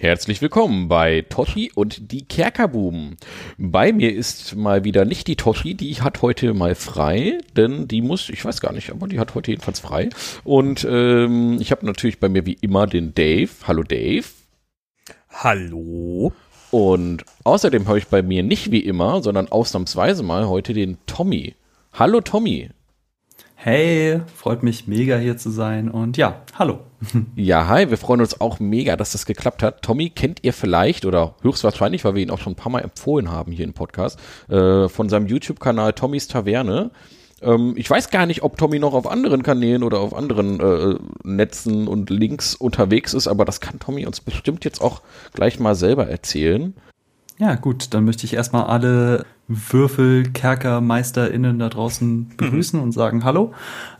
[0.00, 3.16] Herzlich willkommen bei Toshi und die Kerkerbuben.
[3.58, 8.02] Bei mir ist mal wieder nicht die Toshi, die hat heute mal frei, denn die
[8.02, 10.08] muss, ich weiß gar nicht, aber die hat heute jedenfalls frei.
[10.42, 13.50] Und ähm, ich habe natürlich bei mir wie immer den Dave.
[13.68, 14.26] Hallo Dave.
[15.30, 16.32] Hallo.
[16.72, 21.54] Und außerdem habe ich bei mir nicht wie immer, sondern ausnahmsweise mal heute den Tommy.
[21.92, 22.70] Hallo Tommy.
[23.66, 26.80] Hey, freut mich mega hier zu sein und ja, hallo.
[27.34, 29.80] Ja, hi, wir freuen uns auch mega, dass das geklappt hat.
[29.80, 33.30] Tommy kennt ihr vielleicht oder höchstwahrscheinlich, weil wir ihn auch schon ein paar Mal empfohlen
[33.30, 36.90] haben hier im Podcast, äh, von seinem YouTube-Kanal Tommys Taverne.
[37.40, 40.98] Ähm, ich weiß gar nicht, ob Tommy noch auf anderen Kanälen oder auf anderen äh,
[41.22, 45.00] Netzen und Links unterwegs ist, aber das kann Tommy uns bestimmt jetzt auch
[45.32, 46.74] gleich mal selber erzählen.
[47.38, 52.28] Ja, gut, dann möchte ich erstmal alle WürfelkerkermeisterInnen da draußen mhm.
[52.36, 52.84] begrüßen mhm.
[52.84, 53.52] und sagen Hallo.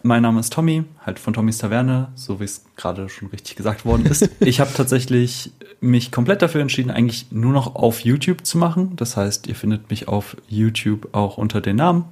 [0.02, 3.84] Mein Name ist Tommy, halt von Tommys Taverne, so wie es gerade schon richtig gesagt
[3.84, 4.30] worden ist.
[4.40, 8.92] ich habe tatsächlich mich komplett dafür entschieden, eigentlich nur noch auf YouTube zu machen.
[8.96, 12.04] Das heißt, ihr findet mich auf YouTube auch unter den Namen.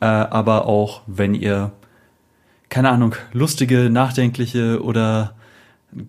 [0.00, 1.72] Äh, aber auch, wenn ihr,
[2.68, 5.34] keine Ahnung, lustige, nachdenkliche oder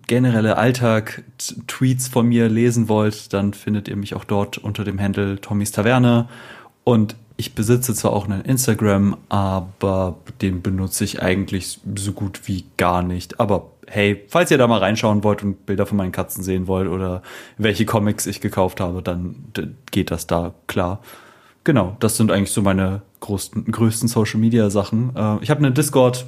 [0.06, 5.40] generelle Alltag-Tweets von mir lesen wollt, dann findet ihr mich auch dort unter dem Handle
[5.40, 6.28] Tommys Taverne.
[6.84, 12.64] Und ich besitze zwar auch einen Instagram, aber den benutze ich eigentlich so gut wie
[12.76, 13.40] gar nicht.
[13.40, 16.88] Aber hey, falls ihr da mal reinschauen wollt und Bilder von meinen Katzen sehen wollt
[16.88, 17.22] oder
[17.58, 19.36] welche Comics ich gekauft habe, dann
[19.90, 21.00] geht das da klar.
[21.64, 25.14] Genau, das sind eigentlich so meine größten, größten Social Media Sachen.
[25.16, 26.26] Äh, ich habe einen Discord,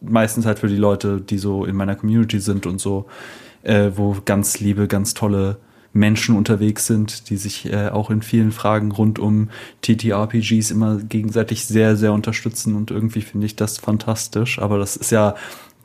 [0.00, 3.06] meistens halt für die Leute, die so in meiner Community sind und so,
[3.62, 5.58] äh, wo ganz liebe, ganz tolle
[5.92, 9.50] Menschen unterwegs sind, die sich äh, auch in vielen Fragen rund um
[9.82, 14.60] TTRPGs immer gegenseitig sehr, sehr unterstützen und irgendwie finde ich das fantastisch.
[14.60, 15.34] Aber das ist ja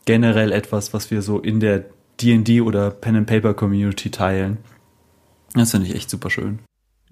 [0.05, 1.85] generell etwas, was wir so in der
[2.22, 4.57] D&D oder Pen and Paper Community teilen.
[5.53, 6.59] Das finde ich echt super schön.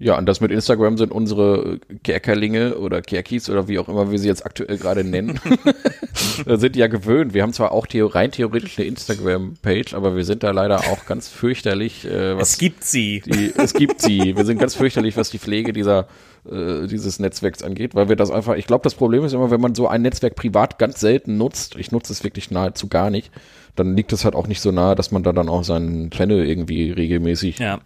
[0.00, 4.18] Ja, und das mit Instagram sind unsere Kerkerlinge oder Kerkis oder wie auch immer wir
[4.18, 5.38] sie jetzt aktuell gerade nennen,
[6.46, 7.32] sind ja gewöhnt.
[7.32, 11.06] Wir haben zwar auch theo rein theoretisch eine Instagram-Page, aber wir sind da leider auch
[11.06, 12.04] ganz fürchterlich.
[12.06, 13.22] Äh, was es gibt sie.
[13.24, 14.36] Die, es gibt sie.
[14.36, 16.08] Wir sind ganz fürchterlich, was die Pflege dieser
[16.50, 19.60] äh, dieses Netzwerks angeht, weil wir das einfach, ich glaube, das Problem ist immer, wenn
[19.60, 23.30] man so ein Netzwerk privat ganz selten nutzt, ich nutze es wirklich nahezu gar nicht,
[23.76, 26.44] dann liegt es halt auch nicht so nahe, dass man da dann auch seinen Channel
[26.44, 27.78] irgendwie regelmäßig ja.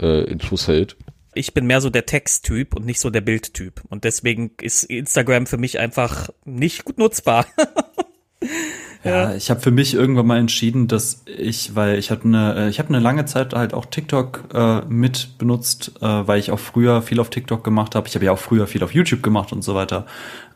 [0.00, 0.96] äh, in Schuss hält
[1.34, 3.82] ich bin mehr so der Texttyp und nicht so der Bildtyp.
[3.88, 7.46] Und deswegen ist Instagram für mich einfach nicht gut nutzbar.
[9.04, 12.54] ja, ja, ich habe für mich irgendwann mal entschieden, dass ich, weil ich hatte eine,
[12.56, 16.50] äh, ich habe eine lange Zeit halt auch TikTok äh, mit benutzt, äh, weil ich
[16.50, 18.08] auch früher viel auf TikTok gemacht habe.
[18.08, 20.06] Ich habe ja auch früher viel auf YouTube gemacht und so weiter.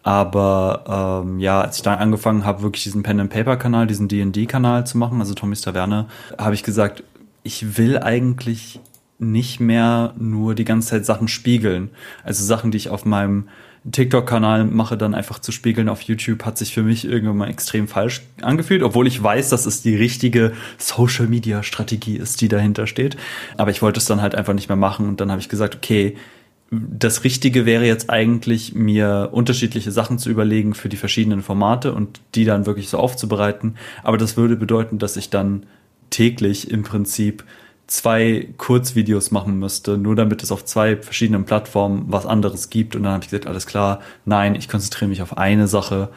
[0.02, 4.08] Aber ähm, ja, als ich dann angefangen habe, wirklich diesen Pen and Paper Kanal, diesen
[4.08, 6.06] D&D Kanal zu machen, also Tommy's Taverne,
[6.38, 7.02] habe ich gesagt,
[7.42, 8.80] ich will eigentlich
[9.18, 11.90] nicht mehr nur die ganze Zeit Sachen spiegeln.
[12.22, 13.48] Also Sachen, die ich auf meinem
[13.90, 17.88] TikTok-Kanal mache, dann einfach zu spiegeln auf YouTube, hat sich für mich irgendwann mal extrem
[17.88, 23.16] falsch angefühlt, obwohl ich weiß, dass es die richtige Social-Media-Strategie ist, die dahinter steht.
[23.56, 25.76] Aber ich wollte es dann halt einfach nicht mehr machen und dann habe ich gesagt,
[25.76, 26.16] okay,
[26.70, 32.20] das Richtige wäre jetzt eigentlich, mir unterschiedliche Sachen zu überlegen für die verschiedenen Formate und
[32.34, 33.76] die dann wirklich so aufzubereiten.
[34.02, 35.64] Aber das würde bedeuten, dass ich dann
[36.10, 37.44] täglich im Prinzip
[37.88, 42.94] zwei Kurzvideos machen müsste, nur damit es auf zwei verschiedenen Plattformen was anderes gibt.
[42.94, 46.10] Und dann habe ich gesagt, alles klar, nein, ich konzentriere mich auf eine Sache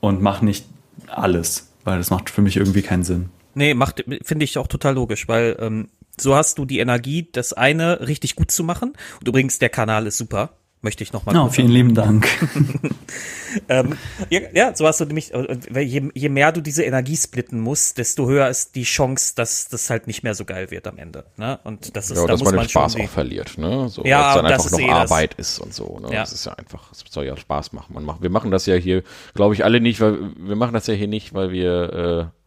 [0.00, 0.66] und mache nicht
[1.06, 3.28] alles, weil das macht für mich irgendwie keinen Sinn.
[3.54, 7.52] Nee, macht, finde ich auch total logisch, weil ähm, so hast du die Energie, das
[7.52, 8.94] eine richtig gut zu machen.
[9.20, 11.36] Und übrigens, der Kanal ist super möchte ich nochmal.
[11.36, 12.28] Oh, vielen lieben Dank.
[13.68, 13.96] ähm,
[14.30, 17.98] ja, ja, so hast du nämlich, äh, je, je, mehr du diese Energie splitten musst,
[17.98, 21.24] desto höher ist die Chance, dass das halt nicht mehr so geil wird am Ende.
[21.36, 21.58] Ne?
[21.64, 23.88] Und das ist, ja, da dass muss man den Spaß auch verliert, ne?
[23.88, 25.50] So, ja, dass dann das einfach noch eh Arbeit das.
[25.50, 25.98] ist und so.
[26.00, 26.12] Ne?
[26.12, 26.20] Ja.
[26.20, 27.94] Das ist ja einfach, es soll ja Spaß machen.
[27.94, 29.02] Man macht, wir machen das ja hier,
[29.34, 32.37] glaube ich, alle nicht, weil wir machen das ja hier nicht, weil wir äh,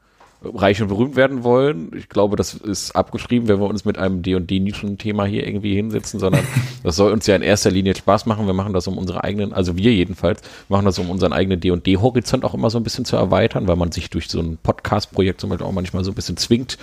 [0.44, 1.92] reich und berühmt werden wollen.
[1.96, 6.44] Ich glaube, das ist abgeschrieben, wenn wir uns mit einem D&D-Nischen-Thema hier irgendwie hinsetzen, sondern
[6.84, 8.48] das soll uns ja in erster Linie Spaß machen.
[8.48, 12.44] Wir machen das um unsere eigenen, also wir jedenfalls, machen das um unseren eigenen D&D-Horizont
[12.44, 15.52] auch immer so ein bisschen zu erweitern, weil man sich durch so ein Podcast-Projekt zum
[15.52, 16.80] Beispiel auch manchmal so ein bisschen zwingt,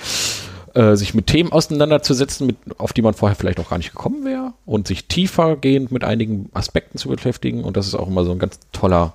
[0.74, 4.24] äh, sich mit Themen auseinanderzusetzen, mit, auf die man vorher vielleicht auch gar nicht gekommen
[4.24, 7.64] wäre und sich tiefergehend mit einigen Aspekten zu beschäftigen.
[7.64, 9.14] Und das ist auch immer so ein ganz toller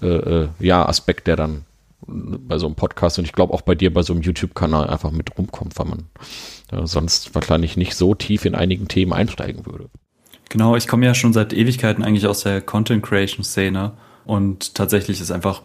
[0.00, 1.66] äh, äh ja, Aspekt, der dann
[2.06, 5.10] bei so einem Podcast und ich glaube auch bei dir bei so einem YouTube-Kanal einfach
[5.10, 6.04] mit rumkommt, weil man
[6.72, 9.88] äh, sonst wahrscheinlich nicht so tief in einigen Themen einsteigen würde.
[10.48, 13.92] Genau, ich komme ja schon seit Ewigkeiten eigentlich aus der Content Creation Szene
[14.24, 15.62] und tatsächlich ist einfach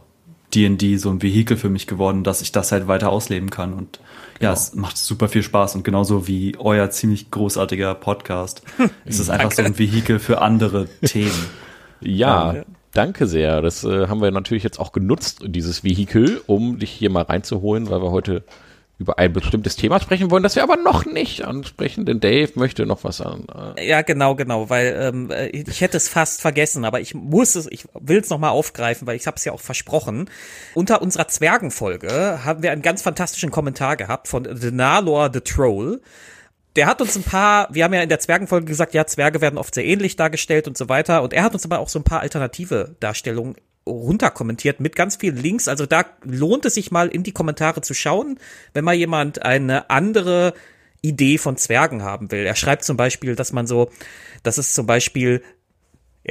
[0.56, 4.00] D&D so ein Vehikel für mich geworden, dass ich das halt weiter ausleben kann und
[4.40, 8.64] ja, es macht super viel Spaß und genauso wie euer ziemlich großartiger Podcast
[9.06, 11.46] ist es einfach so ein Vehikel für andere Themen.
[12.02, 12.64] Ja,
[12.94, 13.62] danke sehr.
[13.62, 17.90] Das äh, haben wir natürlich jetzt auch genutzt, dieses Vehikel, um dich hier mal reinzuholen,
[17.90, 18.44] weil wir heute
[19.00, 22.86] über ein bestimmtes Thema sprechen wollen, das wir aber noch nicht ansprechen, denn Dave möchte
[22.86, 23.48] noch was an.
[23.78, 27.56] Äh ja, genau, genau, weil ähm, äh, ich hätte es fast vergessen, aber ich muss
[27.56, 30.30] es, ich will es nochmal aufgreifen, weil ich habe es ja auch versprochen.
[30.76, 36.02] Unter unserer Zwergenfolge haben wir einen ganz fantastischen Kommentar gehabt von The Nalor the Troll.
[36.76, 39.58] Der hat uns ein paar, wir haben ja in der Zwergenfolge gesagt, ja, Zwerge werden
[39.58, 41.24] oft sehr ähnlich dargestellt und so weiter.
[41.24, 43.56] Und er hat uns aber auch so ein paar alternative Darstellungen
[43.88, 45.68] runterkommentiert mit ganz vielen Links.
[45.68, 48.40] Also da lohnt es sich mal in die Kommentare zu schauen,
[48.74, 50.54] wenn mal jemand eine andere
[51.02, 52.46] Idee von Zwergen haben will.
[52.46, 53.90] Er schreibt zum Beispiel, dass man so,
[54.44, 55.42] dass es zum Beispiel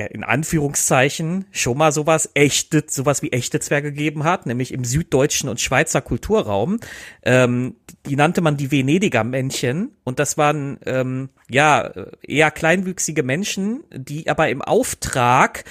[0.06, 5.48] in Anführungszeichen schon mal sowas echte, sowas wie echte Zwerge gegeben hat, nämlich im süddeutschen
[5.48, 6.80] und Schweizer Kulturraum.
[7.22, 11.92] Ähm, die nannte man die Venediger Männchen und das waren ähm, ja
[12.22, 15.64] eher kleinwüchsige Menschen, die aber im Auftrag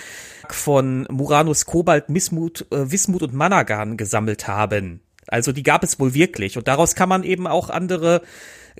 [0.49, 5.01] von Muranus Kobalt, Missmut, äh, Wismut und Managan gesammelt haben.
[5.27, 8.21] Also die gab es wohl wirklich und daraus kann man eben auch andere,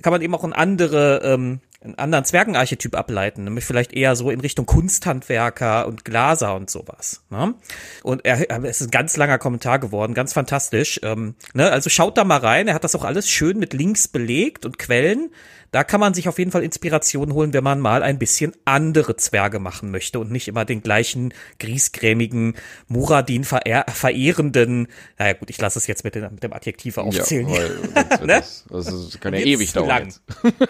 [0.02, 4.30] kann man eben auch ein andere ähm, einen anderen Zwergenarchetyp ableiten, nämlich vielleicht eher so
[4.30, 7.22] in Richtung Kunsthandwerker und Glaser und sowas.
[7.30, 7.54] Ne?
[8.02, 10.98] Und er, es ist ein ganz langer Kommentar geworden, ganz fantastisch.
[11.04, 11.70] Ähm, ne?
[11.70, 14.78] Also schaut da mal rein, er hat das auch alles schön mit Links belegt und
[14.78, 15.30] Quellen.
[15.70, 19.16] Da kann man sich auf jeden Fall Inspiration holen, wenn man mal ein bisschen andere
[19.16, 22.54] Zwerge machen möchte und nicht immer den gleichen griesgrämigen,
[22.86, 24.88] Muradin verehr verehrenden,
[25.18, 27.48] naja gut, ich lasse es jetzt mit, den, mit dem Adjektiv aufzählen.
[27.48, 27.60] Ja,
[27.94, 28.26] das, ne?
[28.26, 30.12] das, das, kann ja ewig dauern.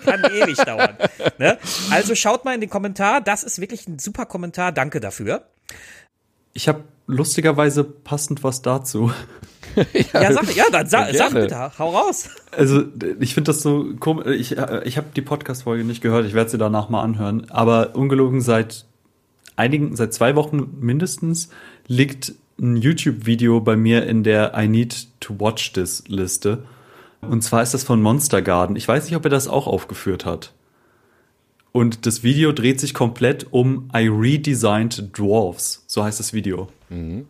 [0.04, 0.96] Kann ewig dauern.
[1.38, 1.58] Ne?
[1.90, 5.46] Also schaut mal in den Kommentar, das ist wirklich ein super Kommentar, danke dafür.
[6.52, 9.12] Ich habe lustigerweise passend was dazu.
[9.76, 9.84] ja,
[10.22, 12.28] ja, sag, ja, dann sag, sag bitte, hau raus.
[12.50, 12.82] Also,
[13.20, 14.26] ich finde das so komisch.
[14.26, 17.50] Ich, ich habe die Podcast-Folge nicht gehört, ich werde sie danach mal anhören.
[17.50, 18.86] Aber ungelogen seit
[19.56, 21.50] einigen, seit zwei Wochen mindestens
[21.86, 26.64] liegt ein YouTube-Video bei mir in der I Need to Watch This Liste.
[27.20, 28.76] Und zwar ist das von Monster Garden.
[28.76, 30.52] Ich weiß nicht, ob er das auch aufgeführt hat.
[31.72, 35.84] Und das Video dreht sich komplett um I Redesigned Dwarfs.
[35.86, 36.68] So heißt das Video.
[36.88, 37.26] Mhm.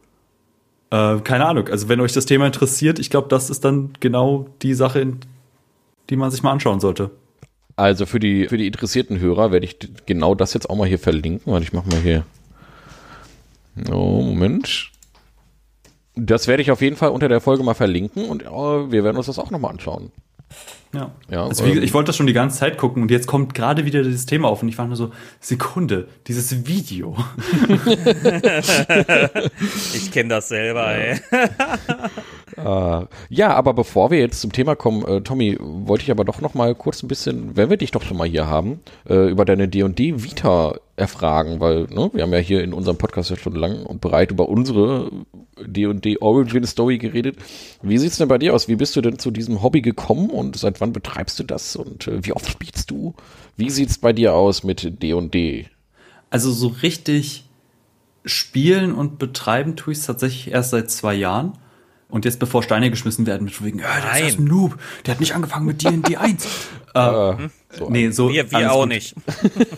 [0.90, 1.68] Äh, keine Ahnung.
[1.68, 5.14] Also, wenn euch das Thema interessiert, ich glaube, das ist dann genau die Sache,
[6.10, 7.10] die man sich mal anschauen sollte.
[7.78, 10.98] Also für die, für die interessierten Hörer werde ich genau das jetzt auch mal hier
[10.98, 12.24] verlinken, weil ich mache mal hier.
[13.88, 14.90] Oh, Moment.
[16.16, 19.16] Das werde ich auf jeden Fall unter der Folge mal verlinken und oh, wir werden
[19.16, 20.10] uns das auch nochmal anschauen.
[20.94, 21.12] Ja.
[21.30, 23.54] ja also wie, ähm, ich wollte das schon die ganze Zeit gucken und jetzt kommt
[23.54, 27.16] gerade wieder dieses Thema auf und ich war nur so, Sekunde, dieses Video.
[29.94, 30.98] ich kenne das selber, ja.
[30.98, 31.20] ey.
[32.56, 36.40] äh, ja, aber bevor wir jetzt zum Thema kommen, äh, Tommy, wollte ich aber doch
[36.40, 39.44] noch mal kurz ein bisschen, wenn wir dich doch schon mal hier haben, äh, über
[39.44, 43.54] deine D&D Vita erfragen, weil ne, wir haben ja hier in unserem Podcast ja schon
[43.54, 45.10] lang und breit über unsere
[45.64, 47.36] D&D Origin Story geredet.
[47.82, 48.68] Wie sieht's denn bei dir aus?
[48.68, 52.06] Wie bist du denn zu diesem Hobby gekommen und seit wann betreibst du das und
[52.06, 53.14] äh, wie oft spielst du?
[53.56, 55.66] Wie sieht's bei dir aus mit D&D?
[56.30, 57.44] Also so richtig
[58.24, 61.54] spielen und betreiben tue ich es tatsächlich erst seit zwei Jahren.
[62.10, 65.20] Und jetzt, bevor Steine geschmissen werden, mit wegen, ja, der ist ein Noob, der hat
[65.20, 66.46] nicht angefangen mit D&D 1.
[66.94, 67.34] äh,
[67.70, 68.30] so nee, so.
[68.30, 68.88] Wir, wir auch gut.
[68.88, 69.14] nicht.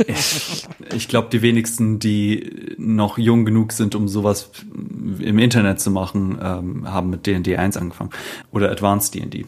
[0.94, 6.38] ich glaube, die wenigsten, die noch jung genug sind, um sowas im Internet zu machen,
[6.40, 8.10] ähm, haben mit D&D 1 angefangen.
[8.52, 9.46] Oder Advanced D&D.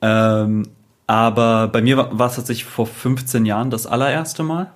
[0.00, 0.68] Ähm,
[1.06, 4.72] aber bei mir war es tatsächlich vor 15 Jahren das allererste Mal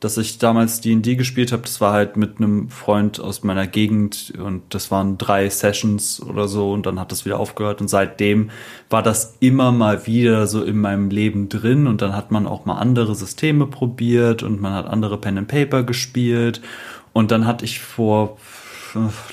[0.00, 4.32] dass ich damals D&D gespielt habe, das war halt mit einem Freund aus meiner Gegend
[4.38, 7.82] und das waren drei Sessions oder so und dann hat das wieder aufgehört.
[7.82, 8.50] Und seitdem
[8.88, 12.64] war das immer mal wieder so in meinem Leben drin und dann hat man auch
[12.64, 16.62] mal andere Systeme probiert und man hat andere Pen and Paper gespielt.
[17.12, 18.38] Und dann hatte ich vor,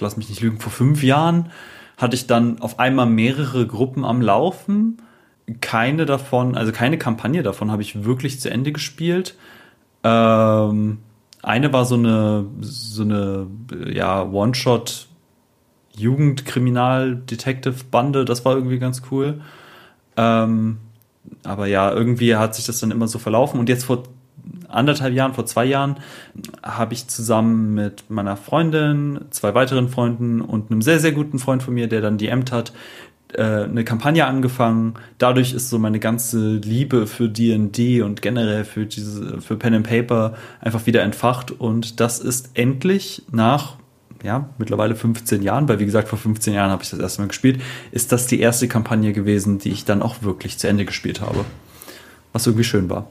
[0.01, 1.49] lass mich nicht lügen, vor fünf Jahren
[1.95, 4.97] hatte ich dann auf einmal mehrere Gruppen am Laufen.
[5.61, 9.35] Keine davon, also keine Kampagne davon habe ich wirklich zu Ende gespielt
[10.07, 10.99] ähm,
[11.41, 13.47] eine war so eine, so eine,
[13.87, 15.07] ja, One-Shot
[15.95, 19.41] Jugendkriminal-Detective-Bande, das war irgendwie ganz cool.
[20.15, 20.77] Ähm,
[21.43, 24.03] aber ja, irgendwie hat sich das dann immer so verlaufen und jetzt vor
[24.69, 25.97] anderthalb Jahren, vor zwei Jahren,
[26.63, 31.63] habe ich zusammen mit meiner Freundin, zwei weiteren Freunden und einem sehr, sehr guten Freund
[31.63, 32.73] von mir, der dann die Amt hat,
[33.33, 34.95] äh, eine Kampagne angefangen.
[35.17, 39.87] Dadurch ist so meine ganze Liebe für D&D und generell für diese für Pen and
[39.87, 43.77] Paper einfach wieder entfacht und das ist endlich nach
[44.23, 47.27] ja, mittlerweile 15 Jahren, weil wie gesagt, vor 15 Jahren habe ich das erste Mal
[47.27, 51.21] gespielt, ist das die erste Kampagne gewesen, die ich dann auch wirklich zu Ende gespielt
[51.21, 51.45] habe.
[52.33, 53.07] Was irgendwie schön war.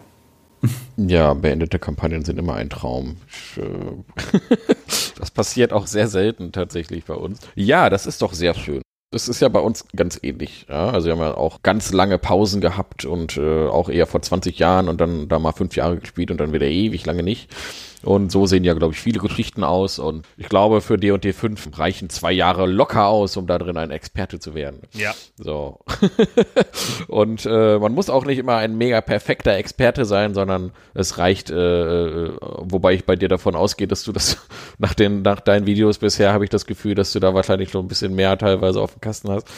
[0.96, 3.18] Ja, beendete Kampagnen sind immer ein Traum.
[3.56, 4.38] Äh,
[5.18, 7.40] das passiert auch sehr selten tatsächlich bei uns.
[7.54, 8.80] Ja, das ist doch sehr schön.
[9.16, 10.66] Das ist ja bei uns ganz ähnlich.
[10.68, 10.90] Ja?
[10.90, 14.58] Also wir haben ja auch ganz lange Pausen gehabt und äh, auch eher vor 20
[14.58, 17.48] Jahren und dann da mal fünf Jahre gespielt und dann wieder ewig lange nicht.
[18.02, 19.98] Und so sehen ja, glaube ich, viele Geschichten aus.
[19.98, 23.90] Und ich glaube, für D&D 5 reichen zwei Jahre locker aus, um da drin ein
[23.90, 24.80] Experte zu werden.
[24.92, 25.14] Ja.
[25.36, 25.80] So.
[27.08, 31.50] und äh, man muss auch nicht immer ein mega perfekter Experte sein, sondern es reicht,
[31.50, 34.38] äh, äh wobei ich bei dir davon ausgehe, dass du das
[34.78, 37.84] nach, den, nach deinen Videos bisher habe ich das Gefühl, dass du da wahrscheinlich schon
[37.84, 39.48] ein bisschen mehr teilweise auf dem Kasten hast,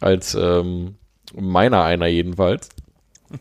[0.00, 0.96] als ähm,
[1.34, 2.68] meiner einer jedenfalls.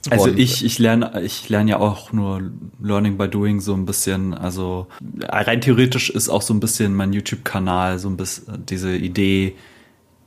[0.10, 2.42] Also ich, ich lerne, ich lerne ja auch nur
[2.82, 4.34] Learning by Doing so ein bisschen.
[4.34, 4.88] Also
[5.22, 9.56] rein theoretisch ist auch so ein bisschen mein YouTube-Kanal so ein bisschen diese Idee,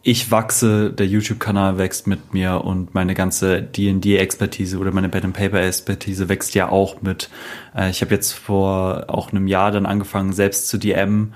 [0.02, 5.36] ich wachse, der YouTube-Kanal wächst mit mir und meine ganze D&D-Expertise oder meine Pen and
[5.36, 7.28] Paper-Expertise wächst ja auch mit.
[7.76, 11.34] Äh, ich habe jetzt vor auch einem Jahr dann angefangen, selbst zu DM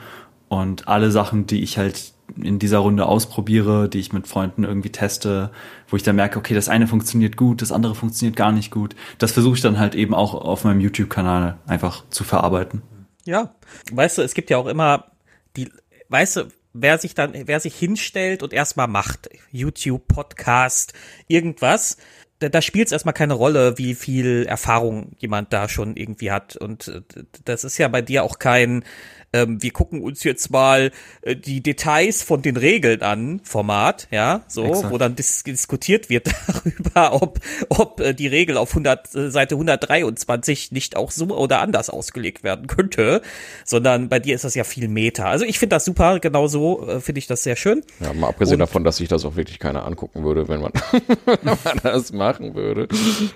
[0.49, 4.91] und alle Sachen, die ich halt in dieser Runde ausprobiere, die ich mit Freunden irgendwie
[4.91, 5.51] teste,
[5.89, 8.95] wo ich dann merke, okay, das eine funktioniert gut, das andere funktioniert gar nicht gut.
[9.19, 12.83] Das versuche ich dann halt eben auch auf meinem YouTube-Kanal einfach zu verarbeiten.
[13.25, 13.55] Ja,
[13.93, 15.13] weißt du, es gibt ja auch immer
[15.57, 15.71] die,
[16.09, 20.93] weißt du, wer sich dann, wer sich hinstellt und erstmal macht, YouTube, Podcast,
[21.29, 21.97] irgendwas,
[22.43, 26.57] da, da spielt es erstmal keine Rolle, wie viel Erfahrung jemand da schon irgendwie hat.
[26.57, 27.03] Und äh,
[27.45, 28.85] das ist ja bei dir auch kein,
[29.33, 30.91] ähm, wir gucken uns jetzt mal
[31.23, 34.93] äh, die Details von den Regeln an, Format, ja, so, Exakt.
[34.93, 39.55] wo dann dis diskutiert wird darüber, ob, ob äh, die Regel auf 100, äh, Seite
[39.55, 43.23] 123 nicht auch so oder anders ausgelegt werden könnte,
[43.65, 45.27] sondern bei dir ist das ja viel Meta.
[45.27, 47.83] Also ich finde das super, genau so äh, finde ich das sehr schön.
[48.01, 50.73] Ja, mal abgesehen Und, davon, dass sich das auch wirklich keiner angucken würde, wenn man,
[51.25, 52.89] wenn man das machen würde.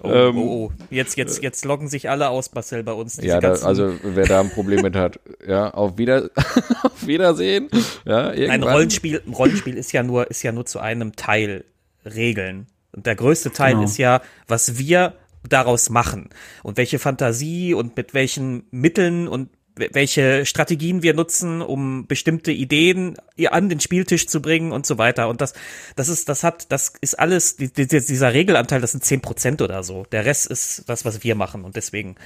[0.02, 3.18] Oh, ähm, oh, oh, jetzt, jetzt, jetzt loggen sich alle aus, Marcel, bei uns.
[3.22, 6.30] Ja, da, also wer da ein Problem mit hat, ja, auf, Wieder
[6.82, 7.68] auf Wiedersehen.
[8.04, 11.64] Ja, Ein Rollenspiel, Rollenspiel ist ja nur, ist ja nur zu einem Teil
[12.04, 12.66] Regeln.
[12.92, 13.84] Und der größte Teil genau.
[13.84, 15.14] ist ja, was wir
[15.48, 16.30] daraus machen
[16.62, 23.16] und welche Fantasie und mit welchen Mitteln und welche Strategien wir nutzen, um bestimmte Ideen
[23.50, 25.28] an den Spieltisch zu bringen und so weiter.
[25.28, 25.52] Und das,
[25.96, 30.04] das ist, das hat, das ist alles, dieser Regelanteil, das sind zehn Prozent oder so.
[30.12, 32.16] Der Rest ist das, was wir machen und deswegen,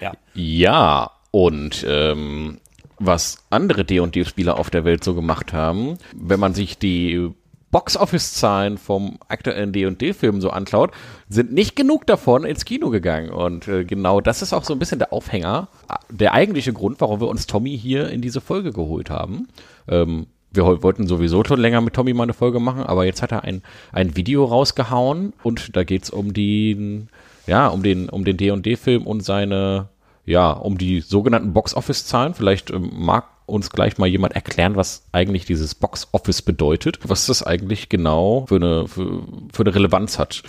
[0.00, 0.12] ja.
[0.34, 2.58] Ja, und ähm,
[2.98, 5.98] was andere D&D-Spieler auf der Welt so gemacht haben.
[6.14, 7.30] Wenn man sich die
[7.70, 10.92] Box-Office-Zahlen vom aktuellen D&D-Film so anschaut,
[11.28, 13.30] sind nicht genug davon ins Kino gegangen.
[13.30, 15.68] Und äh, genau das ist auch so ein bisschen der Aufhänger,
[16.10, 19.48] der eigentliche Grund, warum wir uns Tommy hier in diese Folge geholt haben.
[19.86, 23.32] Ähm, wir wollten sowieso schon länger mit Tommy mal eine Folge machen, aber jetzt hat
[23.32, 23.62] er ein,
[23.92, 27.10] ein Video rausgehauen und da geht's um den,
[27.46, 29.88] ja, um den, um den D&D-Film und seine
[30.28, 32.34] ja, um die sogenannten Box-Office-Zahlen.
[32.34, 37.42] Vielleicht ähm, mag uns gleich mal jemand erklären, was eigentlich dieses Box-Office bedeutet, was das
[37.42, 40.42] eigentlich genau für eine, für, für eine Relevanz hat.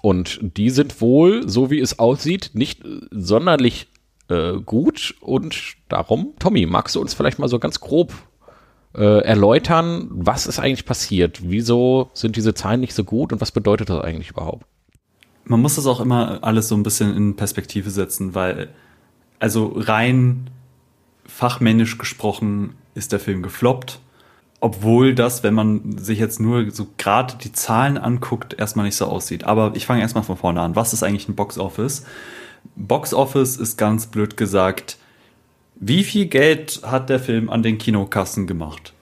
[0.00, 3.86] Und die sind wohl, so wie es aussieht, nicht sonderlich
[4.28, 5.14] äh, gut.
[5.20, 8.12] Und darum, Tommy, magst du uns vielleicht mal so ganz grob
[8.94, 11.48] äh, erläutern, was ist eigentlich passiert?
[11.48, 14.66] Wieso sind diese Zahlen nicht so gut und was bedeutet das eigentlich überhaupt?
[15.44, 18.70] Man muss das auch immer alles so ein bisschen in Perspektive setzen, weil
[19.42, 20.50] also rein
[21.26, 23.98] fachmännisch gesprochen ist der Film gefloppt.
[24.60, 29.06] Obwohl das, wenn man sich jetzt nur so gerade die Zahlen anguckt, erstmal nicht so
[29.06, 29.42] aussieht.
[29.42, 30.76] Aber ich fange erstmal von vorne an.
[30.76, 32.04] Was ist eigentlich ein Box Office?
[32.76, 34.96] Box Office ist ganz blöd gesagt,
[35.74, 38.92] wie viel Geld hat der Film an den Kinokassen gemacht?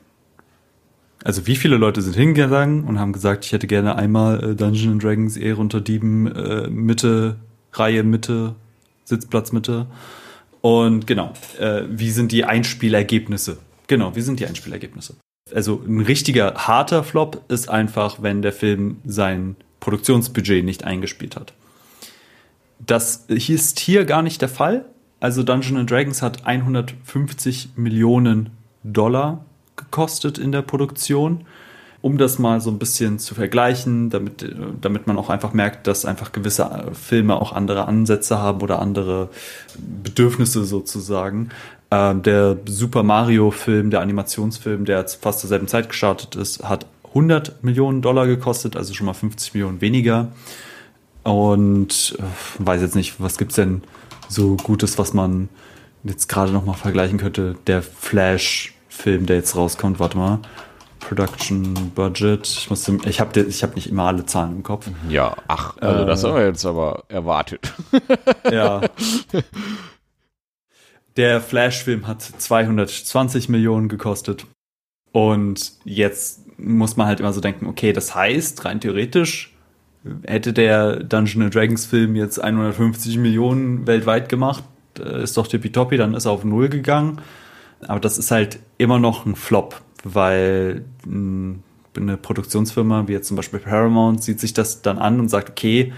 [1.23, 5.02] Also wie viele Leute sind hingegangen und haben gesagt, ich hätte gerne einmal äh, Dungeons
[5.02, 7.37] Dragons Ehre unter Dieben äh, Mitte,
[7.75, 8.54] Reihe Mitte,
[9.04, 9.87] Sitzplatz Mitte
[10.61, 13.59] und genau, äh, wie sind die Einspielergebnisse?
[13.87, 15.17] Genau, wie sind die Einspielergebnisse?
[15.55, 21.55] Also ein richtiger harter Flop ist einfach, wenn der Film sein Produktionsbudget nicht eingespielt hat.
[22.79, 24.87] Das ist hier gar nicht der Fall.
[25.19, 28.50] Also Dungeons Dragons hat 150 Millionen
[28.85, 29.45] Dollar
[29.76, 31.45] gekostet in der Produktion
[32.02, 34.45] um das mal so ein bisschen zu vergleichen, damit,
[34.80, 38.80] damit man auch einfach merkt, dass einfach gewisse äh, Filme auch andere Ansätze haben oder
[38.80, 39.28] andere
[40.02, 41.50] Bedürfnisse sozusagen.
[41.90, 47.62] Ähm, der Super Mario-Film, der Animationsfilm, der fast zur selben Zeit gestartet ist, hat 100
[47.62, 50.28] Millionen Dollar gekostet, also schon mal 50 Millionen weniger.
[51.23, 53.83] Und äh, weiß jetzt nicht, was gibt's denn
[54.28, 55.49] so Gutes, was man
[56.04, 57.57] jetzt gerade noch mal vergleichen könnte.
[57.66, 59.99] Der Flash Film, der jetzt rauskommt.
[59.99, 60.40] Warte mal.
[61.00, 62.47] Production Budget.
[62.47, 62.69] Ich
[63.07, 64.88] ich habe ich hab nicht immer alle Zahlen im Kopf.
[65.09, 67.73] Ja, ach, also äh, das haben wir jetzt aber erwartet.
[68.50, 68.83] Ja.
[71.16, 74.47] Der Flash-Film hat 220 Millionen gekostet.
[75.12, 79.52] Und jetzt muss man halt immer so denken, okay, das heißt, rein theoretisch
[80.26, 84.64] hätte der Dungeon Dragons Film jetzt 150 Millionen weltweit gemacht,
[84.99, 87.21] äh, ist doch tippitoppi, dann ist er auf Null gegangen.
[87.87, 91.62] Aber das ist halt immer noch ein Flop, weil hm,
[91.97, 95.92] eine Produktionsfirma wie jetzt zum Beispiel Paramount sieht sich das dann an und sagt, okay,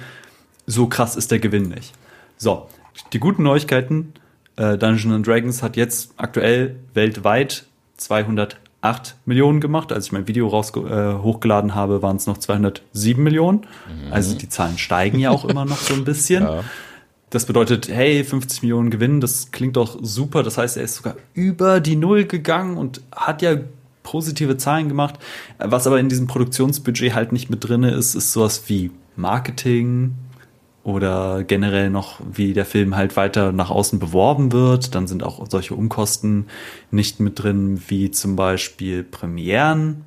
[0.67, 1.93] so krass ist der Gewinn nicht.
[2.39, 2.67] So,
[3.13, 4.15] die guten Neuigkeiten,
[4.57, 7.67] äh, Dungeons Dragons hat jetzt aktuell weltweit
[7.97, 9.93] 200 8 Millionen gemacht.
[9.93, 13.61] Als ich mein Video raus, äh, hochgeladen habe, waren es noch 207 Millionen.
[13.61, 14.13] Mhm.
[14.13, 16.43] Also die Zahlen steigen ja auch immer noch so ein bisschen.
[16.53, 16.65] Ja.
[17.31, 20.43] Das bedeutet, hey, 50 Millionen Gewinn, das klingt doch super.
[20.43, 23.57] Das heißt, er ist sogar über die Null gegangen und hat ja
[24.03, 25.19] positive Zahlen gemacht.
[25.59, 30.15] Was aber in diesem Produktionsbudget halt nicht mit drin ist, ist sowas wie Marketing,
[30.85, 34.95] oder generell noch, wie der Film halt weiter nach außen beworben wird.
[34.95, 36.47] Dann sind auch solche Umkosten
[36.91, 40.05] nicht mit drin, wie zum Beispiel Premieren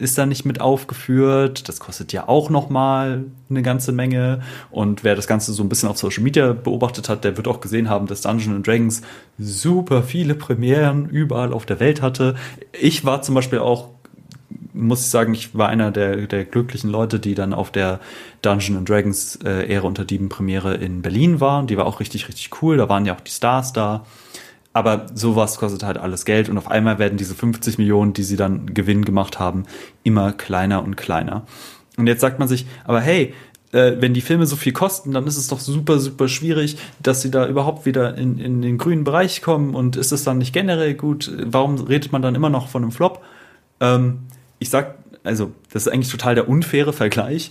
[0.00, 1.68] ist da nicht mit aufgeführt.
[1.68, 4.40] Das kostet ja auch noch mal eine ganze Menge.
[4.70, 7.60] Und wer das Ganze so ein bisschen auf Social Media beobachtet hat, der wird auch
[7.60, 9.02] gesehen haben, dass Dungeons Dragons
[9.38, 12.34] super viele Premieren überall auf der Welt hatte.
[12.72, 13.88] Ich war zum Beispiel auch
[14.72, 18.00] muss ich sagen, ich war einer der, der glücklichen Leute, die dann auf der
[18.42, 21.66] Dungeon Dragons äh, Ehre unter Dieben Premiere in Berlin waren.
[21.66, 22.76] Die war auch richtig, richtig cool.
[22.76, 24.06] Da waren ja auch die Stars da.
[24.72, 28.36] Aber sowas kostet halt alles Geld und auf einmal werden diese 50 Millionen, die sie
[28.36, 29.64] dann Gewinn gemacht haben,
[30.04, 31.44] immer kleiner und kleiner.
[31.96, 33.34] Und jetzt sagt man sich, aber hey,
[33.72, 37.22] äh, wenn die Filme so viel kosten, dann ist es doch super, super schwierig, dass
[37.22, 40.52] sie da überhaupt wieder in, in den grünen Bereich kommen und ist es dann nicht
[40.52, 41.30] generell gut?
[41.44, 43.22] Warum redet man dann immer noch von einem Flop?
[43.80, 44.20] Ähm,
[44.58, 47.50] ich sag, also, das ist eigentlich total der unfaire Vergleich.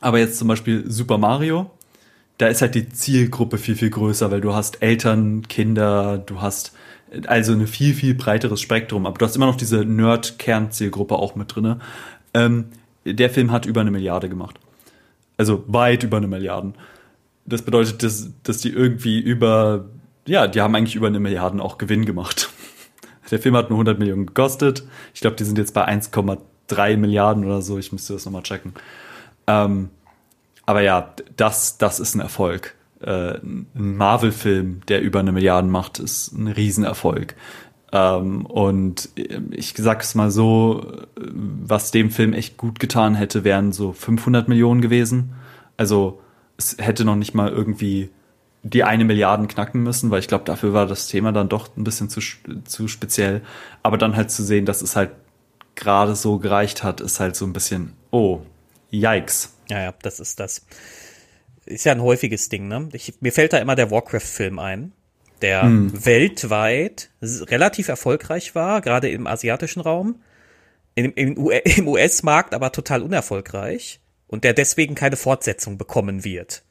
[0.00, 1.70] Aber jetzt zum Beispiel Super Mario,
[2.38, 6.72] da ist halt die Zielgruppe viel, viel größer, weil du hast Eltern, Kinder, du hast
[7.26, 9.06] also ein viel, viel breiteres Spektrum.
[9.06, 11.78] Aber du hast immer noch diese Nerd-Kern-Zielgruppe auch mit drinne.
[12.32, 12.66] Ähm,
[13.04, 14.58] der Film hat über eine Milliarde gemacht.
[15.36, 16.72] Also weit über eine Milliarde.
[17.46, 19.86] Das bedeutet, dass, dass die irgendwie über,
[20.26, 22.50] ja, die haben eigentlich über eine Milliarde auch Gewinn gemacht.
[23.30, 24.84] Der Film hat nur 100 Millionen gekostet.
[25.14, 27.78] Ich glaube, die sind jetzt bei 1,3 Milliarden oder so.
[27.78, 28.74] Ich müsste das nochmal checken.
[29.46, 29.88] Ähm,
[30.66, 32.74] aber ja, das, das ist ein Erfolg.
[33.00, 37.34] Äh, ein Marvel-Film, der über eine Milliarde macht, ist ein Riesenerfolg.
[37.92, 39.10] Ähm, und
[39.50, 44.48] ich sag es mal so, was dem Film echt gut getan hätte, wären so 500
[44.48, 45.34] Millionen gewesen.
[45.76, 46.20] Also
[46.56, 48.10] es hätte noch nicht mal irgendwie
[48.64, 51.84] die eine Milliarden knacken müssen, weil ich glaube, dafür war das Thema dann doch ein
[51.84, 52.20] bisschen zu,
[52.64, 53.42] zu speziell.
[53.82, 55.10] Aber dann halt zu sehen, dass es halt
[55.74, 58.40] gerade so gereicht hat, ist halt so ein bisschen, oh,
[58.90, 59.53] yikes.
[59.68, 60.66] Ja, ja, das ist das.
[61.66, 62.88] Ist ja ein häufiges Ding, ne?
[62.92, 64.92] Ich, mir fällt da immer der Warcraft-Film ein,
[65.40, 66.04] der hm.
[66.04, 70.22] weltweit relativ erfolgreich war, gerade im asiatischen Raum,
[70.94, 76.64] im, im, im US-Markt aber total unerfolgreich und der deswegen keine Fortsetzung bekommen wird.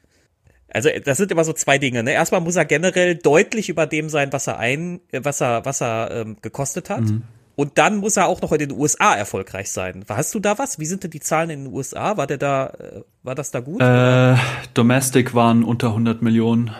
[0.68, 2.02] Also das sind immer so zwei Dinge.
[2.02, 2.12] Ne?
[2.12, 6.10] Erstmal muss er generell deutlich über dem sein, was er ein, was er, was er
[6.10, 7.02] ähm, gekostet hat.
[7.02, 7.22] Mhm.
[7.56, 10.04] Und dann muss er auch noch in den USA erfolgreich sein.
[10.08, 10.78] Hast du da was?
[10.78, 12.16] Wie sind denn die Zahlen in den USA?
[12.16, 13.80] War der da, äh, war das da gut?
[13.80, 14.36] Äh,
[14.74, 16.74] Domestic waren unter 100 Millionen.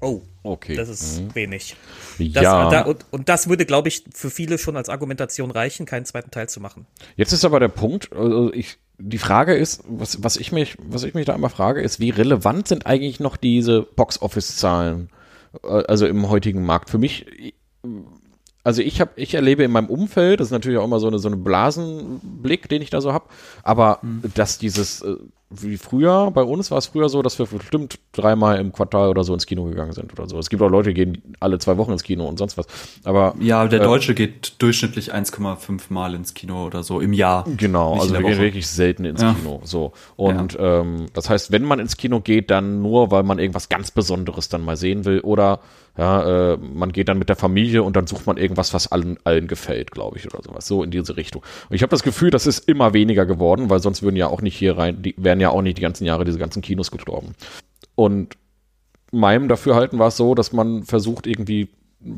[0.00, 0.74] Oh, okay.
[0.76, 1.34] Das ist mhm.
[1.34, 1.76] wenig.
[2.18, 2.70] Das, ja.
[2.70, 6.30] Da, und, und, das würde, glaube ich, für viele schon als Argumentation reichen, keinen zweiten
[6.30, 6.86] Teil zu machen.
[7.16, 11.02] Jetzt ist aber der Punkt, also ich, die Frage ist, was, was, ich mich, was
[11.02, 15.10] ich mich da immer frage, ist, wie relevant sind eigentlich noch diese Box-Office-Zahlen,
[15.62, 16.88] äh, also im heutigen Markt?
[16.88, 17.26] Für mich,
[18.62, 21.18] also ich habe, ich erlebe in meinem Umfeld, das ist natürlich auch immer so eine,
[21.18, 23.26] so eine Blasenblick, den ich da so habe,
[23.62, 24.22] aber mhm.
[24.34, 25.16] dass dieses äh,
[25.52, 29.24] wie früher, bei uns war es früher so, dass wir bestimmt dreimal im Quartal oder
[29.24, 30.38] so ins Kino gegangen sind oder so.
[30.38, 32.66] Es gibt auch Leute, die gehen alle zwei Wochen ins Kino und sonst was.
[33.02, 37.44] Aber ja, der äh, Deutsche geht durchschnittlich 1,5 Mal ins Kino oder so im Jahr.
[37.56, 39.34] Genau, also wir gehen wirklich selten ins ja.
[39.34, 39.60] Kino.
[39.64, 40.80] So und ja.
[40.80, 44.48] ähm, das heißt, wenn man ins Kino geht, dann nur, weil man irgendwas ganz Besonderes
[44.50, 45.58] dann mal sehen will oder
[45.98, 49.18] ja, äh, man geht dann mit der Familie und dann sucht man irgendwas, was allen,
[49.24, 50.66] allen gefällt, glaube ich, oder sowas.
[50.66, 51.42] So in diese Richtung.
[51.68, 54.40] Und ich habe das Gefühl, das ist immer weniger geworden, weil sonst würden ja auch
[54.40, 57.34] nicht hier rein, die wären ja auch nicht die ganzen Jahre diese ganzen Kinos gestorben.
[57.94, 58.36] Und
[59.12, 61.68] meinem Dafürhalten war es so, dass man versucht irgendwie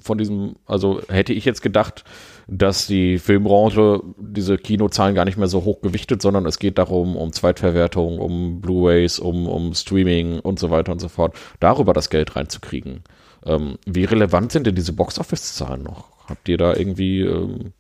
[0.01, 2.05] von diesem, also hätte ich jetzt gedacht,
[2.47, 7.17] dass die Filmbranche diese Kinozahlen gar nicht mehr so hoch gewichtet, sondern es geht darum,
[7.17, 12.11] um Zweitverwertung, um Blu-rays, um, um Streaming und so weiter und so fort, darüber das
[12.11, 13.03] Geld reinzukriegen.
[13.45, 16.29] Ähm, wie relevant sind denn diese Box-Office-Zahlen noch?
[16.29, 17.73] Habt ihr da irgendwie ähm,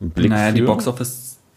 [0.00, 0.54] einen Blick Naja, für?
[0.54, 0.62] die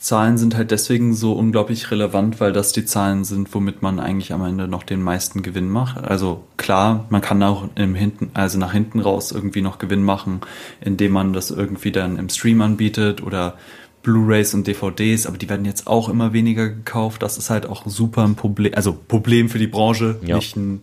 [0.02, 4.34] Box-Office-Zahlen sind halt deswegen so unglaublich relevant, weil das die Zahlen sind, womit man eigentlich
[4.34, 6.04] am Ende noch den meisten Gewinn macht.
[6.04, 10.42] Also klar, man kann auch im hinten, also nach hinten raus irgendwie noch Gewinn machen,
[10.82, 13.58] indem man das irgendwie dann im Stream anbietet oder
[14.02, 17.22] Blu-rays und DVDs, aber die werden jetzt auch immer weniger gekauft.
[17.22, 20.38] Das ist halt auch super ein Problem, also Problem für die Branche, ja.
[20.38, 20.82] nicht, ein,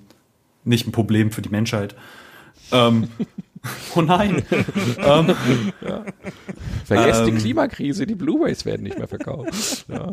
[0.64, 1.96] nicht ein Problem für die Menschheit.
[2.70, 3.08] Ähm,
[3.94, 4.42] oh nein.
[4.98, 5.34] ähm,
[5.80, 6.04] ja.
[6.84, 9.86] Vergesst ähm, die Klimakrise, die Blu-rays werden nicht mehr verkauft.
[9.98, 10.12] Ja.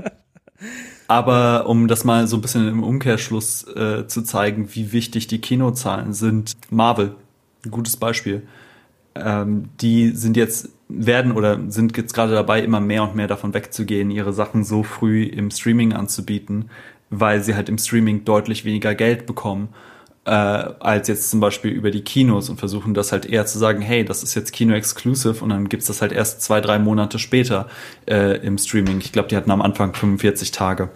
[1.07, 5.41] Aber um das mal so ein bisschen im Umkehrschluss äh, zu zeigen, wie wichtig die
[5.41, 7.15] Kinozahlen sind, Marvel,
[7.65, 8.47] ein gutes Beispiel.
[9.15, 13.53] Ähm, die sind jetzt werden oder sind jetzt gerade dabei, immer mehr und mehr davon
[13.53, 16.69] wegzugehen, ihre Sachen so früh im Streaming anzubieten,
[17.09, 19.69] weil sie halt im Streaming deutlich weniger Geld bekommen
[20.25, 23.81] äh, als jetzt zum Beispiel über die Kinos und versuchen das halt eher zu sagen,
[23.81, 27.67] hey, das ist jetzt Kino-exclusive und dann gibt's das halt erst zwei, drei Monate später
[28.07, 28.99] äh, im Streaming.
[28.99, 30.89] Ich glaube, die hatten am Anfang 45 Tage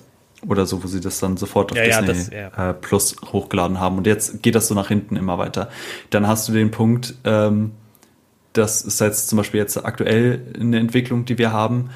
[0.47, 2.69] oder so, wo sie das dann sofort auf ja, Disney ja, das, ja.
[2.71, 3.97] äh, Plus hochgeladen haben.
[3.97, 5.69] Und jetzt geht das so nach hinten immer weiter.
[6.09, 7.71] Dann hast du den Punkt, ähm,
[8.53, 11.91] das ist jetzt zum Beispiel jetzt aktuell eine Entwicklung, die wir haben.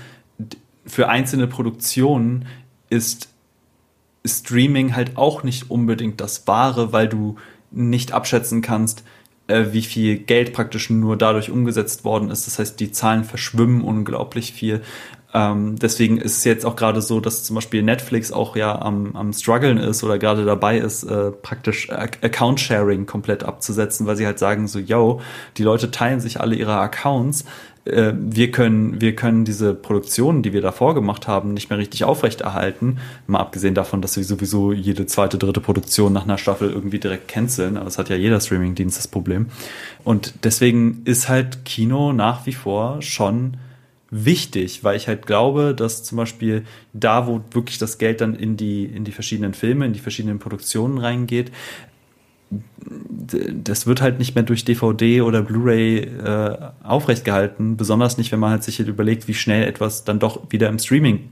[0.86, 2.46] Für einzelne Produktionen
[2.90, 3.33] ist
[4.26, 7.36] Streaming halt auch nicht unbedingt das Wahre, weil du
[7.72, 9.04] nicht abschätzen kannst,
[9.48, 12.48] äh, wie viel Geld praktisch nur dadurch umgesetzt worden ist.
[12.48, 14.82] Das heißt, die Zahlen verschwimmen unglaublich viel.
[15.34, 19.16] Ähm, deswegen ist es jetzt auch gerade so, dass zum Beispiel Netflix auch ja am,
[19.16, 24.38] am struggeln ist oder gerade dabei ist, äh, praktisch Account-Sharing komplett abzusetzen, weil sie halt
[24.38, 25.22] sagen so, yo,
[25.58, 27.46] die Leute teilen sich alle ihre Accounts,
[27.86, 32.04] äh, wir können, wir können diese Produktionen, die wir davor gemacht haben, nicht mehr richtig
[32.04, 33.00] aufrechterhalten.
[33.28, 37.28] Mal abgesehen davon, dass wir sowieso jede zweite, dritte Produktion nach einer Staffel irgendwie direkt
[37.28, 37.76] canceln.
[37.76, 39.48] Aber das hat ja jeder Streamingdienst das Problem.
[40.04, 43.58] Und deswegen ist halt Kino nach wie vor schon
[44.16, 48.58] wichtig, weil ich halt glaube, dass zum Beispiel da, wo wirklich das Geld dann in
[48.58, 51.52] die, in die verschiedenen Filme, in die verschiedenen Produktionen reingeht,
[52.76, 58.40] das wird halt nicht mehr durch DVD oder Blu-ray äh, aufrecht gehalten, besonders nicht, wenn
[58.40, 61.30] man halt sich halt überlegt, wie schnell etwas dann doch wieder im Streaming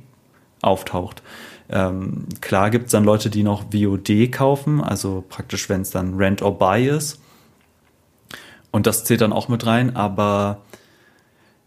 [0.61, 1.21] auftaucht.
[1.69, 6.15] Ähm, klar gibt es dann Leute, die noch VOD kaufen, also praktisch, wenn es dann
[6.15, 7.21] Rent or Buy ist.
[8.71, 10.61] Und das zählt dann auch mit rein, aber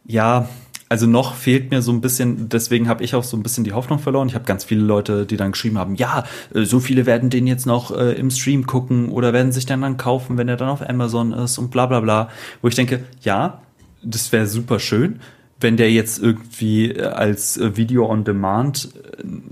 [0.06, 0.48] ja,
[0.94, 3.72] also noch fehlt mir so ein bisschen, deswegen habe ich auch so ein bisschen die
[3.72, 4.28] Hoffnung verloren.
[4.28, 6.22] Ich habe ganz viele Leute, die dann geschrieben haben, ja,
[6.54, 9.82] äh, so viele werden den jetzt noch äh, im Stream gucken oder werden sich dann
[9.82, 12.28] dann kaufen, wenn er dann auf Amazon ist und bla bla bla.
[12.62, 13.60] Wo ich denke, ja,
[14.04, 15.18] das wäre super schön,
[15.58, 18.90] wenn der jetzt irgendwie äh, als äh, Video on Demand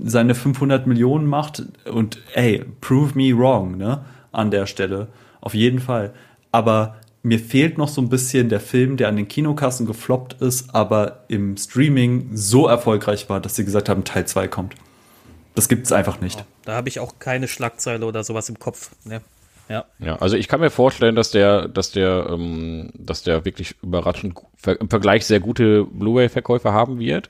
[0.01, 5.09] seine 500 Millionen macht und ey, prove me wrong, ne, an der Stelle.
[5.41, 6.13] Auf jeden Fall.
[6.53, 10.75] Aber mir fehlt noch so ein bisschen der Film, der an den Kinokassen gefloppt ist,
[10.75, 14.75] aber im Streaming so erfolgreich war, dass sie gesagt haben, Teil 2 kommt.
[15.55, 16.43] Das gibt es einfach nicht.
[16.65, 18.91] Da habe ich auch keine Schlagzeile oder sowas im Kopf.
[19.05, 19.21] Ne?
[19.69, 19.85] Ja.
[19.99, 24.37] ja, also ich kann mir vorstellen, dass der, dass der, ähm, dass der wirklich überraschend
[24.65, 27.29] im Vergleich sehr gute Blu-ray-Verkäufe haben wird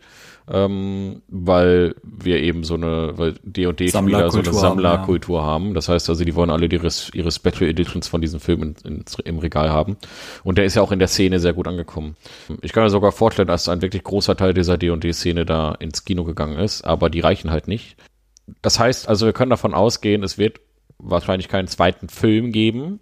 [0.52, 5.52] ähm, weil wir eben so eine, weil D&D-Spieler so eine Sammlerkultur haben, ja.
[5.70, 5.74] haben.
[5.74, 9.06] Das heißt also, die wollen alle ihre, ihre Special Editions von diesen Filmen in, in,
[9.24, 9.98] im Regal haben.
[10.44, 12.16] Und der ist ja auch in der Szene sehr gut angekommen.
[12.62, 16.24] Ich kann mir sogar vorstellen, dass ein wirklich großer Teil dieser D&D-Szene da ins Kino
[16.24, 17.96] gegangen ist, aber die reichen halt nicht.
[18.62, 20.60] Das heißt also, wir können davon ausgehen, es wird
[20.98, 23.00] wahrscheinlich keinen zweiten Film geben,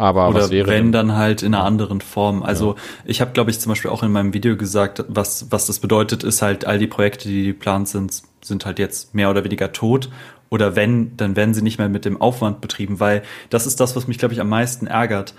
[0.00, 0.92] aber Oder wenn denn?
[0.92, 2.42] dann halt in einer anderen Form.
[2.42, 2.80] Also ja.
[3.04, 6.24] ich habe, glaube ich, zum Beispiel auch in meinem Video gesagt, was, was das bedeutet,
[6.24, 10.08] ist halt, all die Projekte, die geplant sind, sind halt jetzt mehr oder weniger tot.
[10.48, 13.94] Oder wenn, dann werden sie nicht mehr mit dem Aufwand betrieben, weil das ist das,
[13.94, 15.34] was mich, glaube ich, am meisten ärgert.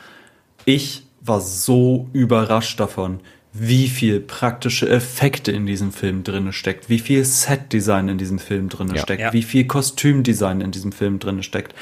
[0.65, 3.19] Ich war so überrascht davon,
[3.53, 8.69] wie viel praktische Effekte in diesem Film drinne steckt, wie viel Setdesign in diesem Film
[8.69, 9.01] drinne ja.
[9.01, 9.33] steckt, ja.
[9.33, 11.75] wie viel Kostümdesign in diesem Film drinne steckt.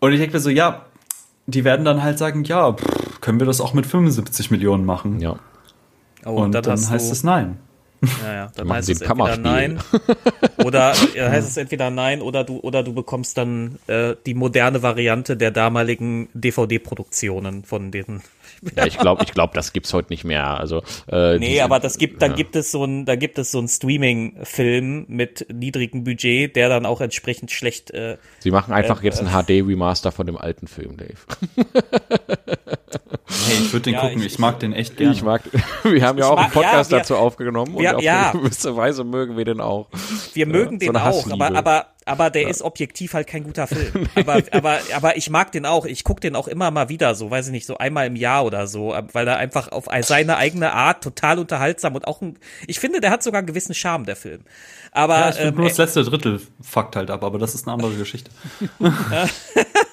[0.00, 0.85] Und ich denke mir so, ja,
[1.46, 5.20] die werden dann halt sagen, ja, pff, können wir das auch mit 75 Millionen machen?
[5.20, 5.36] Ja.
[6.24, 7.58] Oh, und, dann heißt es nein.
[8.22, 9.78] Ja, ja, dann heißt es entweder nein
[10.64, 14.82] oder äh, heißt es entweder nein oder du oder du bekommst dann äh, die moderne
[14.82, 18.20] Variante der damaligen DVD-Produktionen von den
[18.76, 20.58] ja, ich glaube, ich glaube, das gibt's heute nicht mehr.
[20.58, 22.36] Also äh, nee, diese, aber das gibt, dann ja.
[22.36, 26.86] gibt es so ein, da gibt es so ein Streaming-Film mit niedrigem Budget, der dann
[26.86, 27.90] auch entsprechend schlecht.
[27.90, 31.18] Äh, Sie machen einfach äh, jetzt ein HD-Remaster von dem alten Film, Dave.
[33.48, 34.18] Hey, ich würde den Ja, gucken.
[34.20, 35.12] ich- Ich, mag den echt gerne.
[35.12, 35.42] Ich mag,
[35.82, 38.30] wir haben ja auch einen mag- ja, Podcast wir- dazu aufgenommen wir- und auf ja.
[38.30, 39.88] eine gewisse Weise mögen wir den auch.
[40.34, 43.66] Wir mögen so den eine auch, aber, aber, aber der ist objektiv halt kein guter
[43.66, 44.06] Film.
[44.14, 45.84] Aber, aber, aber ich mag den auch.
[45.86, 48.44] Ich gucke den auch immer mal wieder, so, weiß ich nicht, so einmal im Jahr
[48.44, 52.78] oder so, weil er einfach auf seine eigene Art total unterhaltsam und auch ein, ich
[52.78, 54.42] finde, der hat sogar einen gewissen Charme, der Film.
[54.92, 57.74] Aber, ja, ich ähm, nur das letzte Drittel fuckt halt ab, aber das ist eine
[57.74, 58.30] andere Geschichte.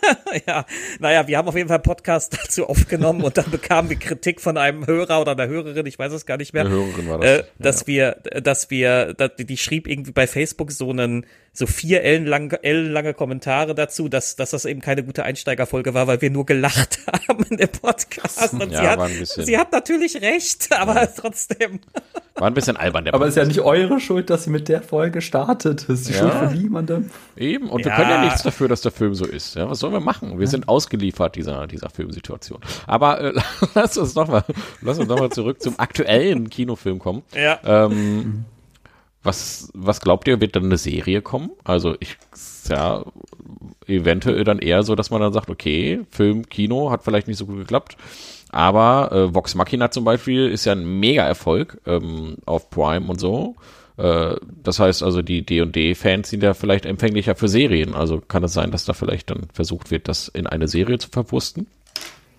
[0.48, 0.66] ja,
[1.00, 4.42] naja, wir haben auf jeden Fall einen Podcast dazu aufgenommen und dann bekamen wir Kritik
[4.42, 7.20] von einem Hörer oder einer Hörerin, ich weiß es gar nicht mehr, Eine Hörerin war
[7.20, 7.30] das.
[7.30, 8.12] äh, Ja, dass wir,
[8.42, 13.76] dass wir, dass, die schrieb irgendwie bei Facebook so einen, so vier ellenlange, ellenlange Kommentare
[13.76, 17.58] dazu, dass, dass das eben keine gute Einsteigerfolge war, weil wir nur gelacht haben in
[17.58, 18.54] dem Podcast.
[18.54, 21.80] Und Ja, sie, hat, war ein bisschen- sie hat natürlich recht, aber trotzdem.
[22.36, 24.67] War ein bisschen albern, der Aber es ist ja nicht eure Schuld, dass sie mit
[24.67, 25.82] der Folge startet.
[25.88, 26.19] Das ist die Ja.
[26.19, 27.10] Schuld von niemandem.
[27.38, 27.96] Eben, und wir Ja.
[27.98, 29.56] können ja nichts dafür, dass der Film so ist.
[29.56, 30.39] Ja, was sollen wir machen?
[30.39, 32.60] Wir sind ausgeliefert dieser, dieser Filmsituation.
[32.88, 33.34] Aber äh,
[33.76, 34.43] lass uns noch mal,
[34.82, 37.22] lass uns noch mal zurück zum aktuellen Kinofilm kommen.
[37.36, 37.60] Ja.
[37.63, 38.46] Ähm,
[39.22, 41.52] was, was glaubt ihr, wird dann eine Serie kommen?
[41.63, 42.17] Also ich,
[42.67, 43.06] ja,
[43.88, 47.46] eventuell dann eher so, dass man dann sagt, okay, Film, Kino hat vielleicht nicht so
[47.46, 47.96] gut geklappt.
[48.54, 53.56] Aber äh, Vox Machina zum Beispiel ist ja ein Mega-Erfolg ähm, auf Prime und so.
[53.98, 57.96] Äh, das heißt also, die D&D-Fans sind ja vielleicht empfänglicher für Serien.
[57.96, 61.10] Also kann es sein, dass da vielleicht dann versucht wird, das in eine Serie zu
[61.10, 61.68] verwursten?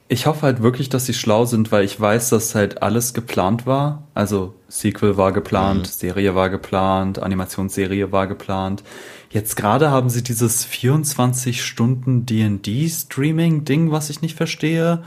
[0.06, 3.66] Ich hoffe halt wirklich, dass sie schlau sind, weil ich weiß, dass halt alles geplant
[3.66, 4.06] war.
[4.12, 8.84] Also Sequel war geplant, Serie war geplant, Animationsserie war geplant.
[9.30, 15.02] Jetzt gerade haben sie dieses 24 Stunden D&D-Streaming-Ding, was ich nicht verstehe,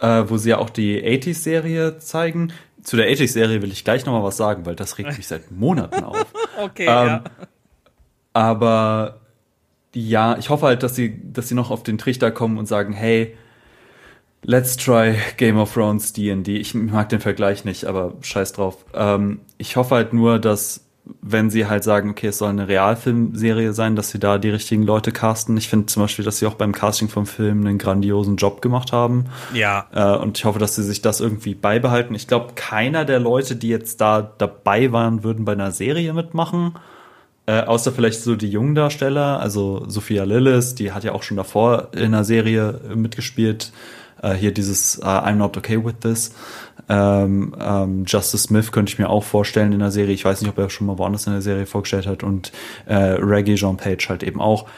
[0.00, 2.52] äh, wo sie ja auch die 80s-Serie zeigen.
[2.82, 6.04] Zu der 80s-Serie will ich gleich nochmal was sagen, weil das regt mich seit Monaten
[6.04, 6.26] auf.
[6.62, 7.24] Okay, Ähm, ja.
[8.32, 9.20] Aber
[9.94, 12.92] ja, ich hoffe halt, dass sie, dass sie noch auf den Trichter kommen und sagen,
[12.92, 13.34] hey,
[14.42, 16.56] let's try Game of Thrones D&D.
[16.56, 18.84] Ich mag den Vergleich nicht, aber scheiß drauf.
[18.94, 20.85] Ähm, ich hoffe halt nur, dass
[21.22, 24.82] wenn sie halt sagen, okay, es soll eine Realfilmserie sein, dass sie da die richtigen
[24.82, 25.56] Leute casten.
[25.56, 28.92] Ich finde zum Beispiel, dass sie auch beim Casting vom Film einen grandiosen Job gemacht
[28.92, 29.26] haben.
[29.54, 29.86] Ja.
[29.92, 32.14] Äh, und ich hoffe, dass sie sich das irgendwie beibehalten.
[32.14, 36.74] Ich glaube, keiner der Leute, die jetzt da dabei waren, würden bei einer Serie mitmachen.
[37.46, 41.36] Äh, außer vielleicht so die jungen Darsteller, also Sophia Lillis, die hat ja auch schon
[41.36, 43.72] davor in einer Serie mitgespielt.
[44.20, 46.34] Äh, hier dieses äh, I'm not okay with this.
[46.88, 50.14] Ähm, ähm, Justice Smith könnte ich mir auch vorstellen in der Serie.
[50.14, 52.22] Ich weiß nicht, ob er schon mal woanders in der Serie vorgestellt hat.
[52.22, 52.52] Und
[52.86, 54.68] äh, Reggie Jean Page halt eben auch.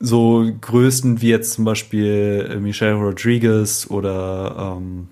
[0.00, 5.08] So Größen wie jetzt zum Beispiel äh, Michelle Rodriguez oder ähm,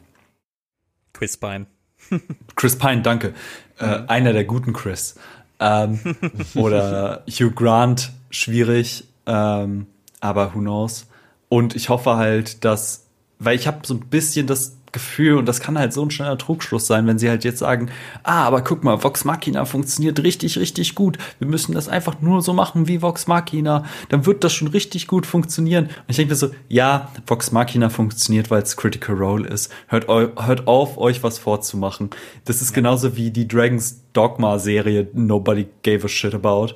[1.12, 1.66] Chris Pine.
[2.56, 3.34] Chris Pine, danke.
[3.78, 5.16] Äh, einer der guten Chris.
[5.58, 5.98] Ähm,
[6.54, 9.86] oder Hugh Grant, schwierig, ähm,
[10.20, 11.06] aber who knows.
[11.48, 13.06] Und ich hoffe halt, dass,
[13.38, 16.38] weil ich habe so ein bisschen das Gefühl, und das kann halt so ein schneller
[16.38, 17.90] Trugschluss sein, wenn sie halt jetzt sagen,
[18.22, 21.18] ah, aber guck mal, Vox Machina funktioniert richtig, richtig gut.
[21.38, 23.84] Wir müssen das einfach nur so machen wie Vox Machina.
[24.08, 25.84] Dann wird das schon richtig gut funktionieren.
[25.84, 29.70] Und ich denke mir so, ja, Vox Machina funktioniert, weil es Critical Role ist.
[29.88, 32.08] Hört, hört auf, euch was vorzumachen.
[32.46, 36.68] Das ist genauso wie die Dragons Dogma Serie Nobody gave a shit about.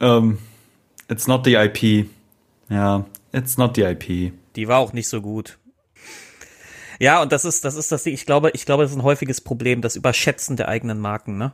[0.00, 0.38] Ähm,
[1.08, 2.08] it's not the IP.
[2.68, 4.32] Ja, it's not the IP.
[4.56, 5.56] Die war auch nicht so gut.
[7.00, 8.14] Ja, und das ist, das ist das Ding.
[8.14, 11.52] Ich glaube, ich glaube, das ist ein häufiges Problem, das Überschätzen der eigenen Marken, ne?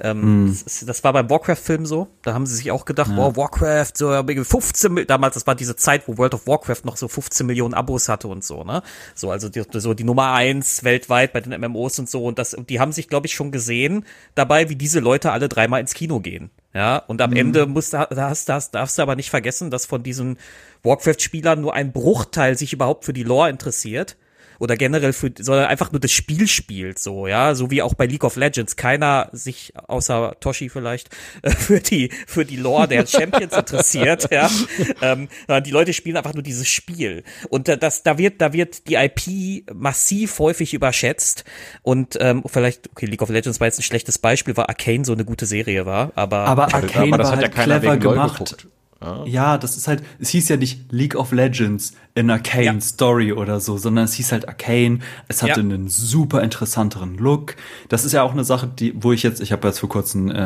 [0.00, 2.08] Ähm, das, ist, das war beim Warcraft-Film so.
[2.22, 4.10] Da haben sie sich auch gedacht, boah, Warcraft, so
[4.44, 7.74] 15, Mil- damals, das war diese Zeit, wo World of Warcraft noch so 15 Millionen
[7.74, 8.82] Abos hatte und so, ne?
[9.14, 12.24] So, also die, so die Nummer eins weltweit bei den MMOs und so.
[12.24, 15.80] Und das, die haben sich, glaube ich, schon gesehen dabei, wie diese Leute alle dreimal
[15.80, 16.50] ins Kino gehen.
[16.74, 20.02] Ja, und am Ende musst, du- hast, das darfst du aber nicht vergessen, dass von
[20.02, 20.38] diesen
[20.84, 24.16] Warcraft-Spielern nur ein Bruchteil sich überhaupt für die Lore interessiert
[24.58, 28.06] oder generell für, sondern einfach nur das Spiel spielt, so, ja, so wie auch bei
[28.06, 28.76] League of Legends.
[28.76, 31.10] Keiner sich, außer Toshi vielleicht,
[31.42, 34.50] äh, für die, für die Lore der Champions interessiert, ja,
[35.02, 37.22] ähm, sondern die Leute spielen einfach nur dieses Spiel.
[37.48, 41.44] Und äh, das, da wird, da wird die IP massiv häufig überschätzt.
[41.82, 45.12] Und ähm, vielleicht, okay, League of Legends war jetzt ein schlechtes Beispiel, weil Arcane so
[45.12, 47.96] eine gute Serie war, aber, Aber Arcane aber das war hat ja halt keiner clever
[47.96, 48.38] gemacht.
[48.38, 48.68] geguckt.
[49.26, 52.80] Ja, das ist halt, es hieß ja nicht League of Legends in Arcane Ja.
[52.80, 54.98] Story oder so, sondern es hieß halt Arcane.
[55.28, 55.64] Es hatte Ja.
[55.66, 57.54] einen super interessanteren Look.
[57.88, 60.30] Das ist ja auch eine Sache, die, wo ich jetzt, ich habe jetzt vor kurzem
[60.30, 60.36] äh, äh,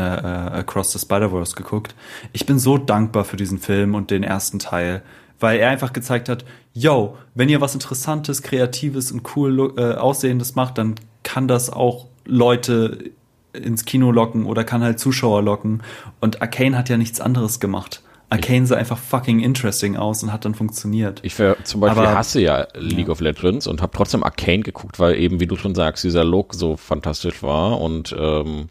[0.61, 1.95] Across the Spider-Verse geguckt.
[2.35, 5.03] Ich bin so dankbar für diesen Film und den ersten Teil,
[5.41, 10.57] weil er einfach gezeigt hat, yo, wenn ihr was Interessantes, Kreatives und cool äh, Aussehendes
[10.57, 13.13] macht, dann kann das auch Leute
[13.55, 15.83] ins Kino locken oder kann halt Zuschauer locken.
[16.21, 20.45] Und Arcane hat ja nichts anderes gemacht Arcane sah einfach fucking interesting aus und hat
[20.45, 21.21] dann funktioniert.
[21.23, 24.99] Ich für, zum Beispiel Aber- hasse ja League of Legends und habe trotzdem Arcane geguckt,
[24.99, 28.69] weil eben, wie du schon sagst, dieser Look so fantastisch war und ähm,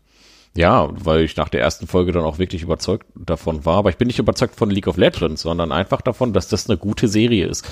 [0.55, 3.77] ja, weil ich nach der ersten Folge dann auch wirklich überzeugt davon war.
[3.77, 6.77] Aber ich bin nicht überzeugt von League of Legends, sondern einfach davon, dass das eine
[6.77, 7.65] gute Serie ist.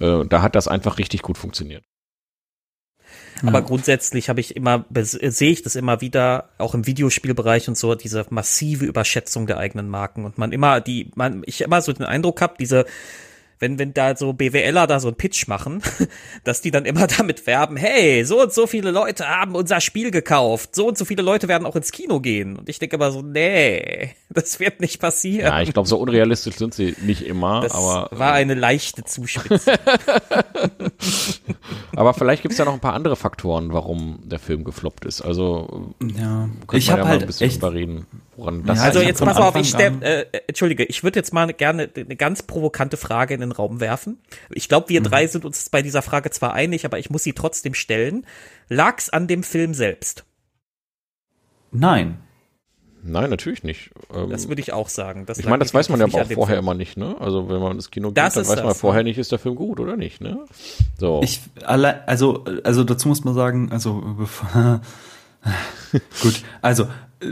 [0.00, 1.82] Äh, da hat das einfach richtig gut funktioniert.
[3.46, 7.78] Aber grundsätzlich habe ich immer, äh, sehe ich das immer wieder, auch im Videospielbereich und
[7.78, 10.24] so, diese massive Überschätzung der eigenen Marken.
[10.24, 12.86] Und man immer die, man, ich immer so den Eindruck habe, diese,
[13.60, 15.82] wenn, wenn da so BWLer da so einen Pitch machen,
[16.44, 20.10] dass die dann immer damit werben, hey, so und so viele Leute haben unser Spiel
[20.10, 22.56] gekauft, so und so viele Leute werden auch ins Kino gehen.
[22.56, 25.46] Und ich denke immer so, nee, das wird nicht passieren.
[25.46, 29.74] Ja, ich glaube, so unrealistisch sind sie nicht immer, das aber, war eine leichte Zuspitzung.
[31.96, 35.20] aber vielleicht gibt es ja noch ein paar andere Faktoren, warum der Film gefloppt ist.
[35.20, 37.74] Also Ja, könnte ich man habe ja mal halt ein bisschen echt drüber
[38.40, 41.32] woran das Ja, Also jetzt pass auf, ich stell, äh, äh, entschuldige, ich würde jetzt
[41.32, 44.18] mal gerne eine ganz provokante Frage in den Raum werfen.
[44.50, 44.94] Ich glaube, Mhm.
[44.94, 48.26] wir drei sind uns bei dieser Frage zwar einig, aber ich muss sie trotzdem stellen.
[48.68, 50.24] Lag's an dem Film selbst?
[51.70, 52.18] nein.
[53.02, 53.92] Nein, natürlich nicht.
[54.14, 55.24] Ähm, Das würde ich auch sagen.
[55.24, 56.58] Das ich meine, das weiß man ja aber auch vorher Film.
[56.66, 57.16] immer nicht, ne?
[57.18, 59.04] Also wenn man ins Kino geht, Das dann ist weiß man das, vorher ja.
[59.04, 60.44] nicht, ist der Film gut oder nicht, ne?
[60.98, 61.22] So.
[61.24, 64.82] Ich alle, also also dazu muss man sagen, also bevor-
[66.22, 66.88] gut, also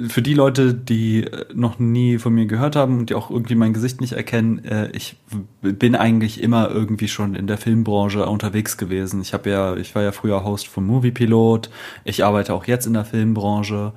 [0.08, 3.54] für die Leute, die äh, noch nie von mir gehört haben und die auch irgendwie
[3.54, 5.16] mein Gesicht nicht erkennen, äh, ich
[5.62, 9.22] bin eigentlich immer irgendwie schon in der Filmbranche unterwegs gewesen.
[9.22, 11.70] Ich habe ja, ich war ja früher Host vom Movie Pilot.
[12.04, 13.92] Ich arbeite auch jetzt in der Filmbranche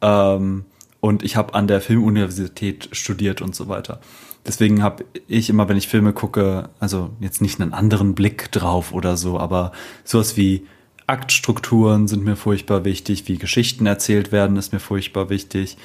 [0.00, 0.64] ähm,
[1.00, 4.00] und ich habe an der Filmuniversität studiert und so weiter.
[4.46, 8.92] Deswegen habe ich immer, wenn ich Filme gucke, also jetzt nicht einen anderen Blick drauf
[8.92, 9.72] oder so, aber
[10.04, 10.66] sowas wie
[11.06, 15.76] Aktstrukturen sind mir furchtbar wichtig, wie Geschichten erzählt werden, ist mir furchtbar wichtig.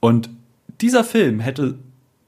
[0.00, 0.30] Und
[0.80, 1.78] dieser Film hätte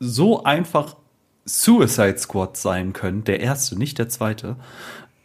[0.01, 0.97] so einfach
[1.45, 4.57] Suicide Squad sein können, der erste, nicht der zweite.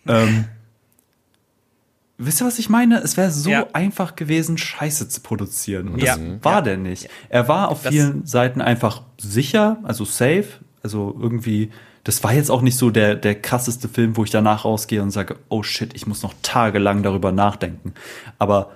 [0.07, 0.45] Ähm,
[2.17, 2.97] wisst ihr, was ich meine?
[2.99, 3.67] Es wäre so Ja.
[3.73, 5.87] einfach gewesen, Scheiße zu produzieren.
[5.89, 6.17] Und Ja.
[6.17, 7.09] das war der nicht.
[7.29, 10.45] Er war auf Das- vielen Seiten einfach sicher, also safe,
[10.83, 11.71] also irgendwie.
[12.07, 15.11] Das war jetzt auch nicht so der, der krasseste Film, wo ich danach rausgehe und
[15.11, 17.93] sage, oh shit, ich muss noch tagelang darüber nachdenken.
[18.39, 18.71] Aber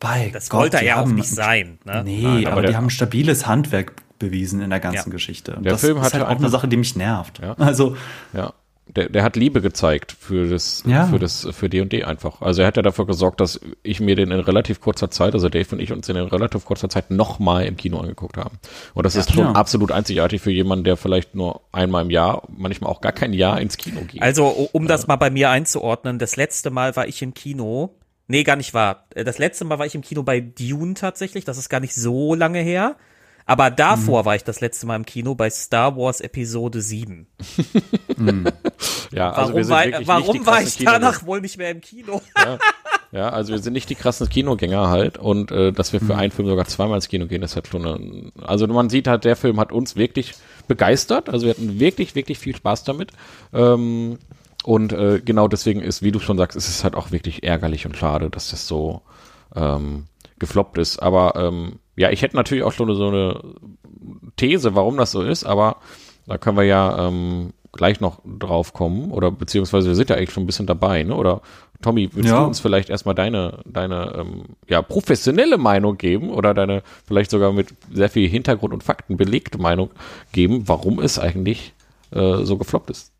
[0.00, 1.78] bei Das Gott, wollte er die ja auch haben- nicht sein.
[1.84, 2.02] Ne?
[2.04, 5.12] Nee, Nein, aber, aber die haben ein stabiles Handwerk bewiesen in der ganzen Ja.
[5.12, 5.54] Geschichte.
[5.54, 7.40] Und Der das Film ist halt auch eine Sache, die mich nervt.
[7.42, 7.52] Ja.
[7.58, 7.94] Also,
[8.32, 8.54] Ja.
[8.88, 11.06] Der, der hat Liebe gezeigt für das, Ja.
[11.06, 12.42] für das, für D&D einfach.
[12.42, 15.48] Also er hat ja dafür gesorgt, dass ich mir den in relativ kurzer Zeit, also
[15.48, 18.58] Dave und ich uns den in relativ kurzer Zeit nochmal im Kino angeguckt haben.
[18.92, 19.52] Und das ist schon Ja.
[19.52, 23.60] absolut einzigartig für jemanden, der vielleicht nur einmal im Jahr, manchmal auch gar kein Jahr
[23.60, 24.20] ins Kino geht.
[24.20, 27.94] Also, um das mal bei mir einzuordnen, das letzte Mal war ich im Kino.
[28.26, 29.04] Nee, gar nicht wahr.
[29.14, 31.44] Äh, Das letzte Mal war ich im Kino bei Dune tatsächlich.
[31.44, 32.96] Das ist gar nicht so lange her.
[33.46, 37.26] Aber davor war ich das letzte Mal im Kino bei Star Wars Episode 7.
[39.12, 42.20] ja, also Warum, wir sind war, warum war ich danach wohl nicht mehr im Kino?
[43.10, 46.06] Ja, also wir sind nicht die krassen Kinogänger halt und äh, dass wir Mhm.
[46.06, 49.06] für einen Film sogar zweimal ins Kino gehen, das hat schon eine, also man sieht
[49.06, 50.32] halt, der Film hat uns wirklich
[50.66, 53.10] begeistert, also wir hatten wirklich, wirklich viel Spaß damit
[53.52, 54.18] ähm,
[54.64, 57.84] und äh, genau deswegen ist, wie du schon sagst, ist es halt auch wirklich ärgerlich
[57.84, 59.02] und schade, dass das so
[59.54, 60.06] ähm,
[60.38, 63.40] gefloppt ist, aber ähm, ja, ich hätte natürlich auch schon so eine
[64.36, 65.76] These, warum das so ist, aber
[66.26, 70.32] da können wir ja ähm, gleich noch drauf kommen oder beziehungsweise wir sind ja eigentlich
[70.32, 71.14] schon ein bisschen dabei, ne?
[71.16, 71.40] Oder
[71.80, 72.40] Tommy, willst Ja.
[72.40, 77.52] du uns vielleicht erstmal deine, deine ähm, ja, professionelle Meinung geben oder deine vielleicht sogar
[77.52, 79.90] mit sehr viel Hintergrund und Fakten belegte Meinung
[80.32, 81.72] geben, warum es eigentlich
[82.12, 83.10] äh, so gefloppt ist?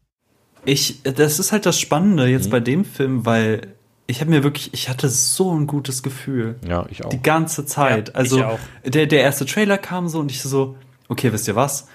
[0.64, 2.30] ich, das ist halt das Spannende Mhm.
[2.30, 3.74] jetzt bei dem Film, weil
[4.06, 6.56] ich habe mir wirklich, ich hatte so ein gutes Gefühl.
[6.66, 7.10] Ja, ich auch.
[7.10, 8.08] Die ganze Zeit.
[8.08, 8.58] Ja, also ich auch.
[8.84, 10.76] Der, der erste Trailer kam so und ich so,
[11.08, 11.86] okay, wisst ihr was?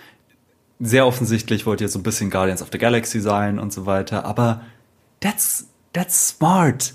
[0.80, 4.26] Sehr offensichtlich wollt ihr so ein bisschen Guardians of the Galaxy sein und so weiter,
[4.26, 4.62] aber
[5.20, 6.93] that's, that's smart.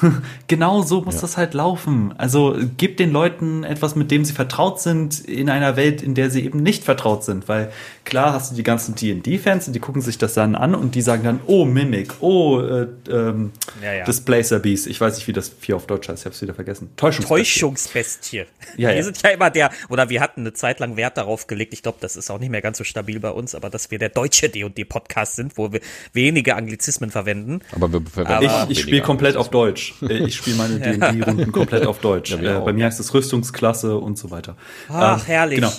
[0.46, 2.14] genau so muss das halt laufen.
[2.16, 6.30] Also gebt den Leuten etwas, mit dem sie vertraut sind, in einer Welt, in der
[6.30, 7.48] sie eben nicht vertraut sind.
[7.48, 7.72] Weil
[8.10, 11.00] klar hast du die ganzen D&D-Fans und die gucken sich das dann an und die
[11.00, 14.04] sagen dann, oh, Mimic, oh, äh, ähm, Ja, ja.
[14.04, 14.86] Displacer Beast.
[14.86, 16.90] Ich weiß nicht, wie das Vier auf Deutsch heißt, ich hab's wieder vergessen.
[16.96, 17.60] Täuschungsbestie.
[17.60, 18.44] Täuschungsbestie.
[18.76, 19.02] Ja, wir ja.
[19.02, 21.98] sind ja immer der, oder wir hatten eine Zeit lang Wert darauf gelegt, ich glaube,
[22.00, 24.48] das ist auch nicht mehr ganz so stabil bei uns, aber dass wir der deutsche
[24.48, 25.80] D&D-Podcast sind, wo wir
[26.12, 27.60] wenige Anglizismen verwenden.
[27.74, 29.06] Aber wir verwenden Ich, auch ich spiele weniger.
[29.06, 29.94] komplett auf Deutsch.
[30.02, 32.30] Äh, Ich spiele meine D&D-Runden komplett auf Deutsch.
[32.32, 34.56] Ja, wir äh, bei mir heißt es Rüstungsklasse und so weiter.
[34.88, 35.56] Ach, Ähm, herrlich.
[35.60, 35.72] Genau,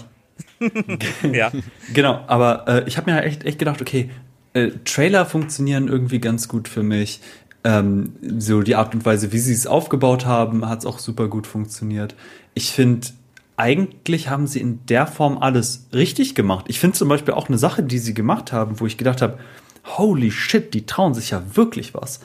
[1.31, 1.51] ja.
[1.93, 2.23] genau.
[2.27, 4.09] aber äh, ich habe mir echt, echt gedacht, okay,
[4.53, 7.21] äh, Trailer funktionieren irgendwie ganz gut für mich.
[7.63, 11.27] Ähm, so die Art und Weise, wie sie es aufgebaut haben, hat es auch super
[11.27, 12.15] gut funktioniert.
[12.53, 13.07] Ich finde
[13.55, 16.65] eigentlich haben sie in der Form alles richtig gemacht.
[16.67, 19.37] Ich finde zum Beispiel auch eine Sache, die sie gemacht haben, wo ich gedacht habe,
[19.85, 22.21] holy shit, die trauen sich ja wirklich was.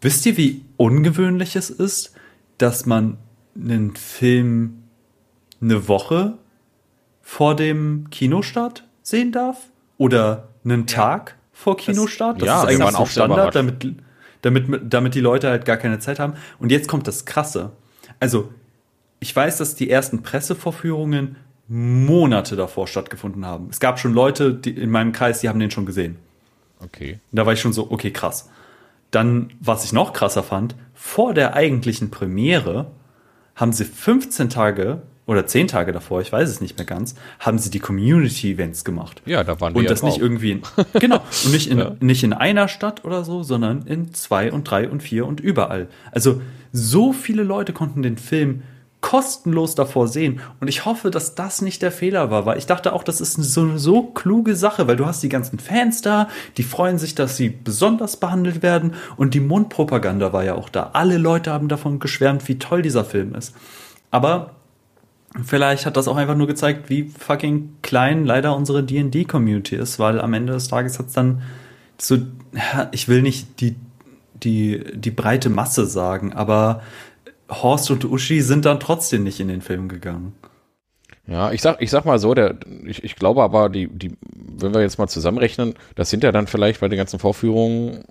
[0.00, 2.12] Wisst ihr, wie ungewöhnlich es ist,
[2.58, 3.18] dass man
[3.56, 4.84] einen Film
[5.60, 6.38] eine Woche
[7.30, 9.68] vor dem Kinostart sehen darf?
[9.98, 12.42] Oder einen Tag vor Kinostart?
[12.42, 13.86] Das, ja, ist eigentlich auch so Standard, damit,
[14.42, 16.34] damit, damit die Leute halt gar keine Zeit haben.
[16.58, 17.70] Und jetzt kommt das Krasse.
[18.18, 18.52] Also,
[19.20, 21.36] ich weiß, dass die ersten Pressevorführungen
[21.68, 23.68] Monate davor stattgefunden haben.
[23.70, 26.16] Es gab schon Leute die in meinem Kreis, die haben den schon gesehen.
[26.80, 27.20] Okay.
[27.30, 28.50] Und da war ich schon so, okay, krass.
[29.12, 32.90] Dann, was ich noch krasser fand, vor der eigentlichen Premiere
[33.54, 37.58] haben sie 15 Tage oder 10 Tage davor, ich weiß es nicht mehr ganz, haben
[37.58, 39.22] sie die Community-Events gemacht.
[39.26, 40.22] Ja, da waren wir Und ja das nicht drauf.
[40.22, 40.62] irgendwie in,
[40.98, 41.92] genau, und nicht in, Ja.
[42.00, 45.88] nicht in einer Stadt oder so, sondern in zwei und drei und vier und überall.
[46.10, 46.40] Also
[46.72, 48.62] so viele Leute konnten den Film
[49.02, 50.40] kostenlos davor sehen.
[50.60, 53.36] Und ich hoffe, dass das nicht der Fehler war, weil ich dachte auch, das ist
[53.38, 56.28] eine so, so kluge Sache, weil du hast die ganzen Fans da,
[56.58, 60.90] die freuen sich, dass sie besonders behandelt werden und die Mundpropaganda war ja auch da.
[60.92, 63.54] Alle Leute haben davon geschwärmt, wie toll dieser Film ist.
[64.10, 64.56] Aber
[65.44, 70.20] Vielleicht hat das auch einfach nur gezeigt, wie fucking klein leider unsere D&D-Community ist, weil
[70.20, 71.42] am Ende des Tages hat es dann
[71.98, 72.18] so,
[72.90, 73.76] ich will nicht die,
[74.34, 76.82] die, die breite Masse sagen, aber
[77.48, 80.34] Horst und Uschi sind dann trotzdem nicht in den Film gegangen.
[81.26, 84.74] Ja, ich sag, ich sag mal so, der, ich, ich glaube aber, die, die, wenn
[84.74, 88.04] wir jetzt mal zusammenrechnen, das sind ja dann vielleicht bei den ganzen Vorführungen,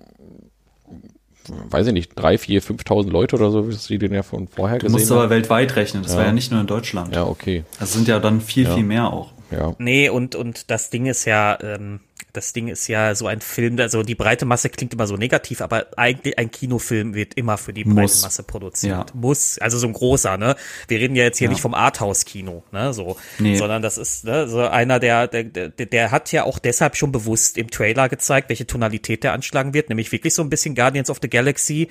[1.48, 4.78] weiß ich nicht, drei, vier, 5.000 Leute oder so, wie die den ja von vorher
[4.78, 5.30] Du gesehen musst aber haben.
[5.30, 6.18] weltweit rechnen, das Ja.
[6.18, 7.14] war ja nicht nur in Deutschland.
[7.14, 7.64] Ja, okay.
[7.78, 8.74] Das sind ja dann viel, Ja.
[8.74, 9.32] viel mehr auch.
[9.50, 9.74] Ja.
[9.78, 12.00] Nee, und, und das Ding ist ja, ähm,
[12.32, 15.60] das Ding ist ja so ein Film, also die breite Masse klingt immer so negativ,
[15.60, 18.22] aber eigentlich ein Kinofilm wird immer für die breite Muss.
[18.22, 18.90] Masse produziert.
[18.92, 19.06] Ja.
[19.14, 20.56] Muss, also so ein großer, ne?
[20.88, 21.52] Wir reden ja jetzt hier Ja.
[21.52, 22.92] nicht vom Arthouse-Kino, ne?
[22.92, 23.56] So, Nee.
[23.56, 27.12] sondern das ist, ne, so einer, der, der, der, der hat ja auch deshalb schon
[27.12, 31.10] bewusst im Trailer gezeigt, welche Tonalität der anschlagen wird, nämlich wirklich so ein bisschen Guardians
[31.10, 31.88] of the Galaxy,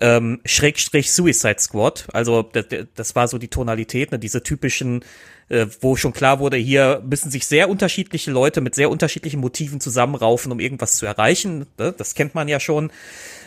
[0.00, 2.06] ähm, Schrägstrich Suicide Squad.
[2.12, 5.04] Also das, das war so die Tonalität, ne, diese typischen,
[5.48, 9.80] äh, wo schon klar wurde, hier müssen sich sehr unterschiedliche Leute mit sehr unterschiedlichen Motiven
[9.80, 11.66] zusammenraufen, um irgendwas zu erreichen.
[11.78, 11.94] Ne?
[11.96, 12.90] Das kennt man ja schon.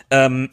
[0.10, 0.50] Ähm,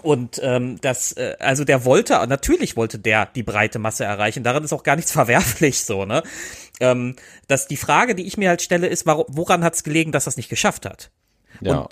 [0.00, 4.42] und ähm, das, äh, also der wollte, natürlich wollte der die breite Masse erreichen.
[4.42, 6.22] Daran ist auch gar nichts verwerflich so, ne?
[6.80, 7.16] Ähm,
[7.46, 10.24] dass die Frage, die ich mir halt stelle, ist, warum, woran hat es gelegen, dass
[10.24, 11.10] das nicht geschafft hat?
[11.60, 11.80] Ja.
[11.80, 11.88] Und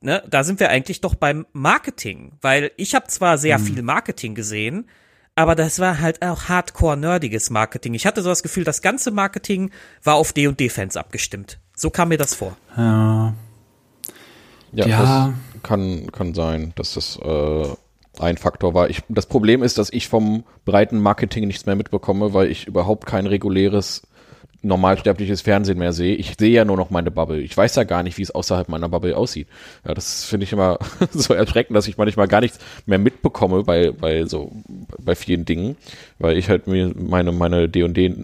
[0.00, 4.34] ne, da sind wir eigentlich doch beim Marketing, weil ich habe zwar sehr viel Marketing
[4.34, 4.88] gesehen,
[5.36, 7.94] aber das war halt auch hardcore nerdiges Marketing.
[7.94, 9.70] Ich hatte so das Gefühl, das ganze Marketing
[10.02, 11.58] war auf D&D-Fans abgestimmt.
[11.76, 12.56] So kam mir das vor.
[12.76, 13.34] Ja.
[14.72, 14.98] Ja, Ja.
[15.52, 17.66] das kann, kann sein, dass das äh,
[18.18, 18.90] ein Faktor war.
[18.90, 23.06] Ich, das Problem ist, dass ich vom breiten Marketing nichts mehr mitbekomme, weil ich überhaupt
[23.06, 24.02] kein reguläres,
[24.64, 26.14] normalsterbliches Fernsehen mehr sehe.
[26.16, 27.40] Ich sehe ja nur noch meine Bubble.
[27.40, 29.48] Ich weiß ja gar nicht, wie es außerhalb meiner Bubble aussieht.
[29.86, 30.78] Ja, das finde ich immer
[31.12, 34.52] so erschreckend, dass ich manchmal gar nichts mehr mitbekomme bei, bei so,
[34.98, 35.76] bei vielen Dingen,
[36.18, 38.14] weil ich halt mir meine, meine D&D,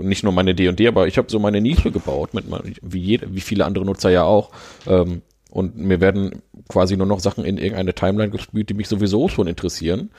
[0.00, 2.44] nicht nur meine D&D, aber ich habe so meine Nische gebaut, mit,
[2.82, 4.50] wie jede, wie viele andere Nutzer ja auch,
[4.86, 9.28] ähm, und mir werden quasi nur noch Sachen in irgendeine Timeline gespült, die mich sowieso
[9.28, 10.10] schon interessieren.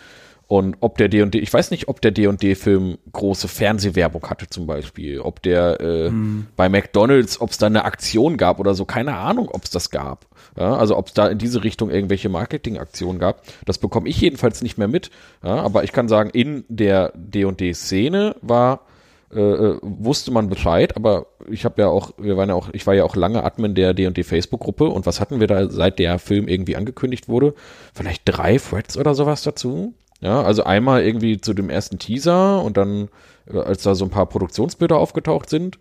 [0.48, 5.20] Und ob der D&D, ich weiß nicht, ob der D&D-Film große Fernsehwerbung hatte zum Beispiel,
[5.20, 6.12] ob der äh,
[6.56, 9.92] bei McDonalds, ob es da eine Aktion gab oder so, keine Ahnung, ob es das
[9.92, 10.26] gab.
[10.58, 14.62] Ja, also ob es da in diese Richtung irgendwelche Marketingaktionen gab, das bekomme ich jedenfalls
[14.62, 15.12] nicht mehr mit.
[15.44, 18.88] Ja, aber ich kann sagen, in der D&D-Szene war
[19.30, 22.88] äh, äh, wusste man Bescheid, aber ich habe ja auch, wir waren ja auch, ich
[22.88, 26.18] war ja auch lange Admin der D&D Facebook-Gruppe und was hatten wir da, seit der
[26.18, 27.54] Film irgendwie angekündigt wurde?
[27.94, 29.94] Vielleicht drei Threads oder sowas dazu?
[30.22, 33.10] Ja, also einmal irgendwie zu dem ersten Teaser und dann,
[33.52, 35.78] äh, als da so ein paar Produktionsbilder aufgetaucht sind.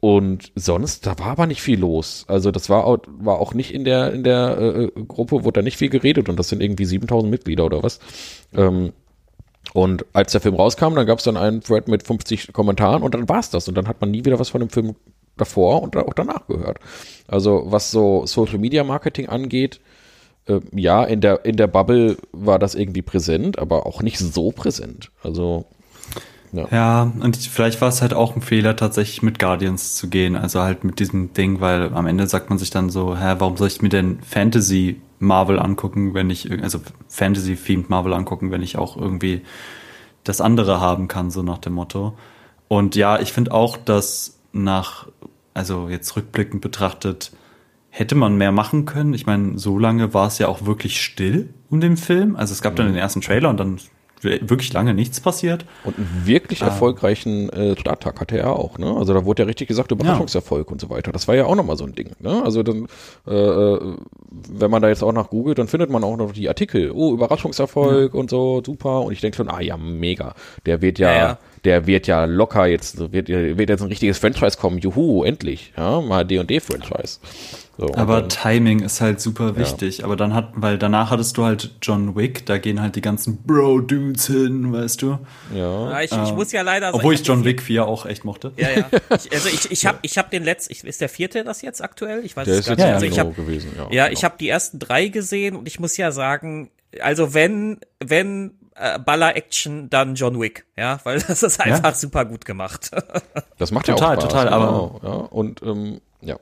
[0.00, 2.24] Und sonst, da war aber nicht viel los.
[2.28, 5.62] Also das war auch, war auch nicht in der, in der äh, Gruppe, wurde da
[5.62, 7.98] nicht viel geredet und das sind irgendwie 7000 Mitglieder oder was.
[8.54, 8.92] Ähm,
[9.74, 13.14] und als der Film rauskam, dann gab es dann einen Thread mit 50 Kommentaren und
[13.14, 13.66] dann war's das.
[13.68, 14.94] Und dann hat man nie wieder was von dem Film
[15.36, 16.78] davor und auch danach gehört.
[17.26, 19.80] Also was so Social Media Marketing angeht,
[20.48, 24.50] äh, ja, in der, in der Bubble war das irgendwie präsent, aber auch nicht so
[24.50, 25.10] präsent.
[25.22, 25.66] Also,
[26.70, 30.34] Ja, und ich- vielleicht war es halt auch ein Fehler, tatsächlich mit Guardians zu gehen.
[30.34, 33.58] Also halt mit diesem Ding, weil am Ende sagt man sich dann so, hä, warum
[33.58, 38.78] soll ich mir denn Fantasy Marvel angucken, wenn ich, also Fantasy-themed Marvel angucken, wenn ich
[38.78, 39.42] auch irgendwie
[40.24, 42.14] das andere haben kann, so nach dem Motto.
[42.66, 45.06] Und ja, ich finde auch, dass nach,
[45.52, 47.32] also jetzt rückblickend betrachtet,
[47.90, 49.14] hätte man mehr machen können.
[49.14, 52.36] Ich meine, so lange war es ja auch wirklich still um den Film.
[52.36, 53.78] Also es gab dann den ersten Trailer und dann
[54.22, 55.64] wirklich lange nichts passiert.
[55.84, 58.94] Und einen wirklich erfolgreichen äh, Starttag hatte er auch, ne?
[58.96, 61.12] Also da wurde ja richtig gesagt, Überraschungserfolg und so weiter.
[61.12, 62.42] Das war ja auch nochmal so ein Ding, ne?
[62.44, 62.88] Also dann,
[63.26, 63.96] äh, äh,
[64.50, 66.90] wenn man da jetzt auch nach googelt, dann findet man auch noch die Artikel.
[66.92, 69.02] Oh, Überraschungserfolg und so, super.
[69.02, 70.34] Und ich denke schon, ah ja, mega.
[70.66, 71.38] Der wird ja, Ja, ja.
[71.64, 74.78] Der wird ja locker jetzt, wird, wird jetzt ein richtiges Franchise kommen.
[74.78, 75.72] Juhu, endlich.
[75.76, 77.18] Ja, mal D&D-Franchise.
[77.76, 80.02] So, Aber dann- Timing ist halt super wichtig.
[80.04, 83.36] Aber dann hat, weil danach hattest du halt John Wick, da gehen halt die ganzen
[83.44, 85.18] Bro-Dudes hin, weißt du.
[85.54, 85.90] ja.
[85.90, 88.52] Ja, ich, ich muss ja leider Obwohl ich hab John Wick 4 auch echt mochte.
[88.56, 88.88] Ja, ja.
[89.16, 91.80] Ich, also ich, ich habe ich hab den letzten, ich, ist der vierte das jetzt
[91.82, 92.24] aktuell?
[92.24, 93.16] Ich weiß Der es ist gar jetzt nicht.
[93.16, 93.86] ja, Also ich hab, gewesen, ja.
[93.92, 94.18] ja, genau.
[94.18, 98.98] ich habe die ersten drei gesehen und ich muss ja sagen, also wenn, wenn äh,
[98.98, 102.90] Baller-Action, dann John Wick, ja, weil das ist einfach super gut gemacht.
[103.58, 105.10] Das macht Total, ja auch Spaß, total, aber- genau, ja.
[105.30, 106.36] Und ähm, ja,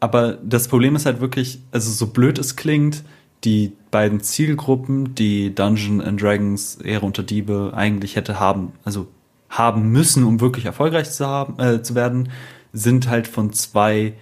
[0.00, 3.04] Aber das Problem ist halt wirklich, also so blöd es klingt,
[3.44, 9.06] die beiden Zielgruppen, die Dungeon and Dragons Ehre unter Diebe eigentlich hätte haben, also
[9.48, 12.30] haben müssen, um wirklich erfolgreich zu haben, äh, zu werden,
[12.72, 14.14] sind halt von zwei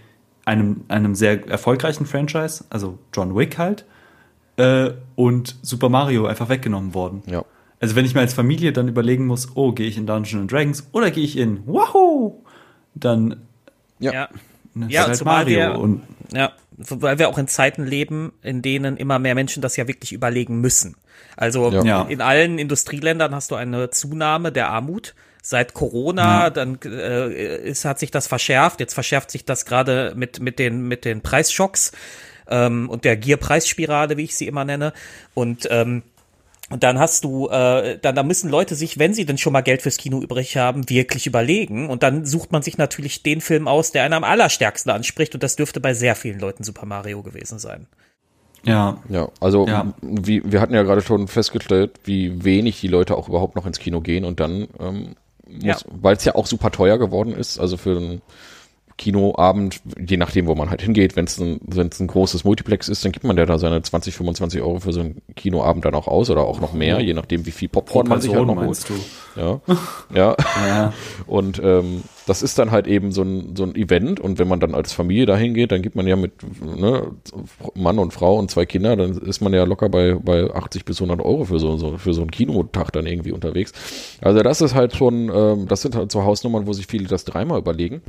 [0.44, 3.86] einem einem sehr erfolgreichen Franchise, also John Wick halt,
[4.57, 7.22] äh, und Super Mario einfach weggenommen worden.
[7.26, 7.44] ja.
[7.78, 10.50] Also wenn ich mir als Familie dann überlegen muss, oh, gehe ich in Dungeons and
[10.52, 12.42] Dragons oder gehe ich in Wahoo,
[12.94, 13.42] dann
[13.98, 14.12] Ja.
[14.12, 14.28] ja.
[14.72, 16.02] ne, Ja, ist halt zumal Mario wir- und
[16.32, 20.14] Ja, weil wir auch in Zeiten leben, in denen immer mehr Menschen das ja wirklich
[20.14, 20.96] überlegen müssen.
[21.36, 21.84] Also Ja.
[21.84, 22.02] Ja.
[22.04, 25.14] in allen Industrieländern hast du eine Zunahme der Armut.
[25.42, 26.50] Seit Corona, Ja.
[26.50, 28.80] dann äh, ist, hat sich das verschärft.
[28.80, 31.92] Jetzt verschärft sich das gerade mit, mit, den, mit den Preisschocks
[32.49, 34.92] ähm, und der Gier-Preisspirale, wie ich sie immer nenne.
[35.34, 36.03] Und ähm,
[36.68, 39.61] und dann hast du, äh, dann da müssen Leute sich, wenn sie denn schon mal
[39.61, 41.88] Geld fürs Kino übrig haben, wirklich überlegen.
[41.88, 45.34] Und dann sucht man sich natürlich den Film aus, der einen am allerstärksten anspricht.
[45.34, 47.86] Und das dürfte bei sehr vielen Leuten Super Mario gewesen sein.
[48.64, 49.94] ja, Ja, also Ja.
[50.03, 53.78] Wie, wir hatten ja gerade schon festgestellt, wie wenig die Leute auch überhaupt noch ins
[53.78, 55.14] Kino gehen und dann, ähm,
[55.61, 55.74] Ja.
[55.74, 58.22] muss, weil es ja auch super teuer geworden ist, also für einen
[58.99, 63.05] Kinoabend, je nachdem, wo man halt hingeht, wenn es ein, wenn's ein großes Multiplex ist,
[63.05, 66.09] dann gibt man ja da seine 20, 25 Euro für so einen Kinoabend dann auch
[66.09, 68.88] aus oder auch noch mehr, je nachdem, wie viel Popcorn man sich halt noch holt.
[68.88, 68.94] du?
[69.40, 69.61] Ja,
[70.14, 70.36] ja.
[70.66, 70.92] Ja.
[71.26, 74.61] Und ähm, das ist dann halt eben so ein, so ein Event und wenn man
[74.61, 77.12] dann als Familie dahin geht, dann gibt man ja mit ne,
[77.74, 81.01] Mann und Frau und zwei Kinder, dann ist man ja locker bei, bei 80 bis
[81.01, 83.72] 100 Euro für so, so, für so einen Kinotag dann irgendwie unterwegs.
[84.22, 87.24] Also das ist halt schon, ähm, das sind halt so Hausnummern, wo sich viele das
[87.24, 88.03] dreimal überlegen.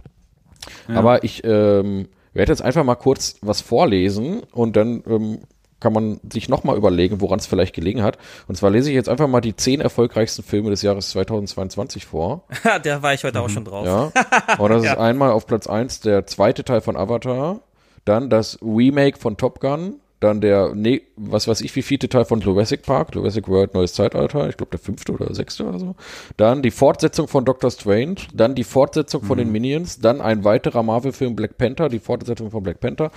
[0.87, 5.39] Aber ich ähm, werde jetzt einfach mal kurz was vorlesen und dann ähm,
[5.79, 8.17] kann man sich nochmal überlegen, woran es vielleicht gelegen hat.
[8.47, 12.43] Und zwar lese ich jetzt einfach mal die zehn erfolgreichsten Filme des Jahres 2022 vor.
[12.83, 13.85] da war ich heute auch schon drauf.
[13.85, 14.11] Ja.
[14.57, 17.59] Und das ist einmal auf Platz 1 der zweite Teil von Avatar,
[18.05, 22.25] dann das Remake von Top Gun, dann der, nee, was weiß ich, wie vierte Teil
[22.25, 25.95] von Jurassic Park, Jurassic World Neues Zeitalter, ich glaube der fünfte oder sechste oder so.
[26.37, 30.81] Dann die Fortsetzung von Doctor Strange, dann die Fortsetzung von den Minions, dann ein weiterer
[30.81, 33.11] Marvel-Film Black Panther, die Fortsetzung von Black Panther,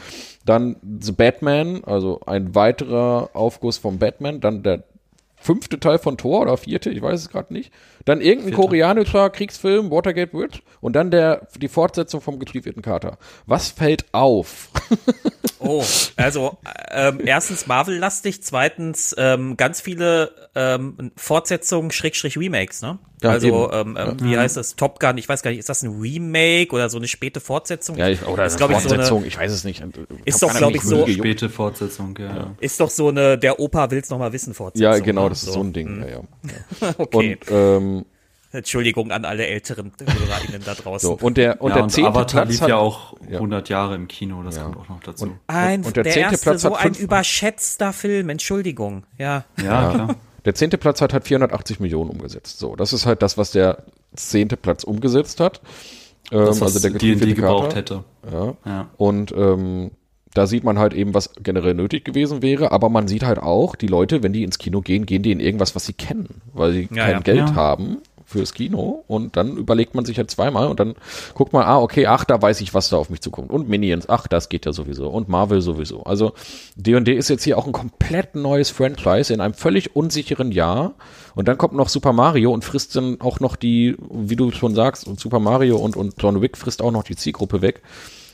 [0.45, 4.85] dann The Batman, also ein weiterer Aufguss von Batman, dann der
[5.41, 7.73] fünfte Teil von Thor oder vierte, ich weiß es gerade nicht.
[8.05, 13.17] Dann irgendein koreanischer Kriegsfilm, Watergate Bridge und dann der, die Fortsetzung vom getrieften Kater.
[13.47, 14.69] Was fällt auf?
[15.63, 15.85] Oh,
[16.17, 16.59] also
[16.91, 22.99] ähm, erstens Marvel-lastig, zweitens ähm, ganz viele ähm, Fortsetzungen, Schrägstrich Remakes, ne?
[23.23, 24.77] Ja, also ähm, ähm, wie heißt das?
[24.77, 27.97] Top Gun, ich weiß gar nicht, ist das ein Remake oder so eine späte Fortsetzung?
[27.99, 29.83] Ja, ich, oder ist, eine glaub ich, so Fortsetzung, eine, ich weiß es nicht.
[30.25, 31.07] Ist Top doch, Gun glaub hat ich, so-.
[31.07, 32.55] Späte Fortsetzung, ja.
[32.61, 34.93] ist doch so eine, der Opa will's noch mal wissen Fortsetzung.
[34.93, 35.31] Ja, genau, ne?
[35.31, 36.03] das ist so ein Ding.
[36.03, 36.95] Ja, ja.
[36.99, 38.05] Okay, Und, ähm,
[38.53, 41.09] Entschuldigung an alle älteren HörerInnen da draußen.
[41.09, 43.37] so, und der, und ja, der und zehnte Avatar Platz lief hat, ja auch Ja.
[43.39, 45.25] 100 Jahre im Kino, das kommt auch noch dazu.
[45.27, 49.05] Und- ein, und der, der zehnte erste, Platz hat so ein fünf- überschätzter Film, Entschuldigung,
[49.19, 49.45] ja.
[49.63, 50.17] ja, klar.
[50.47, 52.59] Der zehnte Platz hat halt 480 Millionen umgesetzt.
[52.59, 53.85] So, das ist halt das, was der
[54.17, 55.61] zehnte Platz umgesetzt hat.
[56.33, 58.05] Ähm, Das, was also der D&D getriefene gebraucht hätte.
[58.33, 58.55] Ja.
[58.65, 58.89] Ja.
[58.97, 59.91] Und ähm,
[60.33, 63.75] da sieht man halt eben, was generell nötig gewesen wäre, aber man sieht halt auch,
[63.75, 66.73] die Leute, wenn die ins Kino gehen, gehen die in irgendwas, was sie kennen, weil
[66.73, 67.19] sie Ja, kein ja.
[67.21, 67.55] Geld Ja.
[67.57, 67.99] haben
[68.31, 70.95] fürs Kino und dann überlegt man sich halt zweimal und dann
[71.35, 73.51] guckt man, ah, okay, ach, da weiß ich, was da auf mich zukommt.
[73.51, 75.09] Und Minions, ach, das geht ja sowieso.
[75.09, 76.05] Und Marvel sowieso.
[76.05, 76.33] Also
[76.77, 80.95] D&D ist jetzt hier auch ein komplett neues Franchise in einem völlig unsicheren Jahr.
[81.35, 84.75] Und dann kommt noch Super Mario und frisst dann auch noch die, wie du schon
[84.75, 87.83] sagst, und Super Mario und, und John Wick frisst auch noch die Zielgruppe weg.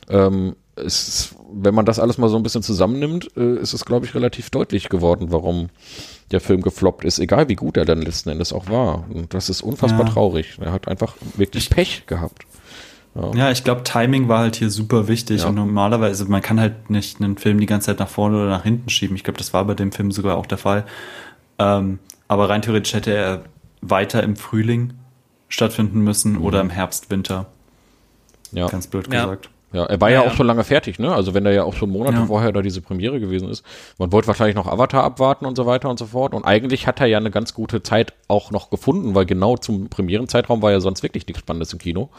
[0.08, 4.04] Ähm, es, wenn man das alles mal so ein bisschen zusammennimmt, äh, ist es, glaube
[4.04, 5.70] ich, relativ deutlich geworden, warum
[6.30, 9.04] der Film gefloppt ist, egal wie gut er dann letzten Endes auch war.
[9.10, 10.12] Und das ist unfassbar Ja.
[10.12, 10.58] traurig.
[10.60, 12.44] Er hat einfach wirklich Pech gehabt.
[13.34, 15.40] Ja, ich glaube, Timing war halt hier super wichtig.
[15.40, 15.48] Ja.
[15.48, 18.64] Und normalerweise, man kann halt nicht einen Film die ganze Zeit nach vorne oder nach
[18.64, 19.16] hinten schieben.
[19.16, 20.84] Ich glaube, das war bei dem Film sogar auch der Fall.
[21.58, 21.98] Ähm,
[22.28, 23.44] Aber rein theoretisch hätte er
[23.80, 24.92] weiter im Frühling
[25.48, 26.42] stattfinden müssen mhm.
[26.42, 27.46] oder im Herbst, Winter.
[28.52, 28.66] Ja.
[28.66, 29.22] Ganz blöd ja.
[29.24, 29.48] gesagt.
[29.72, 31.12] Ja, er war ja, ja, auch schon lange fertig, ne?
[31.12, 32.26] Also wenn er ja auch schon Monate ja.
[32.26, 33.64] vorher da diese Premiere gewesen ist.
[33.98, 36.34] Man wollte wahrscheinlich noch Avatar abwarten und so weiter und so fort.
[36.34, 39.88] Und eigentlich hat er ja eine ganz gute Zeit auch noch gefunden, weil genau zum
[39.88, 42.10] Premierenzeitraum war ja sonst wirklich nichts Spannendes im Kino.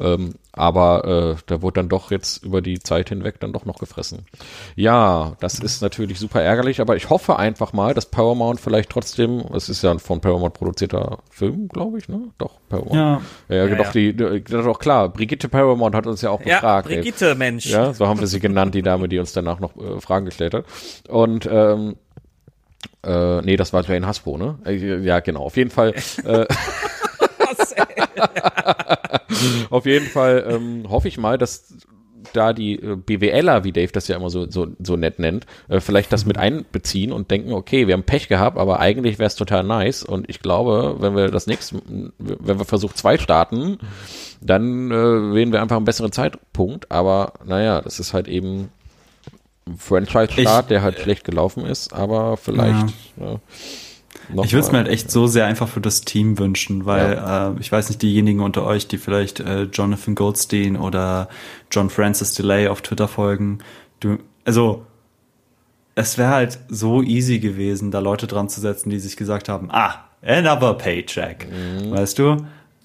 [0.00, 3.78] Ähm, aber äh, da wurde dann doch jetzt über die Zeit hinweg dann doch noch
[3.78, 4.26] gefressen.
[4.74, 9.44] Ja, das ist natürlich super ärgerlich, aber ich hoffe einfach mal, dass Paramount vielleicht trotzdem,
[9.54, 12.20] es ist ja ein von Paramount produzierter Film, glaube ich, ne?
[12.38, 12.94] Doch, Paramount.
[12.94, 13.90] Ja, ja, ja doch, ja.
[13.92, 16.90] Die, doch klar, Brigitte Paramount hat uns ja auch gefragt.
[16.90, 17.34] Ja, Brigitte, ey.
[17.34, 17.66] Mensch.
[17.66, 20.54] Ja, so haben wir sie genannt, die Dame, die uns danach noch äh, Fragen gestellt
[20.54, 20.64] hat.
[21.08, 21.96] Und ähm,
[23.04, 24.58] äh, nee, das war Jane Hasbro, ne?
[24.64, 25.44] Äh, ja, genau.
[25.44, 25.94] Auf jeden Fall.
[26.24, 26.46] Äh,
[27.72, 27.86] Ey?
[29.70, 31.76] Auf jeden Fall ähm, hoffe ich mal, dass
[32.32, 35.80] da die äh, BWLer, wie Dave das ja immer so, so, so nett nennt, äh,
[35.80, 39.36] vielleicht das mit einbeziehen und denken, okay, wir haben Pech gehabt, aber eigentlich wäre es
[39.36, 40.02] total nice.
[40.02, 41.80] Und ich glaube, wenn wir das nächste,
[42.18, 43.78] wenn wir Versuch zwei starten,
[44.40, 46.90] dann äh, wählen wir einfach einen besseren Zeitpunkt.
[46.90, 48.70] Aber naja, das ist halt eben
[49.66, 52.94] ein Franchise-Start, der halt schlecht gelaufen ist, aber vielleicht.
[53.18, 53.26] Ja.
[53.26, 53.40] Ja,
[54.44, 57.48] ich würde es mir halt echt so sehr einfach für das Team wünschen, weil ja.
[57.50, 61.28] äh, ich weiß nicht, diejenigen unter euch, die vielleicht äh, Jonathan Goldstein oder
[61.70, 63.58] John Francis Delay auf Twitter folgen,
[64.00, 64.84] du, also
[65.94, 69.70] es wäre halt so easy gewesen, da Leute dran zu setzen, die sich gesagt haben,
[69.70, 71.90] ah, another paycheck, mhm.
[71.90, 72.36] weißt du?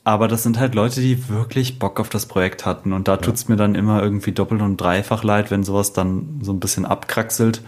[0.03, 3.17] Aber das sind halt Leute, die wirklich Bock auf das Projekt hatten und da ja.
[3.17, 6.85] tut's mir dann immer irgendwie doppelt und dreifach leid, wenn sowas dann so ein bisschen
[6.85, 7.61] abkraxelt.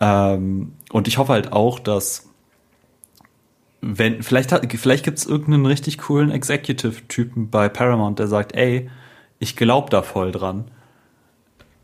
[0.00, 2.29] Ähm, und ich hoffe halt auch, dass
[3.80, 8.90] wenn, vielleicht, hat, vielleicht gibt es irgendeinen richtig coolen Executive-Typen bei Paramount, der sagt, ey,
[9.38, 10.70] ich glaube da voll dran.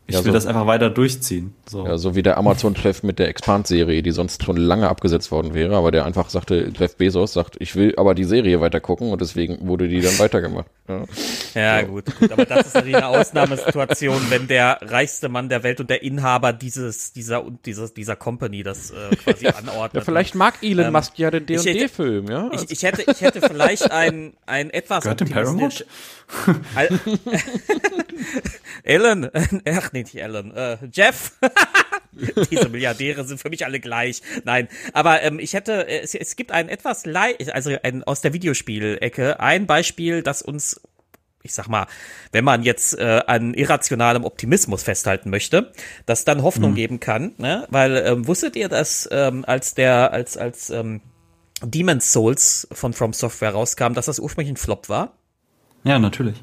[0.09, 1.53] Ich ja, will so, das einfach weiter durchziehen.
[1.69, 1.85] So.
[1.85, 5.75] Ja, so wie der Amazon-Chef mit der Expand-Serie, die sonst schon lange abgesetzt worden wäre,
[5.75, 9.19] aber der einfach sagte, Jeff Bezos sagt, ich will aber die Serie weiter gucken und
[9.19, 10.67] deswegen wurde die dann weitergemacht.
[10.87, 11.03] Ja,
[11.55, 11.87] ja so.
[11.87, 15.89] gut, gut, aber das ist natürlich eine Ausnahmesituation, wenn der reichste Mann der Welt und
[15.89, 19.95] der Inhaber dieses, dieser, dieser, dieser Company das äh, quasi anordnet.
[19.95, 22.49] Ja, vielleicht mag Elon ähm, Musk ja den D&D-Film, ja?
[22.53, 25.85] Ich, ich, hätte, ich hätte vielleicht ein, ein etwas Gehört Paramount?
[28.83, 29.29] Elon,
[29.65, 31.33] ach nee, nicht Alan, äh, Jeff.
[32.51, 34.21] Diese Milliardäre sind für mich alle gleich.
[34.43, 38.33] Nein, aber ähm, ich hätte, es, es gibt ein etwas leicht, also ein, aus der
[38.33, 40.81] Videospielecke, ein Beispiel, das uns
[41.43, 41.87] ich sag mal,
[42.33, 45.71] wenn man jetzt äh, an irrationalem Optimismus festhalten möchte,
[46.05, 46.75] das dann Hoffnung mhm.
[46.75, 47.65] geben kann, ne?
[47.69, 50.99] Weil ähm, wusstet ihr, dass ähm, als der als als ähm,
[51.63, 55.13] Demon's Souls von From Software rauskam, dass das ursprünglich ein Flop war?
[55.85, 56.35] Ja, natürlich.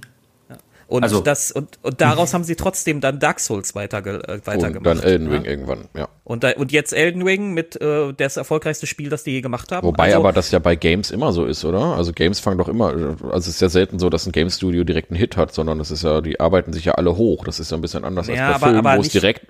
[0.87, 4.77] Und also, das und, und daraus haben sie trotzdem dann Dark Souls weiter, äh, weitergemacht.
[4.77, 5.51] Und dann Elden Ring ja?
[5.51, 6.09] irgendwann, ja.
[6.25, 9.73] Und, da, und jetzt Elden Ring mit äh, das erfolgreichste Spiel, das die je gemacht
[9.73, 9.87] haben.
[9.87, 11.97] Wobei also, aber das ja bei Games immer so ist, oder?
[11.97, 14.85] Also Games fangen doch immer, also es ist ja selten so, dass ein Game Studio
[14.85, 17.45] direkt einen Hit hat, sondern das ist ja, die arbeiten sich ja alle hoch.
[17.45, 19.47] Das ist ja ein bisschen anders ja, als bei aber, Filmen, wo es direkt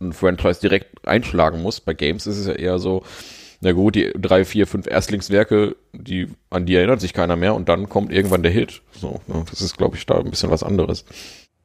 [0.00, 1.80] ein Franchise direkt einschlagen muss.
[1.80, 3.02] Bei Games ist es ja eher so,
[3.62, 7.68] na gut, die drei, vier, fünf Erstlingswerke, die, an die erinnert sich keiner mehr und
[7.68, 8.82] dann kommt irgendwann der Hit.
[8.90, 11.04] So, ne, das ist, glaube ich, da ein bisschen was anderes.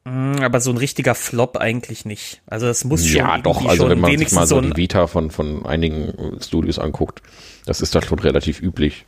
[0.06, 2.43] Mm, aber so ein richtiger Flop eigentlich nicht.
[2.45, 3.18] Also es muss schon.
[3.18, 7.24] Ja, doch, also wenn man sich mal so die Vita von, von einigen Studios anguckt,
[7.66, 9.06] das ist da schon relativ üblich.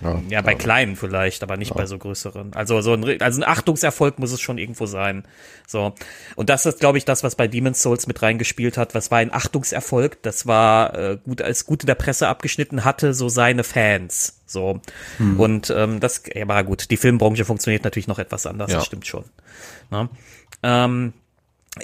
[0.00, 1.76] Ja, ja bei kleinen vielleicht, aber nicht ja.
[1.76, 2.54] bei so größeren.
[2.54, 5.24] Also so ein, also ein Achtungserfolg muss es schon irgendwo sein.
[5.66, 5.94] So.
[6.36, 8.94] Und das ist, glaube ich, das, was bei Demon's Souls mit reingespielt hat.
[8.94, 10.22] Was war ein Achtungserfolg?
[10.22, 14.40] Das war äh, gut, als gut in der Presse abgeschnitten hatte, so seine Fans.
[14.46, 14.80] So.
[15.18, 15.38] Hm.
[15.38, 18.78] Und ähm, das, ja, aber gut, die Filmbranche funktioniert natürlich noch etwas anders, ja.
[18.78, 19.24] das stimmt schon.
[19.90, 20.08] Na?
[20.62, 21.12] Ähm,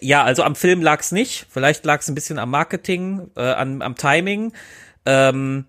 [0.00, 1.46] ja, also am Film lag es nicht.
[1.50, 4.52] Vielleicht lag es ein bisschen am Marketing, äh, an, am Timing.
[5.04, 5.66] Ähm,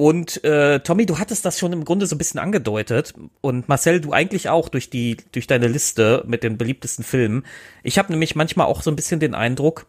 [0.00, 4.00] und äh, Tommy, du hattest das schon im Grunde so ein bisschen angedeutet und Marcel,
[4.00, 7.44] du eigentlich auch durch die durch deine Liste mit den beliebtesten Filmen.
[7.82, 9.84] Ich habe nämlich manchmal auch so ein bisschen den Eindruck,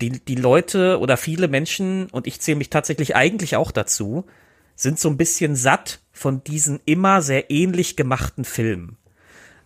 [0.00, 4.24] die die Leute oder viele Menschen und ich zähle mich tatsächlich eigentlich auch dazu,
[4.76, 8.98] sind so ein bisschen satt von diesen immer sehr ähnlich gemachten Filmen.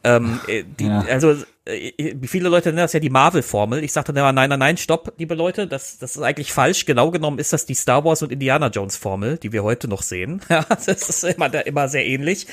[0.03, 1.01] Ähm, äh, die, ja.
[1.11, 3.83] Also viele Leute nennen das ja die Marvel-Formel.
[3.83, 6.85] Ich sagte dann immer, nein, nein, nein, stopp, liebe Leute, das, das ist eigentlich falsch.
[6.85, 10.43] Genau genommen ist das die Star Wars und Indiana Jones-Formel, die wir heute noch sehen.
[10.69, 12.47] Das ist immer, immer sehr ähnlich.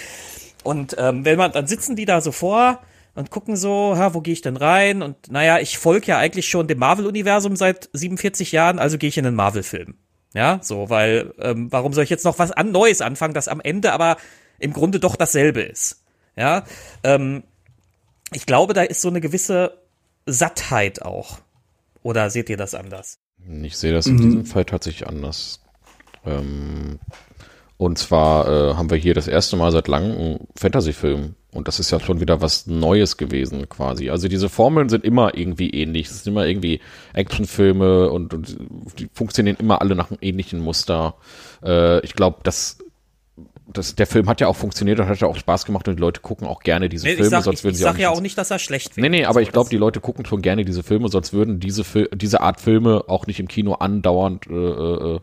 [0.64, 2.82] Und ähm, wenn man, dann sitzen die da so vor
[3.16, 5.02] und gucken so, ha, wo gehe ich denn rein?
[5.02, 9.18] Und naja, ich folge ja eigentlich schon dem Marvel-Universum seit 47 Jahren, also gehe ich
[9.18, 9.96] in einen Marvel-Film.
[10.34, 13.60] Ja, so, weil ähm, warum soll ich jetzt noch was an Neues anfangen, das am
[13.60, 14.16] Ende aber
[14.60, 16.06] im Grunde doch dasselbe ist?
[16.38, 16.64] Ja,
[17.04, 17.44] ähm,
[18.34, 19.78] ich glaube, da ist so eine gewisse
[20.26, 21.40] Sattheit auch.
[22.04, 23.20] Oder seht ihr das anders?
[23.64, 24.22] Ich sehe das in mhm.
[24.22, 25.62] diesem Fall tatsächlich anders.
[26.26, 27.00] Ähm,
[27.78, 31.36] und zwar äh, haben wir hier das erste Mal seit langem einen Fantasy-Film.
[31.52, 34.10] Und das ist ja schon wieder was Neues gewesen, quasi.
[34.10, 36.08] Also diese Formeln sind immer irgendwie ähnlich.
[36.08, 36.80] Es sind immer irgendwie
[37.14, 38.58] Actionfilme und, und
[39.00, 41.16] die funktionieren immer alle nach einem ähnlichen Muster.
[41.64, 42.78] Äh, ich glaube, dass
[43.74, 46.02] das, der Film hat ja auch funktioniert und hat ja auch Spaß gemacht und die
[46.02, 47.96] Leute gucken auch gerne diese Nee, Filme, ich sag, sonst ich, würden ich sie sag
[47.96, 49.10] auch ja auch nicht, dass er schlecht wäre.
[49.10, 51.84] Nee, nee, aber ich glaube, die Leute gucken schon gerne diese Filme, sonst würden diese,
[52.14, 55.20] diese Art Filme auch nicht im Kino andauernd äh, äh,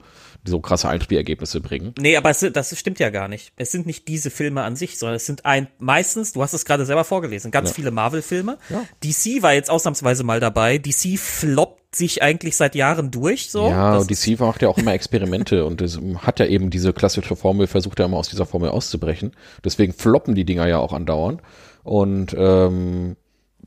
[0.48, 1.94] so krasse Einspielergebnisse bringen.
[1.98, 3.52] Nee, aber es, das stimmt ja gar nicht.
[3.56, 6.64] Es sind nicht diese Filme an sich, sondern es sind ein, meistens, du hast es
[6.64, 8.58] gerade selber vorgelesen, ganz viele Marvel-Filme.
[8.70, 8.82] Ja.
[9.04, 10.78] DC war jetzt ausnahmsweise mal dabei.
[10.78, 13.68] DC floppt sich eigentlich seit Jahren durch, so.
[13.68, 16.92] ja, Das und DC macht ja auch immer Experimente und es hat ja eben diese
[16.92, 19.32] klassische Formel, versucht ja immer aus dieser Formel auszubrechen.
[19.64, 21.40] Deswegen floppen die Dinger ja auch andauernd.
[21.82, 23.16] Und ähm,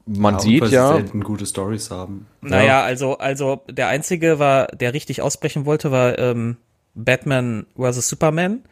[0.05, 2.27] man Ja, sieht ja, selten gute Stories haben.
[2.41, 6.57] Naja, also, also der einzige war, der richtig ausbrechen wollte, war ähm,
[6.95, 8.09] Batman vs.
[8.09, 8.63] Superman.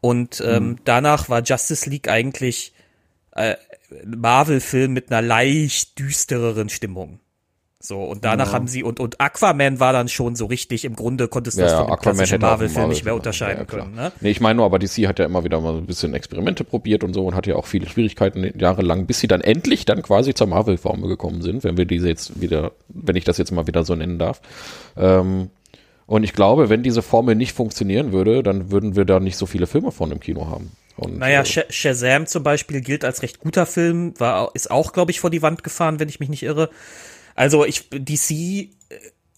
[0.00, 0.76] Und ähm, Hm.
[0.84, 2.72] danach war Justice League eigentlich
[3.36, 3.54] äh,
[4.02, 7.20] ein Marvel-Film mit einer leicht düstereren Stimmung.
[7.84, 8.52] So, und danach Ja.
[8.52, 11.66] haben sie, und, und Aquaman war dann schon so richtig, im Grunde konntest du ja,
[11.66, 13.94] das von dem Aquaman klassischen Marvel-Film nicht mehr unterscheiden ja, können.
[13.96, 14.12] Ne?
[14.20, 17.02] Nee, ich meine nur, aber DC hat ja immer wieder mal ein bisschen Experimente probiert
[17.02, 20.32] und so und hat ja auch viele Schwierigkeiten jahrelang, bis sie dann endlich dann quasi
[20.32, 23.82] zur Marvel-Formel gekommen sind, wenn wir diese jetzt wieder, wenn ich das jetzt mal wieder
[23.84, 24.40] so nennen darf.
[24.96, 25.50] Ähm,
[26.06, 29.46] und ich glaube, wenn diese Formel nicht funktionieren würde, dann würden wir da nicht so
[29.46, 30.72] viele Filme von im Kino haben.
[30.96, 34.92] Und, Naja, äh, Sh Shazam zum Beispiel gilt als recht guter Film, war, ist auch,
[34.92, 36.70] glaube ich, vor die Wand gefahren, wenn ich mich nicht irre.
[37.34, 38.68] Also ich, DC äh,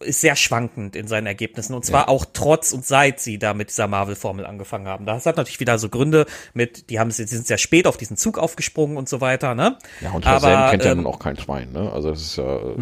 [0.00, 3.70] ist sehr schwankend in seinen Ergebnissen und zwar auch trotz und seit sie da mit
[3.70, 5.06] dieser Marvel-Formel angefangen haben.
[5.06, 8.16] Das hat natürlich wieder so Gründe mit, die haben sie sind sehr spät auf diesen
[8.16, 9.78] Zug aufgesprungen und so weiter, ne?
[10.00, 11.90] ja, und Shazam aber, kennt ja ähm, nun auch kein Schwein, ne?
[11.92, 12.56] Also das ist ja.
[12.56, 12.76] äh,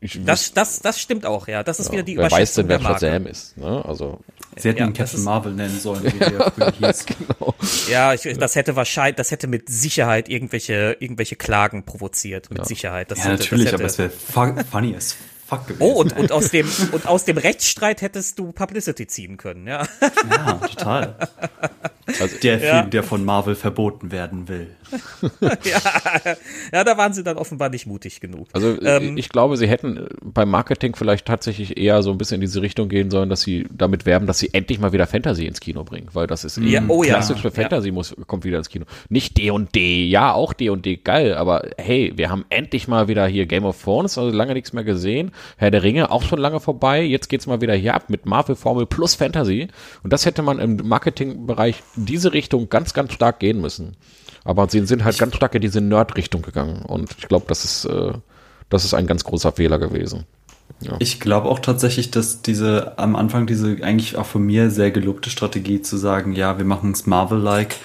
[0.00, 1.62] Ich, Das, das, das stimmt auch, ja.
[1.62, 2.80] Das ist wieder die wer weiß denn, wer.
[2.80, 3.84] Shazam ist, ne?
[3.84, 4.20] Also
[4.56, 7.06] Sie hätten Ja, ihn Captain Marvel nennen sollen, wie der früher hieß.
[7.88, 12.50] Ja, ich, das hätte wahrscheinlich, das hätte mit Sicherheit irgendwelche, irgendwelche Klagen provoziert.
[12.50, 13.10] Mit Sicherheit.
[13.10, 15.16] Das Ja, hätte, natürlich, das aber hätte, es wäre fu funny as
[15.46, 15.82] fuck gewesen.
[15.82, 19.86] Oh, und, und, aus dem, und aus dem Rechtsstreit hättest du Publicity ziehen können, ja.
[20.30, 21.16] ja, total.
[22.20, 22.78] Also- der Ja.
[22.80, 24.74] Film, der von Marvel verboten werden will.
[25.40, 26.36] ja.
[26.72, 28.48] Ja, da waren sie dann offenbar nicht mutig genug.
[28.52, 32.36] Also Ähm, ich glaube, sie hätten äh, beim Marketing vielleicht tatsächlich eher so ein bisschen
[32.36, 35.46] in diese Richtung gehen sollen, dass sie damit werben, dass sie endlich mal wieder Fantasy
[35.46, 37.14] ins Kino bringen, weil das ist Ja, oh ja.
[37.14, 37.54] klassisch für Ja.
[37.54, 38.84] Fantasy muss kommt wieder ins Kino.
[39.08, 42.88] Nicht D und D, ja auch D und D geil, aber hey, wir haben endlich
[42.88, 45.32] mal wieder hier Game of Thrones, also lange nichts mehr gesehen.
[45.56, 47.02] Herr der Ringe auch schon lange vorbei.
[47.02, 49.68] Jetzt geht's mal wieder hier ab mit Marvel Formel plus Fantasy
[50.02, 53.96] und das hätte man im Marketingbereich in diese Richtung ganz ganz stark gehen müssen.
[54.48, 57.84] Aber sie sind halt ganz stark in diese Nerd-Richtung gegangen und ich glaube, das ist
[57.84, 58.14] äh,
[58.70, 60.24] das ist ein ganz großer Fehler gewesen.
[61.00, 65.28] Ich glaube auch tatsächlich, dass diese am Anfang diese eigentlich auch von mir sehr gelobte
[65.28, 67.76] Strategie zu sagen, ja, wir machen es Marvel-like,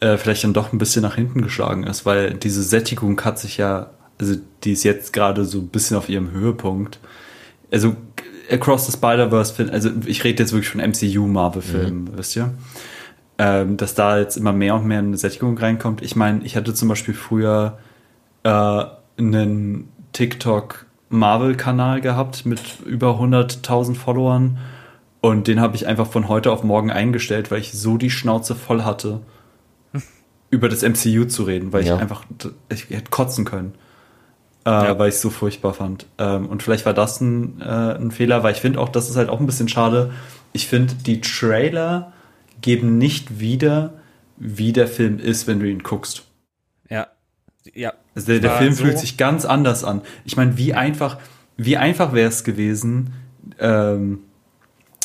[0.00, 3.56] äh, vielleicht dann doch ein bisschen nach hinten geschlagen ist, weil diese Sättigung hat sich
[3.56, 3.90] ja,
[4.20, 6.98] also die ist jetzt gerade so ein bisschen auf ihrem Höhepunkt.
[7.72, 7.96] Also
[8.50, 12.52] Across the Spider-Verse, also ich rede jetzt wirklich von MCU-Marvel-Filmen, wisst ihr?
[13.36, 16.02] Ähm, dass da jetzt immer mehr und mehr eine Sättigung reinkommt.
[16.02, 17.78] Ich meine, ich hatte zum Beispiel früher
[18.44, 18.84] äh,
[19.18, 24.58] einen TikTok-Marvel-Kanal gehabt mit über 100.000 Followern
[25.20, 28.54] und den habe ich einfach von heute auf morgen eingestellt, weil ich so die Schnauze
[28.54, 29.20] voll hatte,
[30.50, 31.96] über das MCU zu reden, weil Ja.
[31.96, 32.24] ich einfach,
[32.68, 33.74] ich hätte kotzen können,
[34.66, 34.98] äh, Ja.
[34.98, 36.06] weil ich es so furchtbar fand.
[36.18, 39.16] Ähm, und vielleicht war das ein, äh, ein Fehler, weil ich finde auch, das ist
[39.16, 40.10] halt auch ein bisschen schade.
[40.52, 42.12] Ich finde, die Trailer
[42.64, 43.94] geben nicht wieder,
[44.36, 46.24] wie der Film ist, wenn du ihn guckst.
[46.90, 47.06] Ja.
[47.74, 47.92] Ja.
[48.14, 50.02] Also der, der Film so- fühlt sich ganz anders an.
[50.24, 51.18] Ich meine, wie einfach,
[51.56, 53.12] wie einfach wäre es gewesen,
[53.60, 54.20] ähm,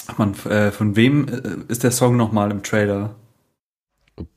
[0.07, 3.15] ach man, äh, von wem äh, ist der Song nochmal im Trailer?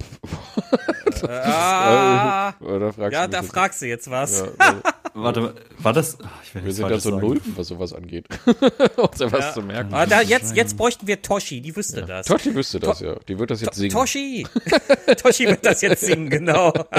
[1.28, 3.52] Ah, Äh, da fragst ja, da jetzt.
[3.52, 4.40] fragst du jetzt was.
[4.40, 4.82] Ja, weil
[5.14, 6.16] Warte, war das?
[6.24, 7.18] Ach, ich will wir sind ja so.
[7.18, 8.26] Nulpen, was sowas angeht.
[8.96, 9.52] Uns ja was Ja.
[9.52, 9.92] zu merken.
[9.92, 12.26] Ah, da, jetzt, jetzt bräuchten wir Toshi, die wüsste das.
[12.26, 13.16] Totti wüsste das, To- ja.
[13.28, 13.92] Die wird das jetzt singen.
[13.92, 14.46] Toshi!
[15.22, 16.72] Toshi wird das jetzt singen, genau.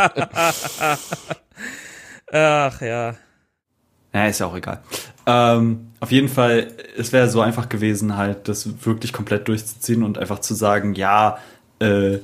[2.31, 3.15] Ach ja.
[4.13, 4.83] Ja, ist ja auch egal.
[5.25, 10.17] Ähm, auf jeden Fall, es wäre so einfach gewesen, halt das wirklich komplett durchzuziehen und
[10.19, 11.39] einfach zu sagen, ja,
[11.79, 12.19] äh,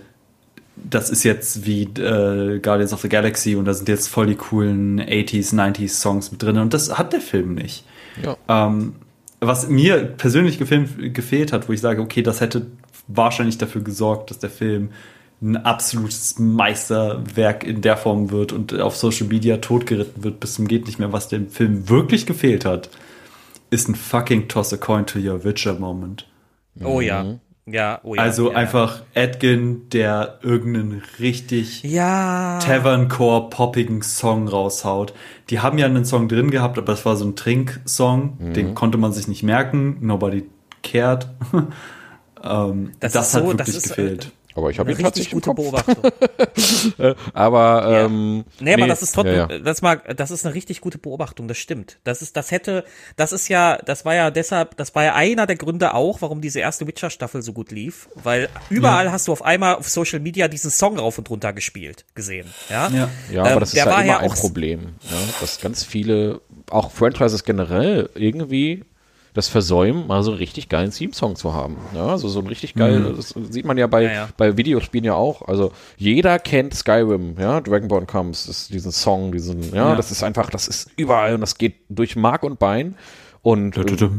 [0.90, 4.36] das ist jetzt wie äh, Guardians of the Galaxy und da sind jetzt voll die
[4.36, 7.84] coolen 80s, 90s Songs mit drin und das hat der Film nicht.
[8.24, 8.38] Ja.
[8.48, 8.96] Ähm,
[9.40, 12.68] was mir persönlich gefilmt, gefehlt hat, wo ich sage, okay, das hätte
[13.08, 14.90] wahrscheinlich dafür gesorgt, dass der Film
[15.42, 20.68] ein absolutes Meisterwerk in der Form wird und auf Social Media totgeritten wird bis zum
[20.68, 21.14] geht nicht mehr.
[21.14, 22.90] Was dem Film wirklich gefehlt hat,
[23.70, 26.28] ist ein fucking Toss a Coin to Your Witcher Moment.
[26.84, 27.40] Oh ja.
[27.72, 28.22] Ja, oh ja.
[28.22, 32.60] Also ja, einfach Edgin, der irgendeinen richtig Ja.
[32.60, 35.14] Taverncore poppigen Song raushaut.
[35.50, 38.54] Die haben ja einen Song drin gehabt, aber es war so ein Trink-Song, Mhm.
[38.54, 39.98] den konnte man sich nicht merken.
[40.02, 40.44] Nobody
[40.84, 41.28] cared.
[42.44, 44.32] ähm, Das das, ist hat so- das wirklich ist, äh, gefehlt.
[44.56, 45.86] Aber ich habe Eine ihn richtig tatsächlich im gute Kopf.
[45.96, 47.16] Beobachtung.
[47.34, 48.06] Aber Ja.
[48.06, 49.60] ähm, Nee, aber das ist trotzdem, ja, ja.
[49.60, 52.00] das mag, das ist eine richtig gute Beobachtung, das stimmt.
[52.04, 52.84] Das ist, das hätte,
[53.16, 56.42] das ist ja, das war ja deshalb, das war ja einer der Gründe auch, warum
[56.42, 60.48] diese erste Witcher-Staffel so gut lief, weil überall hast du auf einmal auf Social Media
[60.48, 62.90] diesen Song rauf und runter gespielt, gesehen, ja?
[62.90, 63.10] Ja.
[63.32, 66.92] Ja, Ähm, aber das ist ja immer ja ein Problem, ja, dass ganz viele, auch
[66.92, 68.84] Franchises generell, irgendwie
[69.34, 71.78] das versäumen, mal so einen richtig geilen Theme-Song zu haben.
[71.94, 74.30] Ja, also so ein richtig geil, das sieht man ja bei, Ja, ja.
[74.38, 75.48] bei Videospielen ja auch.
[75.48, 79.96] Also jeder kennt Skyrim, ja, Dragonborn Comes, ist diesen Song, diesen, ja, Ja.
[79.96, 82.96] das ist einfach, das ist überall und das geht durch Mark und Bein.
[83.42, 84.10] Und äh,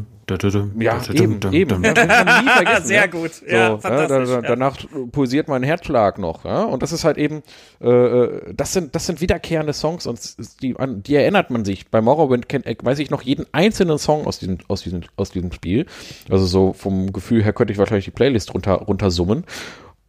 [0.79, 1.85] ja, eben, eben.
[2.83, 3.35] Sehr gut.
[3.35, 4.41] So, Ja, ja, fantastisch, da, da, ja.
[4.43, 4.77] Danach
[5.13, 6.45] pulsiert mein Herzschlag noch.
[6.45, 6.65] Ja?
[6.65, 7.43] Und das ist halt eben,
[7.81, 10.21] äh, äh, das sind, das sind wiederkehrende Songs und
[10.63, 11.89] die, an die erinnert man sich.
[11.89, 15.31] Bei Morrowind kennt, äh, weiß ich noch jeden einzelnen Song aus diesem, aus diesem, aus
[15.31, 15.87] diesem Spiel.
[16.29, 19.45] Also so vom Gefühl her könnte ich wahrscheinlich die Playlist runter, runter summen.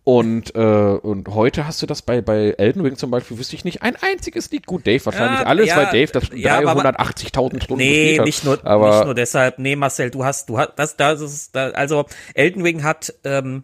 [0.04, 3.66] Und, äh, und heute hast du das bei, bei Elden Ring zum Beispiel, wüsste ich
[3.66, 4.66] nicht, ein einziges Lied.
[4.66, 8.44] Gut, Dave wahrscheinlich Ja, alles, ja, weil Dave das ja, aber- 380.000 Stunden Nee, nicht
[8.44, 9.60] nur, aber, nicht nur deshalb.
[9.60, 13.64] Nee, Marcel, du hast, du hast, das, das ist, da, also Elden Ring hat ähm,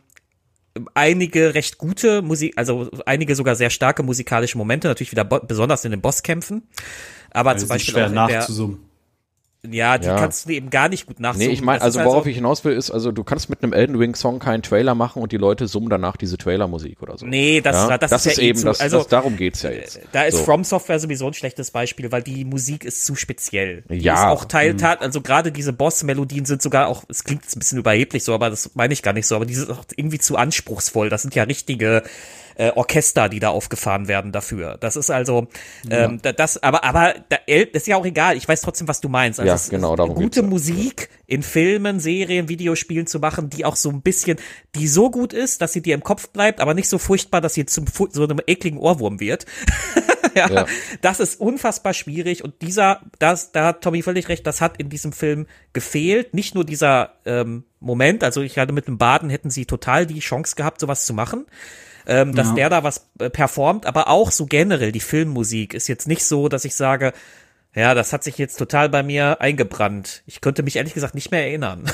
[0.93, 5.91] einige recht gute Musik, also einige sogar sehr starke musikalische Momente, natürlich wieder besonders in
[5.91, 6.67] den Bosskämpfen.
[7.31, 8.79] Aber Also zum Beispiel schwer auch in der, nachzusummen.
[9.65, 10.15] Ja, die Ja.
[10.17, 11.47] kannst du eben gar nicht gut nachsummen.
[11.47, 13.95] Nee, ich meine, also worauf ich hinaus will, ist, also du kannst mit einem Elden
[13.95, 17.25] Ring Song keinen Trailer machen und die Leute summen danach diese Trailermusik oder so.
[17.25, 17.97] Nee, das- ja?
[17.97, 19.99] das das ist ist ja eh eben, zu- das, also, das, darum geht's ja jetzt.
[20.11, 20.43] Da ist so.
[20.43, 23.83] From Software sowieso ein schlechtes Beispiel, weil die Musik ist zu speziell.
[23.89, 24.13] Die Ja.
[24.13, 27.59] ist auch Teil, tat, also gerade diese Boss-Melodien sind sogar auch, es klingt jetzt ein
[27.59, 30.19] bisschen überheblich so, aber das meine ich gar nicht so, aber die sind auch irgendwie
[30.19, 31.09] zu anspruchsvoll.
[31.09, 32.03] Das sind ja richtige
[32.57, 34.77] äh, Orchester, die da aufgefahren werden dafür.
[34.79, 35.47] Das ist also,
[35.89, 37.39] ähm, da- das, aber, aber das
[37.73, 38.35] ist ja auch egal.
[38.35, 39.39] Ich weiß trotzdem, was du meinst.
[39.39, 40.43] Also Ja, genau, darum gute geht's ja.
[40.43, 44.37] Musik in Filmen, Serien, Videospielen zu machen, die auch so ein bisschen,
[44.75, 47.53] die so gut ist, dass sie dir im Kopf bleibt, aber nicht so furchtbar, dass
[47.53, 49.45] sie zum so einem ekligen Ohrwurm wird.
[50.35, 50.65] ja, Ja.
[51.01, 54.89] das ist unfassbar schwierig und dieser, das, da hat Tommy völlig recht, das hat in
[54.89, 56.33] diesem Film gefehlt.
[56.33, 60.19] Nicht nur dieser ähm, Moment, also ich hatte mit dem Baden hätten sie total die
[60.19, 61.45] Chance gehabt, sowas zu machen.
[62.09, 62.53] Ähm, dass Ja.
[62.55, 66.47] der da was äh, performt, aber auch so generell die Filmmusik ist jetzt nicht so,
[66.47, 67.11] dass ich sage,
[67.75, 70.23] ja, das hat sich jetzt total bei mir eingebrannt.
[70.25, 71.91] Ich könnte mich ehrlich gesagt nicht mehr erinnern.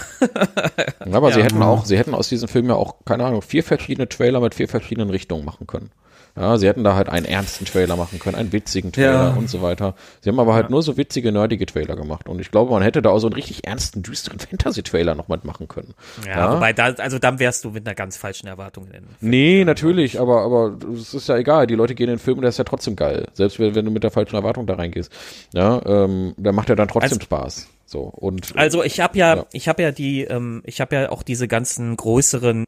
[1.05, 1.45] Ja, aber sie Ja.
[1.45, 4.53] hätten auch, sie hätten aus diesem Film ja auch, keine Ahnung, vier verschiedene Trailer mit
[4.55, 5.91] vier verschiedenen Richtungen machen können.
[6.35, 9.33] Ja, sie hätten da halt einen ernsten Trailer machen können, einen witzigen Trailer Ja.
[9.33, 9.93] und so weiter.
[10.21, 12.27] Sie haben aber halt nur so witzige, nerdige Trailer gemacht.
[12.27, 15.67] Und ich glaube, man hätte da auch so einen richtig ernsten, düsteren Fantasy-Trailer noch mitmachen
[15.67, 15.93] können.
[16.27, 19.03] Ja, wobei da, also dann wärst du mit einer ganz falschen Erwartung in.
[19.21, 21.67] Nee, natürlich, aber, aber es ist ja egal.
[21.67, 23.27] Die Leute gehen in den Film und der ist ja trotzdem geil.
[23.33, 25.11] Selbst wenn, wenn du mit der falschen Erwartung da reingehst.
[25.53, 27.67] Ja, ähm, der macht ja dann trotzdem Also- Spaß.
[27.85, 28.53] So, und.
[28.57, 29.45] Also ich habe ja, Ja.
[29.51, 32.65] ich habe ja die, ähm, ich habe ja auch diese ganzen größeren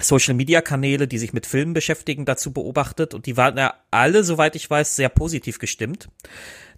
[0.00, 4.24] Social Media Kanäle, die sich mit Filmen beschäftigen, dazu beobachtet und die waren ja alle,
[4.24, 6.08] soweit ich weiß, sehr positiv gestimmt.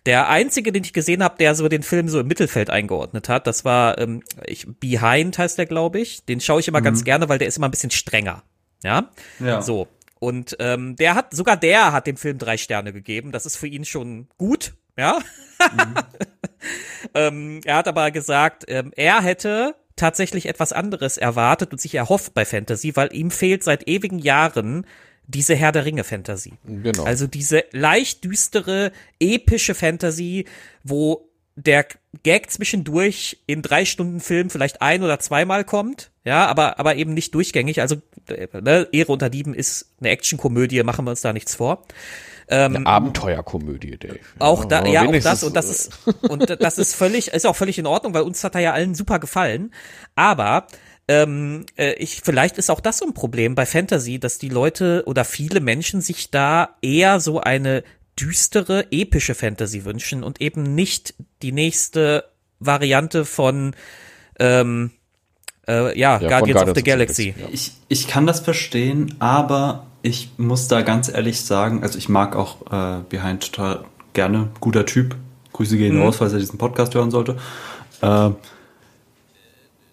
[0.07, 3.47] Der einzige, den ich gesehen habe, der so den Film so im Mittelfeld eingeordnet hat,
[3.47, 6.25] das war ähm, ich, Behind heißt der, glaube ich.
[6.27, 8.43] Den schaue ich immer ganz gerne, weil der ist immer ein bisschen strenger.
[8.83, 9.11] Ja,
[9.41, 9.63] Ja.
[9.63, 9.89] so.
[10.19, 13.33] Und ähm, der hat, sogar der hat dem Film drei Sterne gegeben.
[13.33, 15.21] Das ist für ihn schon gut, ja.
[17.15, 22.35] ähm, er hat aber gesagt, ähm, er hätte tatsächlich etwas anderes erwartet und sich erhofft
[22.35, 24.87] bei Fantasy, weil ihm fehlt seit ewigen Jahren
[25.27, 26.55] diese Herr der Ringe Fantasy.
[26.65, 27.05] Genau.
[27.05, 30.47] Also diese leicht düstere, epische Fantasy,
[30.83, 31.87] wo der
[32.23, 37.15] Gag zwischendurch in drei Stunden Film vielleicht ein oder zweimal kommt, ja, aber, aber eben
[37.15, 37.81] nicht durchgängig.
[37.81, 37.97] Also,
[38.29, 41.85] äh, ne, Ehre unter Dieben ist eine Actionkomödie, machen wir uns da nichts vor.
[42.49, 44.19] Eine Abenteuerkomödie, Dave.
[44.39, 47.79] Auch da, ja, auch das und das ist und das ist völlig, ist auch völlig
[47.79, 49.73] in Ordnung, weil uns hat er ja allen super gefallen.
[50.15, 50.67] Aber
[51.09, 55.05] ähm, äh, ich, vielleicht ist auch das so ein Problem bei Fantasy, dass die Leute
[55.07, 57.85] oder viele Menschen sich da eher so eine
[58.19, 62.25] düstere, epische Fantasy wünschen und eben nicht die nächste
[62.61, 63.75] Variante von
[64.39, 64.93] ähm,
[65.69, 67.35] äh, ja, Ja, Guardians of the of the Galaxy.
[67.37, 67.47] Ja.
[67.53, 72.37] Ich, ich kann das verstehen, aber ich muss da ganz ehrlich sagen, also ich mag
[72.37, 75.17] auch äh, Behind total gerne, guter Typ.
[75.53, 77.37] Grüße gehen raus, falls er diesen Podcast hören sollte.
[78.03, 78.31] Äh,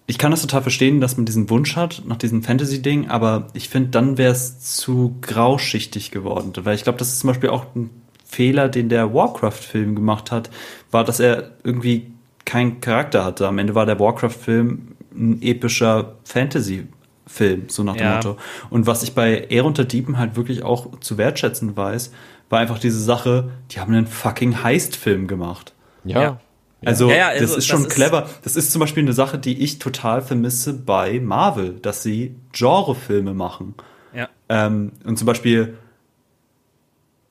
[0.06, 3.68] ich kann das total verstehen, dass man diesen Wunsch hat nach diesem Fantasy-Ding, aber ich
[3.68, 6.52] finde, dann wäre es zu grauschichtig geworden.
[6.56, 7.88] Weil ich glaube, das ist zum Beispiel auch ein
[8.24, 10.50] Fehler, den der Warcraft-Film gemacht hat,
[10.90, 12.12] war, dass er irgendwie
[12.44, 13.46] keinen Charakter hatte.
[13.46, 16.86] Am Ende war der Warcraft-Film ein epischer Fantasy.
[17.24, 18.16] Film, so nach dem Ja.
[18.16, 18.36] Motto.
[18.68, 22.12] Und was ich bei Ehre unter Dieben halt wirklich auch zu wertschätzen weiß,
[22.50, 25.72] war einfach diese Sache, die haben einen fucking Heist-Film gemacht.
[26.04, 26.20] Ja.
[26.20, 26.40] Ja.
[26.84, 28.28] Also, Ja, ja, also das ist schon das ist- clever.
[28.42, 33.32] Das ist zum Beispiel eine Sache, die ich total vermisse bei Marvel, dass sie Genrefilme
[33.34, 33.76] machen.
[34.12, 34.28] Ja.
[34.50, 35.78] Ähm, und zum Beispiel,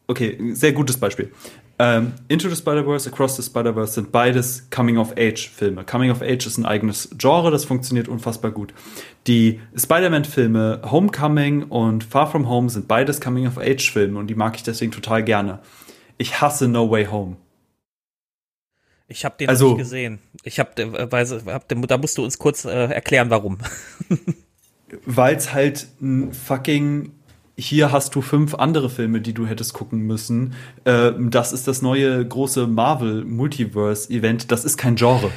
[0.08, 1.32] okay, sehr gutes Beispiel.
[1.84, 5.84] Ähm, Into the Spider-Verse, Across the Spider-Verse sind beides Coming-of-Age-Filme.
[5.84, 8.72] Coming-of-Age ist ein eigenes Genre, das funktioniert unfassbar gut.
[9.26, 14.92] Die Spider-Man-Filme Homecoming und Far From Home sind beides Coming-of-Age-Filme und die mag ich deswegen
[14.92, 15.58] total gerne.
[16.20, 17.38] Ich hasse No Way Home.
[19.08, 20.20] Ich habe den Also- nicht gesehen.
[20.44, 21.08] Ich habe, äh,
[21.52, 23.58] hab, den- da musst du uns kurz äh, erklären, warum.
[25.06, 27.14] Weil es halt ein fucking.
[27.58, 30.54] Hier hast du fünf andere Filme, die du hättest gucken müssen.
[30.86, 34.52] Äh, das ist das neue große Marvel Multiverse Event.
[34.52, 35.30] Das ist kein Genre.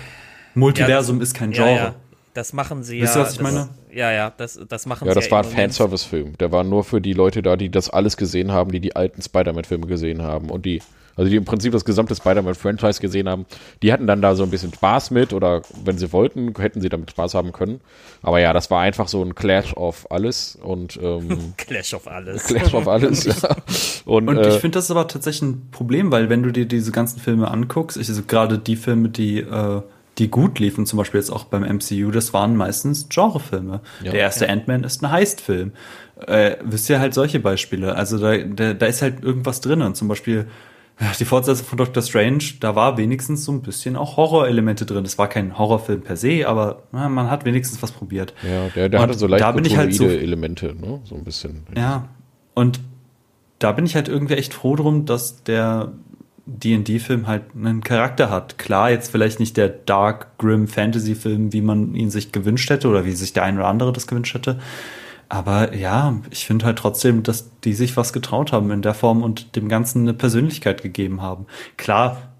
[0.54, 1.70] Multiversum ist kein Genre.
[1.70, 1.94] Ja, ja.
[2.34, 3.20] Das machen sie Wisst ja.
[3.20, 3.68] ihr, was ich das, meine?
[3.92, 5.72] Ja, ja, das, das machen Ja, sie das war ein im Moment.
[5.72, 6.36] Fanservice-Film.
[6.38, 9.22] Der war nur für die Leute da, die das alles gesehen haben, die die alten
[9.22, 10.82] Spider-Man-Filme gesehen haben und die,
[11.16, 13.46] also die im Prinzip das gesamte Spider-Man-Franchise gesehen haben.
[13.82, 16.88] Die hatten dann da so ein bisschen Spaß mit oder wenn sie wollten, hätten sie
[16.88, 17.80] damit Spaß haben können.
[18.22, 22.44] Aber ja, das war einfach so ein Clash of alles und ähm, Clash of alles.
[22.44, 23.24] Clash of alles.
[23.42, 23.56] ja.
[24.04, 26.66] Und, Und äh, ich finde das ist aber tatsächlich ein Problem, weil wenn du dir
[26.66, 29.82] diese ganzen Filme anguckst, ich, also gerade die Filme, die, äh,
[30.18, 33.80] die gut liefen, zum Beispiel jetzt auch beim MCU, das waren meistens Genrefilme.
[34.02, 34.10] Ja.
[34.10, 35.72] Der erste Ant-Man ist ein Heist-Film.
[36.26, 37.96] Äh, wisst ihr halt solche Beispiele.
[37.96, 39.82] Also da, da, da ist halt irgendwas drin.
[39.82, 40.44] Und zum Beispiel ja,
[41.18, 45.04] die Fortsetzung von Doctor Strange, da war wenigstens so ein bisschen auch Horrorelemente drin.
[45.04, 48.32] Es war kein Horrorfilm per se, aber na, man hat wenigstens was probiert.
[48.42, 51.00] ja, der, der Und hatte so leicht da bin ich halt so- Elemente, ne?
[51.04, 51.66] So ein bisschen.
[51.76, 52.08] Ja,
[52.54, 52.80] und
[53.58, 55.92] da bin ich halt irgendwie echt froh drum, dass der
[56.46, 58.58] D&D-Film halt einen Charakter hat.
[58.58, 63.04] Klar, jetzt vielleicht nicht der Dark, Grim Fantasy-Film, wie man ihn sich gewünscht hätte oder
[63.06, 64.58] wie sich der ein oder andere das gewünscht hätte.
[65.28, 69.22] Aber ja, ich finde halt trotzdem, dass die sich was getraut haben in der Form
[69.22, 71.46] und dem Ganzen eine Persönlichkeit gegeben haben.
[71.76, 72.34] Klar,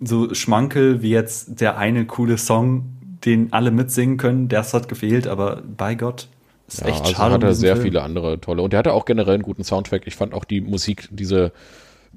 [0.00, 2.86] so Schmankel wie jetzt der eine coole Song,
[3.24, 6.28] den alle mitsingen können, das hat gefehlt, aber bei Gott,
[6.68, 7.34] ist Ja, echt also schade.
[7.34, 7.86] hat er sehr Film.
[7.86, 8.62] viele andere tolle.
[8.62, 10.02] Und der hatte auch generell einen guten Soundtrack.
[10.06, 11.52] Ich fand auch die Musik, diese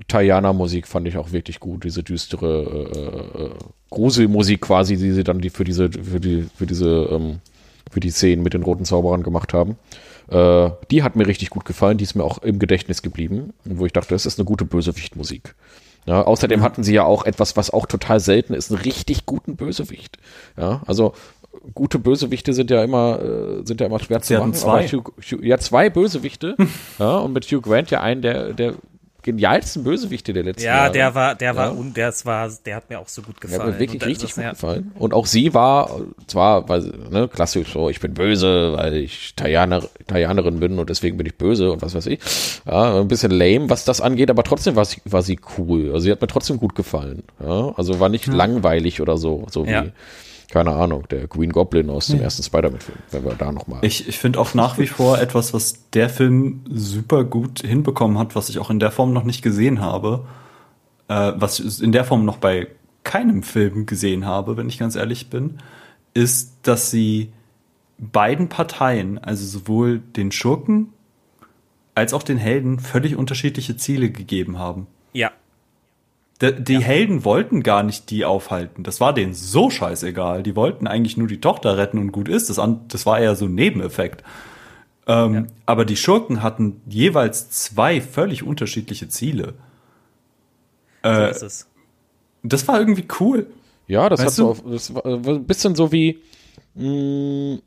[0.08, 1.84] Tayana-Musik fand ich auch wirklich gut.
[1.84, 3.50] Diese düstere äh, äh,
[3.90, 7.40] Gruselmusik quasi, die sie dann die für diese, für die, für diese, ähm,
[7.90, 9.78] für die Szenen mit den roten Zauberern gemacht haben.
[10.30, 11.98] Äh, die hat mir richtig gut gefallen.
[11.98, 13.54] Die ist mir auch im Gedächtnis geblieben.
[13.66, 15.56] Wo ich dachte, das ist eine gute Bösewicht-Musik.
[16.06, 19.56] Ja, außerdem hatten sie ja auch etwas, was auch total selten ist, einen richtig guten
[19.56, 20.18] Bösewicht.
[20.58, 21.14] Ja, also
[21.74, 24.60] gute Bösewichte sind ja immer, äh, sind ja immer schwer zu Sie hatten machen.
[24.60, 24.88] zwei.
[24.88, 25.12] Hugh,
[25.42, 26.56] ja, zwei Bösewichte.
[27.00, 28.76] ja, und mit Hugh Grant ja einen der, der
[29.30, 30.91] genialsten Bösewichte der letzten Ja, Jahre.
[30.91, 31.71] der war, der war, Ja.
[31.80, 33.71] un, der war, der hat mir auch so gut Ja, gefallen.
[33.73, 34.49] mir wirklich Und das- richtig gut ja.
[34.51, 34.91] gefallen.
[34.99, 39.84] Und auch sie war zwar, weil, ne, klassisch so, ich bin böse, weil ich Tayaner,
[40.07, 42.19] Tayanerin bin und deswegen bin ich böse und was weiß ich.
[42.65, 45.88] Ja, ein bisschen lame, was das angeht, aber trotzdem war sie, war sie cool.
[45.93, 47.23] Also sie hat mir trotzdem gut gefallen.
[47.43, 49.86] Ja, also war nicht langweilig oder so, so wie, Ja.
[50.50, 53.80] Keine Ahnung, der Green Goblin aus dem ersten Spider-Man-Film, wenn wir da nochmal.
[53.84, 58.36] Ich, ich finde auch nach wie vor etwas, was der Film super gut hinbekommen hat,
[58.36, 60.26] was ich auch in der Form noch nicht gesehen habe,
[61.08, 62.68] äh, was ich in der Form noch bei
[63.04, 65.60] keinem Film gesehen habe, wenn ich ganz ehrlich bin,
[66.14, 67.32] ist, dass sie
[68.00, 70.93] beiden Parteien, also sowohl den Schurken
[71.95, 74.88] als auch den Helden, völlig unterschiedliche Ziele gegeben haben.
[75.14, 75.32] Ja,
[76.42, 78.84] Die, die Helden wollten gar nicht die aufhalten.
[78.84, 80.44] Das war denen so scheißegal.
[80.44, 82.50] Die wollten eigentlich nur die Tochter retten und gut ist.
[82.50, 84.24] Das, an, das war eher so ein Nebeneffekt.
[85.08, 89.56] Ähm, Aber die Schurken hatten jeweils zwei völlig unterschiedliche Ziele.
[91.12, 91.68] so Äh, ist es.
[92.44, 93.48] das war irgendwie cool.
[93.88, 96.20] Ja, das Weißt hat so, auf, das war war ein bisschen so wie,
[96.76, 97.60] mh,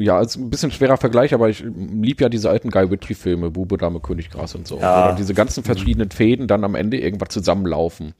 [0.00, 3.76] ja, ist ein bisschen schwerer Vergleich, aber ich lieb ja diese alten Guy Ritchie-Filme, Bube,
[3.76, 4.78] Dame, König, Gras und so.
[4.78, 5.02] Ja.
[5.02, 8.14] Wo dann diese ganzen verschiedenen Fäden dann am Ende irgendwann zusammenlaufen.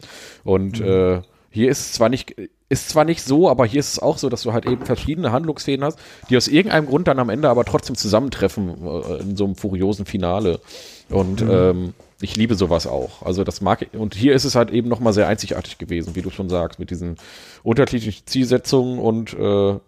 [0.45, 1.20] Und äh,
[1.51, 2.37] hier ist es zwar nicht,
[2.68, 5.33] ist zwar nicht so, aber hier ist es auch so, dass du halt eben verschiedene
[5.33, 5.99] Handlungsfäden hast,
[6.29, 10.05] die aus irgendeinem Grund dann am Ende aber trotzdem zusammentreffen äh, in so einem furiosen
[10.05, 10.61] Finale.
[11.09, 13.22] Und ähm, ich liebe sowas auch.
[13.22, 13.99] Also das mag ich.
[13.99, 16.91] Und hier ist es halt eben nochmal sehr einzigartig gewesen, wie du schon sagst, mit
[16.91, 17.16] diesen
[17.62, 19.79] unterschiedlichen Zielsetzungen und äh,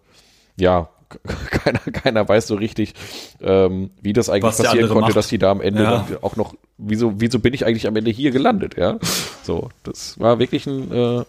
[0.57, 0.89] ja,
[1.51, 2.93] keiner, keiner weiß so richtig,
[3.41, 5.15] ähm, wie das eigentlich Was passieren konnte, macht.
[5.15, 6.05] dass die da am Ende Ja.
[6.21, 8.99] auch noch, wieso, wieso bin ich eigentlich am Ende hier gelandet, ja?
[9.43, 11.23] So, das war wirklich ein, äh,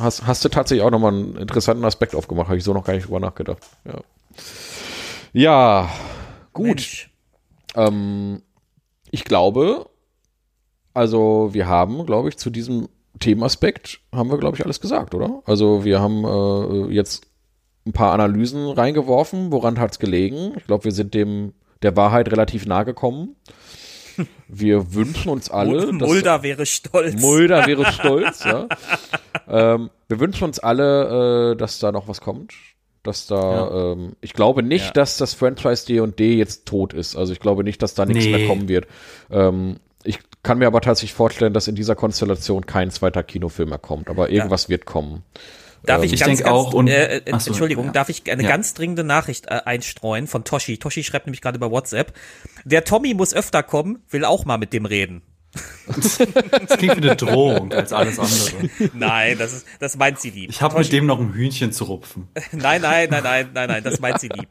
[0.00, 2.94] hast, hast du tatsächlich auch nochmal einen interessanten Aspekt aufgemacht, habe ich so noch gar
[2.94, 3.62] nicht drüber nachgedacht.
[3.84, 4.00] Ja,
[5.32, 5.90] ja
[6.52, 7.08] gut.
[7.74, 8.42] Ähm,
[9.10, 9.86] ich glaube,
[10.92, 12.88] also wir haben, glaube ich, zu diesem
[13.20, 15.42] Themenaspekt haben wir, glaube ich, alles gesagt, oder?
[15.46, 17.26] Also wir haben äh, jetzt
[17.86, 20.54] ein paar Analysen reingeworfen, woran hat's gelegen.
[20.56, 23.36] Ich glaube, wir sind dem der Wahrheit relativ nahe gekommen.
[24.48, 25.86] Wir wünschen uns alle.
[25.86, 27.20] dass- Mulder wäre stolz.
[27.20, 28.68] Mulder wäre stolz, ja.
[29.48, 32.52] Ähm, wir wünschen uns alle, äh, dass da noch was kommt.
[33.02, 34.92] Dass da, ähm, ich glaube nicht, Ja.
[34.92, 37.16] dass das Franchise D&D jetzt tot ist.
[37.16, 38.36] Also ich glaube nicht, dass da nichts Nee.
[38.38, 38.86] mehr kommen wird.
[39.32, 43.78] Ähm, ich kann mir aber tatsächlich vorstellen, dass in dieser Konstellation kein zweiter Kinofilm mehr
[43.78, 44.08] kommt.
[44.08, 45.22] Aber irgendwas wird kommen.
[45.86, 47.92] Darf ich, Ich ganz, ganz, auch und- äh, äh, so, Entschuldigung, ja.
[47.92, 48.48] darf ich eine Ja.
[48.48, 50.78] ganz dringende Nachricht äh, einstreuen von Toshi?
[50.78, 52.12] Toshi schreibt nämlich gerade über WhatsApp.
[52.64, 55.22] Der Tommy muss öfter kommen, will auch mal mit dem reden.
[55.86, 58.70] Das klingt wie eine Drohung als alles andere.
[58.94, 60.48] Nein, das ist, das meint sie lieb.
[60.50, 62.28] Ich habe mit dem noch ein Hühnchen zu rupfen.
[62.52, 64.48] Nein, nein, nein, nein, nein, nein, das meint sie lieb.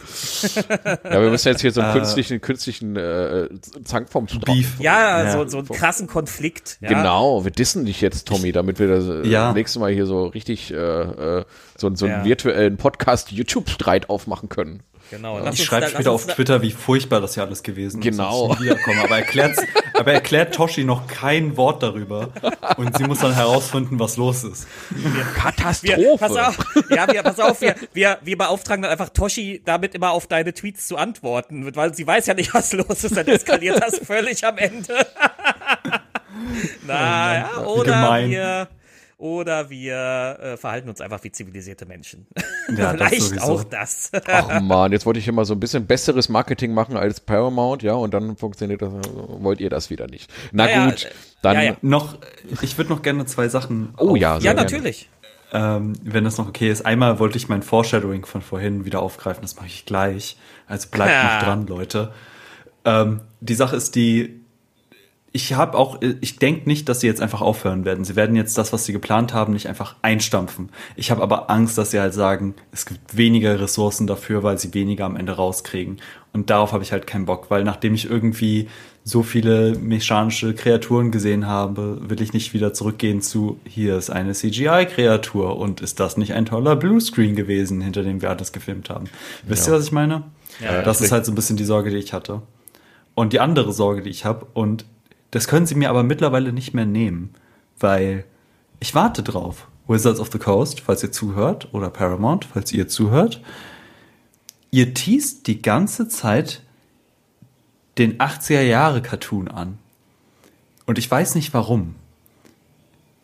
[1.03, 3.49] Ja, wir müssen jetzt hier so einen künstlichen, künstlichen äh,
[3.83, 4.41] Zank vom Strauch.
[4.45, 4.79] Beef.
[4.79, 5.31] Ja, Ja.
[5.31, 6.77] so, so einen krassen Konflikt.
[6.81, 6.89] Ja.
[6.89, 9.53] Genau, wir dissen dich jetzt, Tommy, damit wir das äh, Ja.
[9.53, 11.45] nächste Mal hier so richtig äh, äh,
[11.77, 12.25] so, so einen Ja.
[12.25, 14.83] virtuellen Podcast-YouTube-Streit aufmachen können.
[15.09, 15.37] Genau.
[15.37, 18.03] Lass Ich schreibe später auf Twitter, wie furchtbar das hier alles gewesen ist.
[18.03, 18.47] Genau.
[18.47, 19.03] dass ich nie wiederkomme.
[19.03, 19.19] Aber,
[19.99, 22.29] aber erklärt Toshi noch kein Wort darüber.
[22.77, 24.65] Und sie muss dann herausfinden, was los ist.
[25.35, 25.97] Katastrophe.
[25.97, 26.57] Wir, pass auf,
[26.89, 30.53] ja, wir, pass auf, wir, wir, wir beauftragen dann einfach Toshi, damit immer auf deine
[30.53, 34.43] Tweets zu antworten, weil sie weiß ja nicht, was los ist, dann eskaliert das völlig
[34.45, 35.05] am Ende.
[36.87, 38.29] naja, Wie oder gemein.
[38.31, 38.67] wir,
[39.23, 42.27] oder wir äh, verhalten uns einfach wie zivilisierte Menschen.
[42.75, 44.11] Ja, Vielleicht auch das.
[44.27, 47.93] Ach man, jetzt wollte ich immer so ein bisschen besseres Marketing machen als Paramount, ja,
[47.93, 50.29] und dann funktioniert das, wollt ihr das wieder nicht.
[50.51, 51.09] Na Naja, gut, äh,
[51.41, 51.77] dann, ja, ja.
[51.81, 52.17] Noch,
[52.61, 53.93] ich würde noch gerne zwei Sachen.
[53.97, 54.61] oh ja, sehr ja, gerne.
[54.61, 55.09] natürlich.
[55.53, 56.85] Ähm, wenn das noch okay ist.
[56.85, 59.41] Einmal wollte ich mein Foreshadowing von vorhin wieder aufgreifen.
[59.43, 60.35] Das mache ich gleich.
[60.67, 61.35] Also bleibt Ja.
[61.37, 62.11] noch dran, Leute.
[62.83, 64.42] Ähm, die Sache ist die,
[65.35, 68.05] ich habe auch, ich denke nicht, dass sie jetzt einfach aufhören werden.
[68.05, 70.69] Sie werden jetzt das, was sie geplant haben, nicht einfach einstampfen.
[70.95, 74.75] Ich habe aber Angst, dass sie halt sagen, es gibt weniger Ressourcen dafür, weil sie
[74.75, 75.97] weniger am Ende rauskriegen.
[76.33, 78.67] Und darauf habe ich halt keinen Bock, weil nachdem ich irgendwie
[79.03, 84.33] so viele mechanische Kreaturen gesehen habe, will ich nicht wieder zurückgehen zu, hier ist eine
[84.33, 89.05] CGI-Kreatur und ist das nicht ein toller Bluescreen gewesen, hinter dem wir alles gefilmt haben.
[89.47, 90.25] Wisst ihr, was ich meine?
[90.63, 92.43] Ja, das ist halt so ein bisschen die Sorge, die ich hatte.
[93.15, 94.85] Und die andere Sorge, die ich habe, und
[95.33, 97.33] das können sie mir aber mittlerweile nicht mehr nehmen,
[97.79, 98.23] weil
[98.79, 99.67] ich warte drauf.
[99.87, 103.41] Wizards of the Coast, falls ihr zuhört, oder Paramount, falls ihr zuhört.
[104.69, 106.61] Ihr teast die ganze Zeit
[107.97, 109.79] den 80er-Jahre-Cartoon an.
[110.85, 111.95] Und ich weiß nicht warum.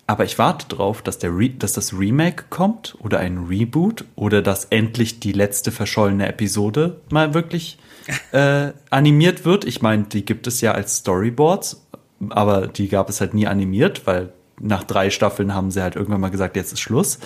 [0.07, 4.41] Aber ich warte drauf, dass, der Re dass das Remake kommt oder ein Reboot oder
[4.41, 7.78] dass endlich die letzte verschollene Episode mal wirklich
[8.32, 9.66] äh, animiert wird.
[9.66, 11.86] Ich meine, die gibt es ja als Storyboards,
[12.30, 16.22] aber die gab es halt nie animiert, weil nach drei Staffeln haben sie halt irgendwann
[16.22, 17.20] mal gesagt, jetzt ist Schluss.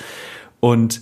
[0.60, 1.02] Und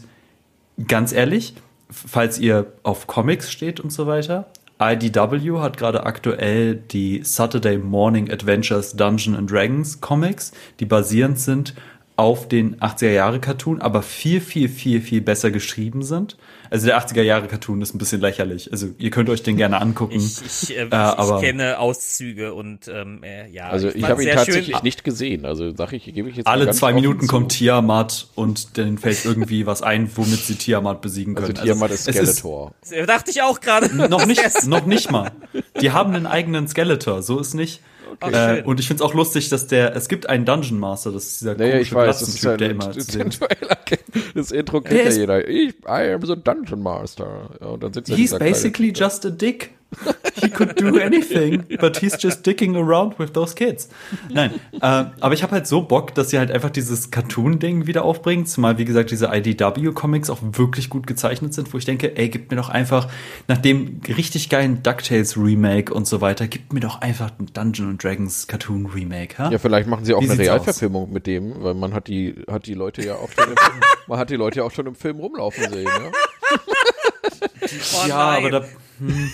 [0.87, 1.55] ganz ehrlich,
[1.89, 4.47] falls ihr auf Comics steht und so weiter,
[4.81, 11.75] IDW hat gerade aktuell die Saturday Morning Adventures Dungeon and Dragons Comics, die basierend sind
[12.17, 16.37] auf den 80er Jahre Cartoon, aber viel, viel, viel, viel besser geschrieben sind.
[16.69, 18.71] Also der 80er Jahre Cartoon ist ein bisschen lächerlich.
[18.71, 20.15] Also ihr könnt euch den gerne angucken.
[20.15, 23.69] Ich, ich, äh, ich, aber- ich kenne Auszüge und ähm, äh, ja.
[23.69, 24.83] Also ich fand's habe ihn tatsächlich schön.
[24.83, 25.45] nicht gesehen.
[25.45, 27.27] Also sag ich, gebe ich jetzt mal Alle zwei Minuten zu.
[27.27, 31.57] kommt Tiamat und denen fällt irgendwie was ein, womit sie Tiamat besiegen können.
[31.57, 32.71] Also Tiamat ist es Skeletor.
[32.81, 33.93] Das dachte ich auch gerade.
[34.09, 35.31] noch nicht, noch nicht mal.
[35.81, 37.81] Die haben einen eigenen Skeletor, so ist nicht.
[38.19, 41.25] Ach, Äh, und ich find's auch lustig, dass der, es gibt einen Dungeon Master, das
[41.27, 43.41] ist dieser Naja, ich weiß, das ist der immer zu sehen ist.
[44.35, 45.47] Das Intro kennt ja jeder.
[45.47, 47.49] Ich, I am the Dungeon Master.
[47.59, 49.71] Ja, und dann sitzt da He's basically just a dick.
[50.35, 53.89] He could do anything, but he's just dicking around with those kids.
[54.29, 58.05] Nein, äh, aber ich habe halt so Bock, dass sie halt einfach dieses Cartoon-Ding wieder
[58.05, 62.29] aufbringen, zumal, wie gesagt, diese IDW-Comics auch wirklich gut gezeichnet sind, wo ich denke, ey,
[62.29, 63.09] gib mir doch einfach,
[63.47, 68.47] nach dem richtig geilen DuckTales-Remake und so weiter, gib mir doch einfach ein Dungeon Dragons
[68.47, 69.35] Cartoon-Remake?
[69.51, 72.65] Ja, vielleicht machen sie auch Wie eine Realverfilmung mit dem, weil man hat die, hat
[72.65, 73.55] die Leute ja auch schon im,
[74.07, 76.11] man hat die Leute ja auch schon im Film rumlaufen sehen, ja.
[77.23, 78.37] Oh ja, nein.
[78.45, 78.65] aber da
[78.99, 79.31] hm,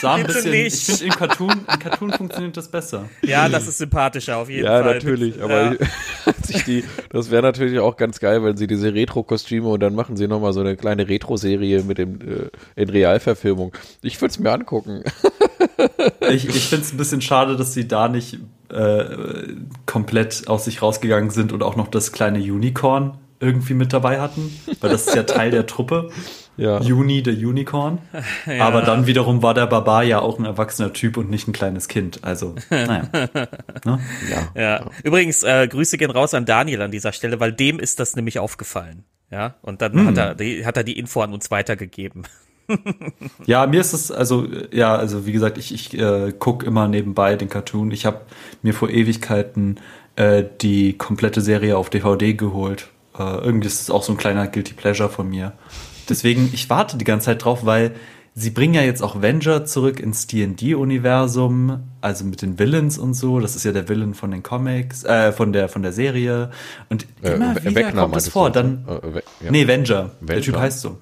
[0.00, 0.74] sah ein bisschen, nicht.
[0.76, 3.08] ich finde, im Cartoon, im Cartoon funktioniert das besser.
[3.22, 4.94] Ja, das ist sympathischer auf jeden Ja, Fall.
[4.94, 5.76] natürlich, aber Ja.
[6.44, 10.16] sich die, das wäre natürlich auch ganz geil, wenn sie diese Retro-Kostüme und dann machen
[10.16, 12.50] sie nochmal so eine kleine Retro-Serie mit dem, äh,
[12.80, 13.72] in Realverfilmung.
[14.02, 15.02] Ich würde es mir angucken.
[16.28, 18.38] Ich, ich finde es ein bisschen schade, dass sie da nicht
[18.70, 19.04] äh,
[19.86, 24.52] komplett aus sich rausgegangen sind und auch noch das kleine Unicorn irgendwie mit dabei hatten,
[24.80, 26.10] weil das ist ja Teil der Truppe.
[26.58, 26.80] Ja.
[26.80, 27.98] Juni, der Unicorn.
[28.60, 31.88] Aber dann wiederum war der Barbar ja auch ein erwachsener Typ und nicht ein kleines
[31.88, 32.24] Kind.
[32.24, 33.08] Also, naja.
[33.84, 34.00] Ne?
[34.28, 34.60] Ja.
[34.60, 34.90] Ja.
[35.04, 38.40] Übrigens, äh, Grüße gehen raus an Daniel an dieser Stelle, weil dem ist das nämlich
[38.40, 39.04] aufgefallen.
[39.30, 42.24] Ja, und dann hat er die, hat er die Info an uns weitergegeben.
[43.46, 47.34] Ja, mir ist es, also, ja, also wie gesagt, ich, ich äh, gucke immer nebenbei
[47.34, 47.90] den Cartoon.
[47.92, 48.20] Ich habe
[48.60, 49.80] mir vor Ewigkeiten
[50.16, 52.88] äh, die komplette Serie auf DVD geholt.
[53.18, 55.54] Äh, irgendwie ist es auch so ein kleiner Guilty Pleasure von mir.
[56.08, 57.92] Deswegen, ich warte die ganze Zeit drauf, weil
[58.34, 63.40] sie bringen ja jetzt auch Venger zurück ins D&D-Universum, also mit den Villains und so.
[63.40, 66.50] Das ist ja der Villain von den Comics, äh, von der, von der Serie.
[66.88, 68.50] Und Äh, immer We- wieder Vecna kommt es vor.
[68.50, 69.00] du, Dann, ne?
[69.40, 69.50] Äh, ja.
[69.50, 70.10] Nee, Venger.
[70.20, 70.40] Der Venger.
[70.42, 70.98] Typ heißt so.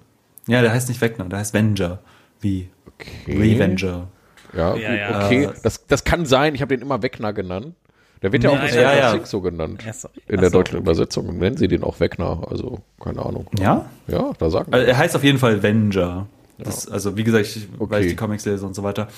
[0.49, 1.99] Ja, der heißt nicht Vecna, der heißt Venger.
[2.41, 2.69] Wie
[2.99, 3.37] Okay.
[3.39, 4.09] Revenger.
[4.55, 5.27] Ja, ja.
[5.27, 5.45] okay.
[5.45, 6.55] Äh, Das, das kann sein.
[6.55, 7.75] Ich habe den immer Wegner genannt.
[8.23, 9.13] Der wird ja auch Nee, in ja, ja.
[9.13, 9.83] Things so genannt.
[9.85, 10.15] Ja, sorry.
[10.27, 12.47] In der so, deutschen Übersetzung nennen sie den auch Wegner.
[12.51, 13.47] Also, keine Ahnung.
[13.59, 13.87] Ja?
[14.09, 16.27] Ja, da sagen Also er heißt auf jeden Fall Venger.
[16.59, 18.01] Das, Also wie gesagt, ich, weil Okay.
[18.01, 19.09] ich die Comics lese und so weiter.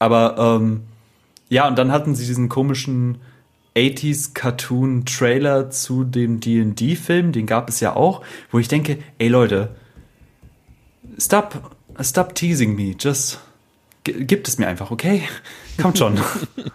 [0.00, 0.82] Aber ähm,
[1.48, 3.18] ja, und dann hatten sie diesen komischen
[3.76, 8.98] 80s Cartoon Trailer zu dem D&D Film, den gab es ja auch, wo ich denke,
[9.18, 9.70] ey Leute,
[11.16, 13.38] stop stop teasing me, just
[14.04, 15.22] gibt es mir einfach, okay?
[15.80, 16.18] Kommt schon.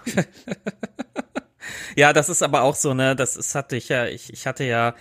[1.96, 4.64] Ja, das ist aber auch so, ne, das ist, hatte ich ja, ich, ich hatte
[4.64, 4.96] ja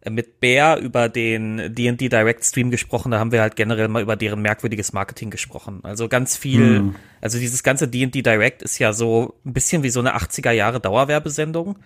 [0.00, 4.02] äh, mit Bear über den D&D Direct Stream gesprochen, da haben wir halt generell mal
[4.02, 5.80] über deren merkwürdiges Marketing gesprochen.
[5.82, 6.94] Also ganz viel, Hm.
[7.20, 10.80] also dieses ganze D&D Direct ist ja so ein bisschen wie so eine 80er Jahre
[10.80, 11.78] Dauerwerbesendung.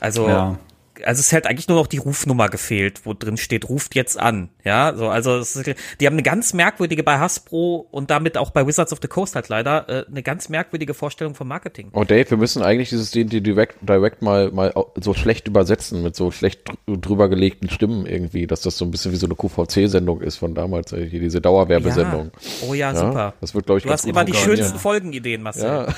[0.00, 0.58] Also Ja.
[1.04, 4.50] Also es hält eigentlich nur noch die Rufnummer gefehlt, wo drin steht, ruft jetzt an.
[4.64, 5.54] Ja, so, also es
[6.00, 9.34] die haben eine ganz merkwürdige bei Hasbro und damit auch bei Wizards of the Coast
[9.34, 11.88] halt leider äh, eine ganz merkwürdige Vorstellung vom Marketing.
[11.92, 16.14] Oh Dave, wir müssen eigentlich dieses D&D Direct, Direct mal, mal so schlecht übersetzen mit
[16.16, 19.34] so schlecht dr- drüber gelegten Stimmen irgendwie, dass das so ein bisschen wie so eine
[19.34, 22.30] QVC-Sendung ist von damals, hier diese Dauerwerbesendung.
[22.34, 22.68] Ja.
[22.68, 23.34] Oh ja, Ja, super.
[23.40, 25.64] Das wird, glaube ich, Du hast immer die schönsten Folgenideen, Marcel.
[25.64, 25.86] Ja.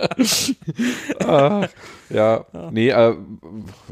[1.24, 1.66] ah,
[2.10, 3.14] ja, nee, äh,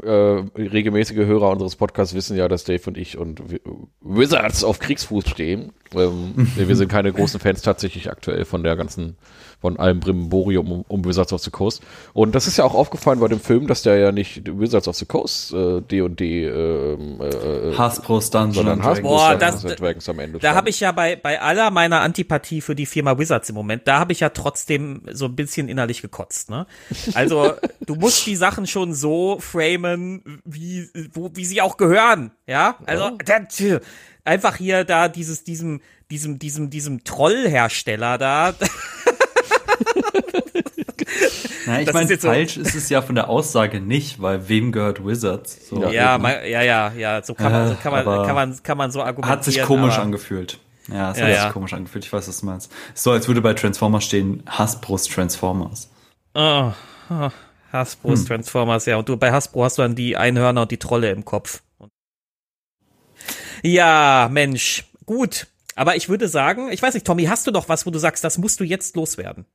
[0.03, 3.61] äh, regelmäßige Hörer unseres Podcasts wissen ja, dass Dave und ich und Wi-
[4.01, 5.71] Wizards auf Kriegsfuß stehen.
[5.95, 9.17] Ähm, wir sind keine großen Fans tatsächlich aktuell von der ganzen,
[9.59, 11.81] von allem Brimborium um, um Wizards of the Coast.
[12.13, 14.95] Und das ist ja auch aufgefallen bei dem Film, dass der ja nicht Wizards of
[14.97, 20.09] the Coast äh, D&D ähm, äh, Hasbro's Dungeon sondern and Hasbro Boah, Dungeons das- Dragons
[20.09, 23.49] am Ende Da habe ich ja bei, bei aller meiner Antipathie für die Firma Wizards
[23.49, 26.49] im Moment, da habe ich ja trotzdem so ein bisschen innerlich gekotzt.
[26.49, 26.65] Ne?
[27.13, 27.53] Also
[27.85, 32.31] du musst die Sachen schon so framen, wie, wo, wie sie auch gehören.
[32.47, 33.79] Ja, also das,
[34.25, 35.81] einfach hier da dieses, diesem,
[36.11, 38.53] diesem, diesem, diesem Trollhersteller da.
[41.65, 44.71] Na, ich meine, jetzt so- falsch ist es ja von der Aussage nicht, weil wem
[44.71, 45.69] gehört Wizards?
[45.69, 46.23] So, ja, eben.
[46.23, 49.01] ma- ja, ja, ja, so kann man, so kann man, kann man, kann man so
[49.01, 49.37] argumentieren.
[49.37, 50.59] Hat sich komisch angefühlt.
[50.91, 51.43] Ja, es Ja, hat ja.
[51.43, 52.03] sich komisch angefühlt.
[52.05, 52.71] Ich weiß, was du meinst.
[52.95, 55.89] So, als würde bei Transformers stehen, Hasbro's Transformers.
[56.41, 56.71] Oh,
[57.09, 57.29] oh,
[57.73, 58.95] Hasbro's Transformers, ja.
[58.95, 61.61] Und du bei Hasbro hast du dann die Einhörner und die Trolle im Kopf.
[63.61, 65.47] Ja, Mensch, gut.
[65.75, 68.23] Aber ich würde sagen, ich weiß nicht, Tommy, hast du noch was, wo du sagst,
[68.23, 69.45] das musst du jetzt loswerden?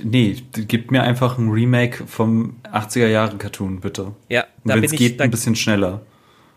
[0.00, 4.14] Nee, gib mir einfach ein Remake vom 80er Jahre Cartoon, bitte.
[4.28, 6.02] Ja, da wenn es geht, da, ein bisschen schneller.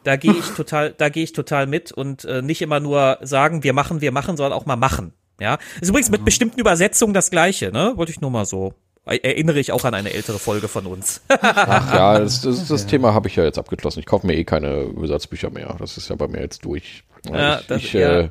[0.04, 3.64] da gehe ich total, da gehe ich total mit und äh, nicht immer nur sagen,
[3.64, 5.14] wir machen, wir machen, sondern auch mal machen.
[5.40, 7.94] Ja, ist übrigens mit bestimmten Übersetzungen das Gleiche, ne?
[7.96, 8.74] Wollte ich nur mal so.
[9.10, 11.22] Erinnere ich auch an eine ältere Folge von uns.
[11.30, 14.00] Ach ja, das, das, das Thema habe ich ja jetzt abgeschlossen.
[14.00, 15.76] Ich kaufe mir eh keine Wizards-Bücher mehr.
[15.80, 17.04] Das ist ja bei mir jetzt durch.
[17.32, 18.20] Ja, ich, das- ich, ja.
[18.20, 18.30] äh,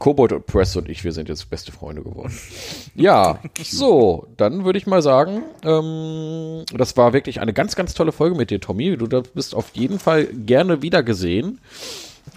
[0.00, 2.36] Kobold Press und ich, wir sind jetzt beste Freunde geworden.
[2.96, 8.10] Ja, so, dann würde ich mal sagen, ähm, das war wirklich eine ganz, ganz tolle
[8.10, 8.96] Folge mit dir, Tommy.
[8.96, 11.60] Du da bist auf jeden Fall gerne wiedergesehen.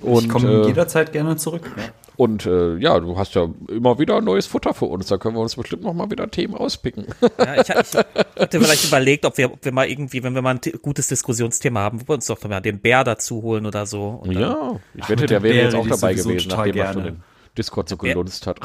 [0.02, 1.70] Und, ich komme äh, jederzeit gerne zurück.
[2.16, 5.08] und äh, ja, du hast ja immer wieder neues Futter für uns.
[5.08, 7.06] Da können wir uns bestimmt noch mal wieder Themen auspicken.
[7.38, 10.56] Ja, ich, ich hatte vielleicht überlegt, ob wir, ob wir mal irgendwie, wenn wir mal
[10.56, 14.24] ein gutes Diskussionsthema haben, wo wir uns doch mal den Bär dazu holen oder so.
[14.26, 17.12] Ja, ich Ach, wette, der wäre Bär jetzt auch dabei gewesen, total nachdem schon gerne.
[17.12, 17.24] den
[17.58, 18.60] Discord so gelunzt hat.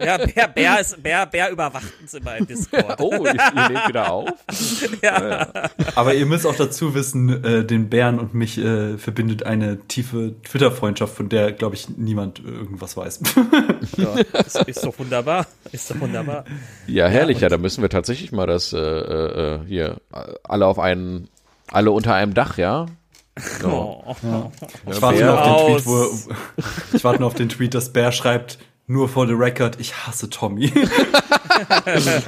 [0.00, 3.00] ja Bär, Bär, ist, Bär, Bär überwacht uns immer im Discord.
[3.00, 4.30] oh, ich, ihr lebt wieder auf.
[5.02, 5.48] ja.
[5.94, 10.34] Aber ihr müsst auch dazu wissen, äh, den Bären und mich äh, verbindet eine tiefe
[10.42, 13.20] Twitter-Freundschaft, von der, glaube ich, niemand irgendwas weiß.
[13.96, 15.46] Ja, ist, ist doch wunderbar.
[15.70, 16.44] Ist doch wunderbar.
[16.86, 17.40] Ja, herrlich.
[17.40, 21.28] Ja, da müssen wir tatsächlich mal das äh, äh, hier äh, alle auf einen,
[21.70, 22.86] alle unter einem Dach, ja.
[23.36, 24.04] So.
[24.06, 24.50] Oh.
[24.90, 25.76] Ich warte, nur auf den.
[25.76, 26.32] Tweet, wo,
[26.92, 30.30] ich warte nur auf den Tweet, dass Bär schreibt, nur for the record, ich hasse
[30.30, 30.72] Tommy.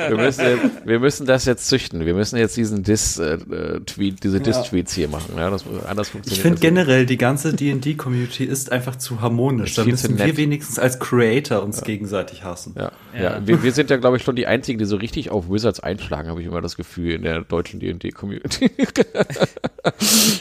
[0.08, 0.44] wir, müssen,
[0.84, 2.04] wir müssen das jetzt züchten.
[2.06, 5.34] Wir müssen jetzt diesen Diss-Tweet, äh, diese Diss-Tweets hier machen.
[5.36, 9.74] Ja, das, anders funktioniert ich finde generell, die ganze D&D-Community ist einfach zu harmonisch.
[9.74, 11.84] Da müssen wir wenigstens als Creator uns ja.
[11.84, 12.74] gegenseitig hassen.
[12.76, 13.22] Ja, ja.
[13.22, 13.46] ja.
[13.46, 16.28] Wir, wir, sind ja, glaube ich, schon die Einzigen, die so richtig auf Wizards einschlagen,
[16.28, 18.70] habe ich immer das Gefühl, in der deutschen D&D-Community.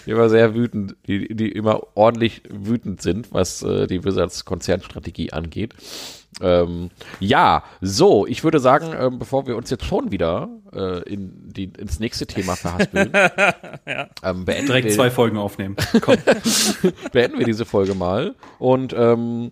[0.06, 5.74] die immer sehr wütend, die, die immer ordentlich wütend sind, was äh, die Wizards-Konzernstrategie angeht.
[6.42, 6.90] Ähm,
[7.20, 11.72] ja, so, ich würde sagen, ähm, bevor wir uns jetzt schon wieder äh, in die,
[11.78, 13.12] ins nächste Thema verhaspeln,
[13.88, 14.08] ja.
[14.24, 15.78] ähm, beenden direkt wir, zwei Folgen aufnehmen.
[17.14, 19.52] beenden wir diese Folge mal und ähm,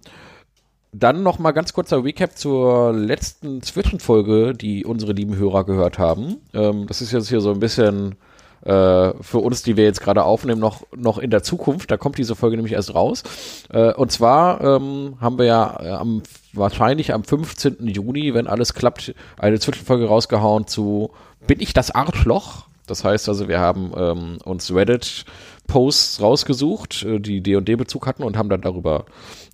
[0.91, 6.37] dann noch mal ganz kurzer Recap zur letzten Zwischenfolge, die unsere lieben Hörer gehört haben.
[6.53, 8.15] Ähm, das ist jetzt hier so ein bisschen
[8.63, 11.89] äh, für uns, die wir jetzt gerade aufnehmen, noch, noch in der Zukunft.
[11.91, 13.23] Da kommt diese Folge nämlich erst raus.
[13.69, 16.21] Äh, und zwar ähm, haben wir ja äh, am,
[16.53, 17.87] wahrscheinlich am 15.
[17.87, 21.11] Juni, wenn alles klappt, eine Zwischenfolge rausgehauen zu
[21.47, 22.65] Bin ich das Arschloch?
[22.87, 25.25] Das heißt also, wir haben ähm, uns Reddit
[25.67, 29.05] Posts rausgesucht, äh, die D&D-Bezug hatten und haben dann darüber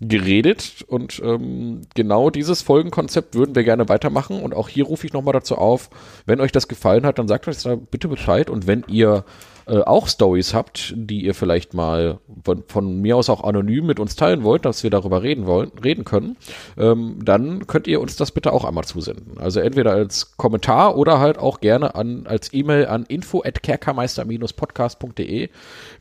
[0.01, 0.83] geredet.
[0.87, 4.41] Und ähm, genau dieses Folgenkonzept würden wir gerne weitermachen.
[4.41, 5.89] Und auch hier rufe ich nochmal dazu auf,
[6.25, 8.49] wenn euch das gefallen hat, dann sagt euch da bitte Bescheid.
[8.49, 9.23] Und wenn ihr
[9.69, 13.99] äh, auch Stories habt, die ihr vielleicht mal von, von, mir aus auch anonym mit
[13.99, 16.37] uns teilen wollt, dass wir darüber reden wollen, reden können,
[16.77, 19.37] ähm, dann könnt ihr uns das bitte auch einmal zusenden.
[19.37, 25.49] Also entweder als Kommentar oder halt auch gerne an, als E-Mail an info@kerkermeister-podcast.de.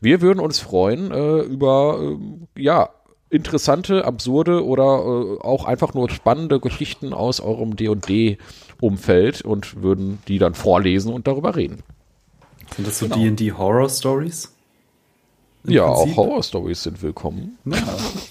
[0.01, 2.17] Wir würden uns freuen äh, über äh,
[2.61, 2.89] ja
[3.29, 10.39] interessante, absurde oder äh, auch einfach nur spannende Geschichten aus eurem D&D-Umfeld und würden die
[10.39, 11.83] dann vorlesen und darüber reden.
[12.75, 13.17] Sind das so genau.
[13.17, 14.49] D&D Horror Stories?
[15.65, 16.17] ja, Prinzip?
[16.17, 17.57] auch Horror-Stories sind willkommen.
[17.65, 17.75] Ja,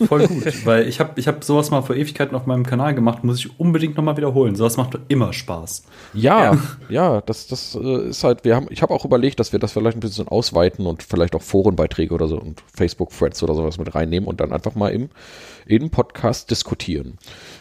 [0.07, 0.45] voll gut.
[0.65, 3.61] weil ich habe ich hab sowas mal vor Ewigkeiten auf meinem Kanal gemacht, muss ich
[3.61, 4.57] unbedingt nochmal wiederholen.
[4.57, 5.85] Sowas macht immer Spaß.
[6.15, 6.59] Ja, ja,
[6.89, 9.73] ja das, das äh, ist halt, wir haben, ich habe auch überlegt, dass wir das
[9.73, 13.95] vielleicht ein bisschen ausweiten und vielleicht auch Forenbeiträge oder so und Facebook-Threads oder sowas mit
[13.95, 15.11] reinnehmen und dann einfach mal im,
[15.67, 17.19] im Podcast diskutieren.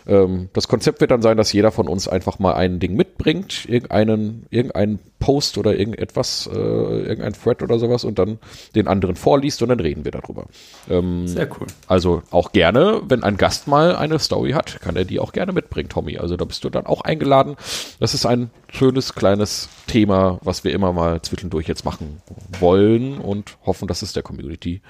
[0.07, 3.65] Ähm, das Konzept wird dann sein, dass jeder von uns einfach mal ein Ding mitbringt,
[3.67, 8.39] irgendeinen, irgendeinen Post oder irgendetwas, äh, irgendein Thread oder sowas und dann
[8.75, 10.45] den anderen vorliest und dann reden wir darüber.
[10.89, 11.67] Ähm, Sehr cool.
[11.87, 15.53] Also auch gerne, wenn ein Gast mal eine Story hat, kann er die auch gerne
[15.53, 16.17] mitbringen, Tommy.
[16.17, 17.55] Also da bist du dann auch eingeladen.
[17.99, 22.21] Das ist ein schönes kleines Thema, was wir immer mal zwischendurch jetzt machen
[22.59, 24.81] wollen und hoffen, dass es der Community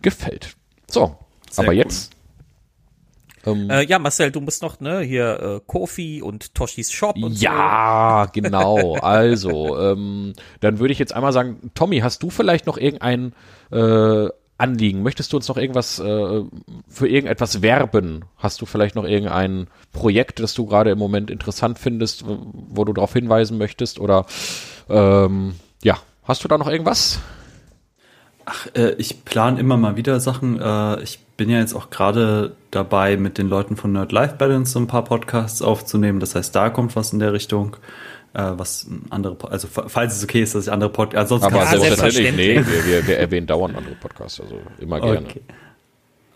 [0.00, 0.56] gefällt.
[0.88, 1.16] So,
[1.50, 1.78] Sehr aber cool.
[1.78, 2.12] jetzt
[3.46, 7.40] ähm, äh, ja, Marcel, du musst noch, ne, hier äh, Kofi und Toshis Shop und
[7.40, 8.40] Ja, so.
[8.40, 8.94] genau.
[8.96, 13.32] Also, ähm, dann würde ich jetzt einmal sagen, Tommy, hast du vielleicht noch irgendein
[13.70, 14.28] äh,
[14.58, 15.02] Anliegen?
[15.02, 16.42] Möchtest du uns noch irgendwas äh,
[16.88, 18.24] für irgendetwas werben?
[18.36, 22.92] Hast du vielleicht noch irgendein Projekt, das du gerade im Moment interessant findest, wo du
[22.92, 23.98] darauf hinweisen möchtest?
[23.98, 24.24] Oder
[24.88, 27.18] ähm, ja, hast du da noch irgendwas?
[28.44, 30.60] Ach, äh, ich plane immer mal wieder Sachen.
[30.60, 34.72] Äh, ich bin ja jetzt auch gerade dabei, mit den Leuten von Nerd Life Balance
[34.72, 36.20] so ein paar Podcasts aufzunehmen.
[36.20, 37.76] Das heißt, da kommt was in der Richtung.
[38.34, 42.34] Äh, was andere, also falls es okay ist, dass ich andere Podcasts, ansonsten Aber selbstverständlich,
[42.34, 45.26] nee, wir, wir, wir, erwähnen dauernd andere Podcasts, also immer gerne.
[45.26, 45.42] Okay.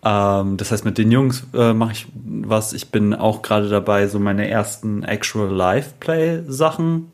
[0.05, 2.75] Ähm, das heißt, mit den Jungs äh, mache ich was.
[2.75, 7.11] Ich bin auch gerade dabei, so meine ersten Actual Live Play Sachen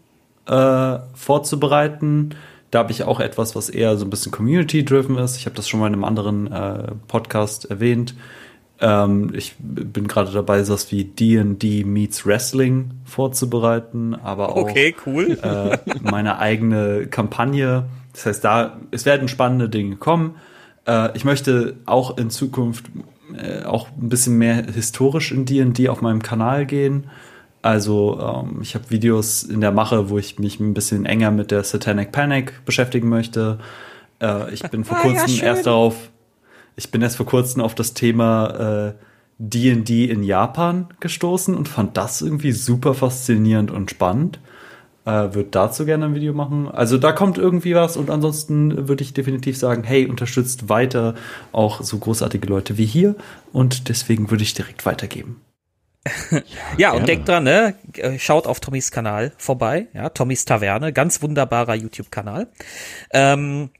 [0.46, 2.34] äh, vorzubereiten
[2.72, 5.36] da habe ich auch etwas, was eher so ein bisschen community-driven ist.
[5.36, 8.14] Ich habe das schon mal in einem anderen äh, Podcast erwähnt.
[8.80, 15.38] Ähm, ich bin gerade dabei, sowas wie D&D meets Wrestling vorzubereiten, aber auch okay, cool.
[15.42, 17.84] äh, meine eigene Kampagne.
[18.14, 20.36] Das heißt, da es werden spannende Dinge kommen.
[20.86, 22.86] Äh, ich möchte auch in Zukunft
[23.36, 27.10] äh, auch ein bisschen mehr historisch in D&D auf meinem Kanal gehen.
[27.62, 31.52] Also ähm, ich habe Videos in der Mache, wo ich mich ein bisschen enger mit
[31.52, 33.58] der Satanic Panic beschäftigen möchte.
[34.20, 36.10] Äh, ich bin vor ah, kurzem ja, erst darauf,
[36.74, 38.94] ich bin erst vor kurzem auf das Thema
[39.38, 44.40] D&D äh, in Japan gestoßen und fand das irgendwie super faszinierend und spannend.
[45.04, 46.68] Äh, würde dazu gerne ein Video machen.
[46.68, 51.14] Also da kommt irgendwie was und ansonsten würde ich definitiv sagen, hey, unterstützt weiter
[51.50, 53.16] auch so großartige Leute wie hier
[53.52, 55.40] und deswegen würde ich direkt weitergeben.
[56.30, 56.40] Ja,
[56.76, 57.74] ja und denkt dran, ne?
[58.18, 62.48] Schaut auf Tommys Kanal vorbei, ja, Tommys Taverne, ganz wunderbarer YouTube-Kanal.
[63.12, 63.70] Ähm,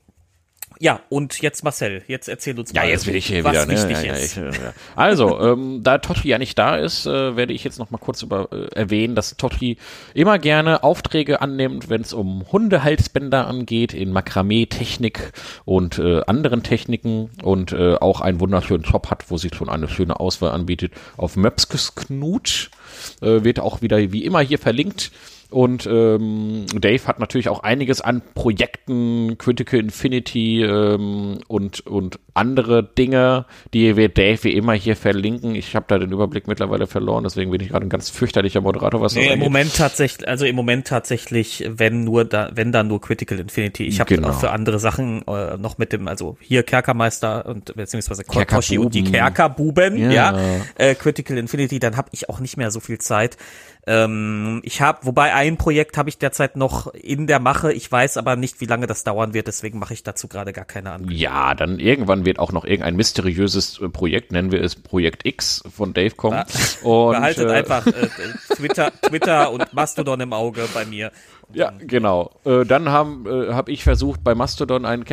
[0.82, 3.66] Ja, und jetzt Marcel, jetzt erzähl uns ja, mal, jetzt will ich hier was wieder.
[3.66, 3.72] Ne?
[3.72, 4.36] wichtig Ja, ja, ist.
[4.36, 4.74] ja.
[4.96, 8.22] Also, ähm, da Totti ja nicht da ist, äh, werde ich jetzt noch mal kurz
[8.22, 9.76] über, äh, erwähnen, dass Totti
[10.12, 15.32] immer gerne Aufträge annimmt, wenn es um Hundehalsbänder angeht, in Makramee-Technik
[15.64, 19.88] und äh, anderen Techniken und äh, auch einen wunderschönen Shop hat, wo sie schon eine
[19.88, 20.94] schöne Auswahl anbietet.
[21.16, 22.72] Auf Möpskes Knut
[23.20, 25.12] äh, wird auch wieder wie immer hier verlinkt.
[25.52, 32.82] Und ähm, Dave hat natürlich auch einiges an Projekten, Critical Infinity ähm, und, und andere
[32.82, 35.54] Dinge, die wir Dave wie immer hier verlinken.
[35.54, 39.00] Ich habe da den Überblick mittlerweile verloren, deswegen bin ich gerade ein ganz fürchterlicher Moderator,
[39.02, 39.44] was das Nee, im angeht.
[39.44, 43.84] Moment tatsächlich, also im Moment tatsächlich, wenn nur da, wenn dann nur Critical Infinity.
[43.84, 44.28] Ich habe Genau.
[44.30, 48.24] auch für andere Sachen äh, noch mit dem, also hier Kerkermeister und beziehungsweise.
[48.24, 50.10] Koshi und die Kerkerbuben, Ja.
[50.10, 50.38] ja,
[50.76, 53.36] äh, Critical Infinity, dann habe ich auch nicht mehr so viel Zeit.
[53.84, 57.72] Ähm, ich habe, wobei ein Projekt habe ich derzeit noch in der Mache.
[57.72, 60.64] Ich weiß aber nicht, wie lange das dauern wird, deswegen mache ich dazu gerade gar
[60.64, 61.20] keine Ankündigung.
[61.20, 65.64] Ja, dann irgendwann wird auch noch irgendein mysteriöses äh, Projekt, nennen wir es Projekt X
[65.74, 66.44] von Dave kommen.
[66.82, 68.08] Und, Behaltet äh, einfach äh,
[68.54, 71.10] Twitter, Twitter und Mastodon im Auge bei mir.
[71.52, 72.30] Ja, genau.
[72.44, 75.04] Äh, dann haben äh, hab ich versucht, bei Mastodon einen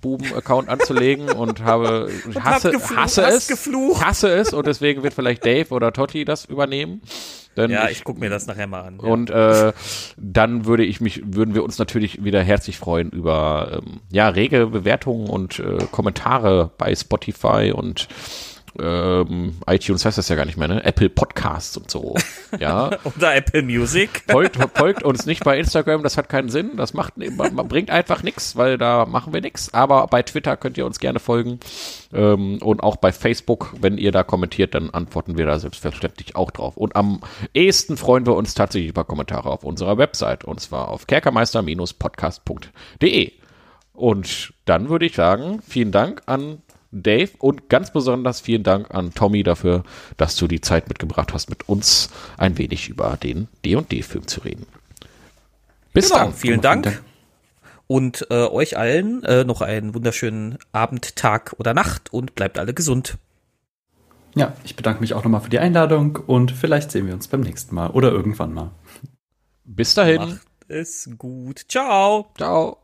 [0.00, 4.04] Kerkerbuben-Account anzulegen und habe ich hasse, hasse es, geflucht.
[4.04, 7.02] hasse es und deswegen wird vielleicht Dave oder Totti das übernehmen.
[7.56, 9.00] Denn Ja, ich guck mir das nachher mal an.
[9.02, 9.08] Ja.
[9.08, 9.72] und äh,
[10.16, 14.66] dann würde ich mich, würden wir uns natürlich wieder herzlich freuen über ähm, ja rege
[14.66, 18.08] Bewertungen und äh, Kommentare bei Spotify und
[18.78, 20.84] ähm, iTunes heißt das ja gar nicht mehr, ne?
[20.84, 22.14] Apple Podcasts und so.
[22.58, 22.90] Ja.
[23.04, 24.24] Oder Apple Music.
[24.28, 26.72] Folgt, folgt uns nicht bei Instagram, das hat keinen Sinn.
[26.76, 29.72] Das macht, man, man bringt einfach nichts, weil da machen wir nichts.
[29.72, 31.60] Aber bei Twitter könnt ihr uns gerne folgen.
[32.12, 36.50] Ähm, und auch bei Facebook, wenn ihr da kommentiert, dann antworten wir da selbstverständlich auch
[36.50, 36.76] drauf.
[36.76, 37.20] Und am
[37.54, 40.42] ehesten freuen wir uns tatsächlich über Kommentare auf unserer Website.
[40.44, 43.32] Und zwar auf kerkermeister-podcast.de.
[43.92, 49.14] Und dann würde ich sagen, vielen Dank an Dave und ganz besonders vielen Dank an
[49.14, 49.84] Tommy dafür,
[50.16, 54.66] dass du die Zeit mitgebracht hast, mit uns ein wenig über den D&D-Film zu reden.
[55.92, 56.34] Bis Genau, dann.
[56.34, 57.02] vielen Dank.
[57.86, 62.72] Und äh, euch allen äh, noch einen wunderschönen Abend, Tag oder Nacht und bleibt alle
[62.72, 63.18] gesund.
[64.36, 67.40] Ja, ich bedanke mich auch nochmal für die Einladung und vielleicht sehen wir uns beim
[67.40, 68.70] nächsten Mal oder irgendwann mal.
[69.64, 70.20] Bis dahin.
[70.20, 71.64] Macht es gut.
[71.68, 72.32] Ciao.
[72.36, 72.78] Ciao.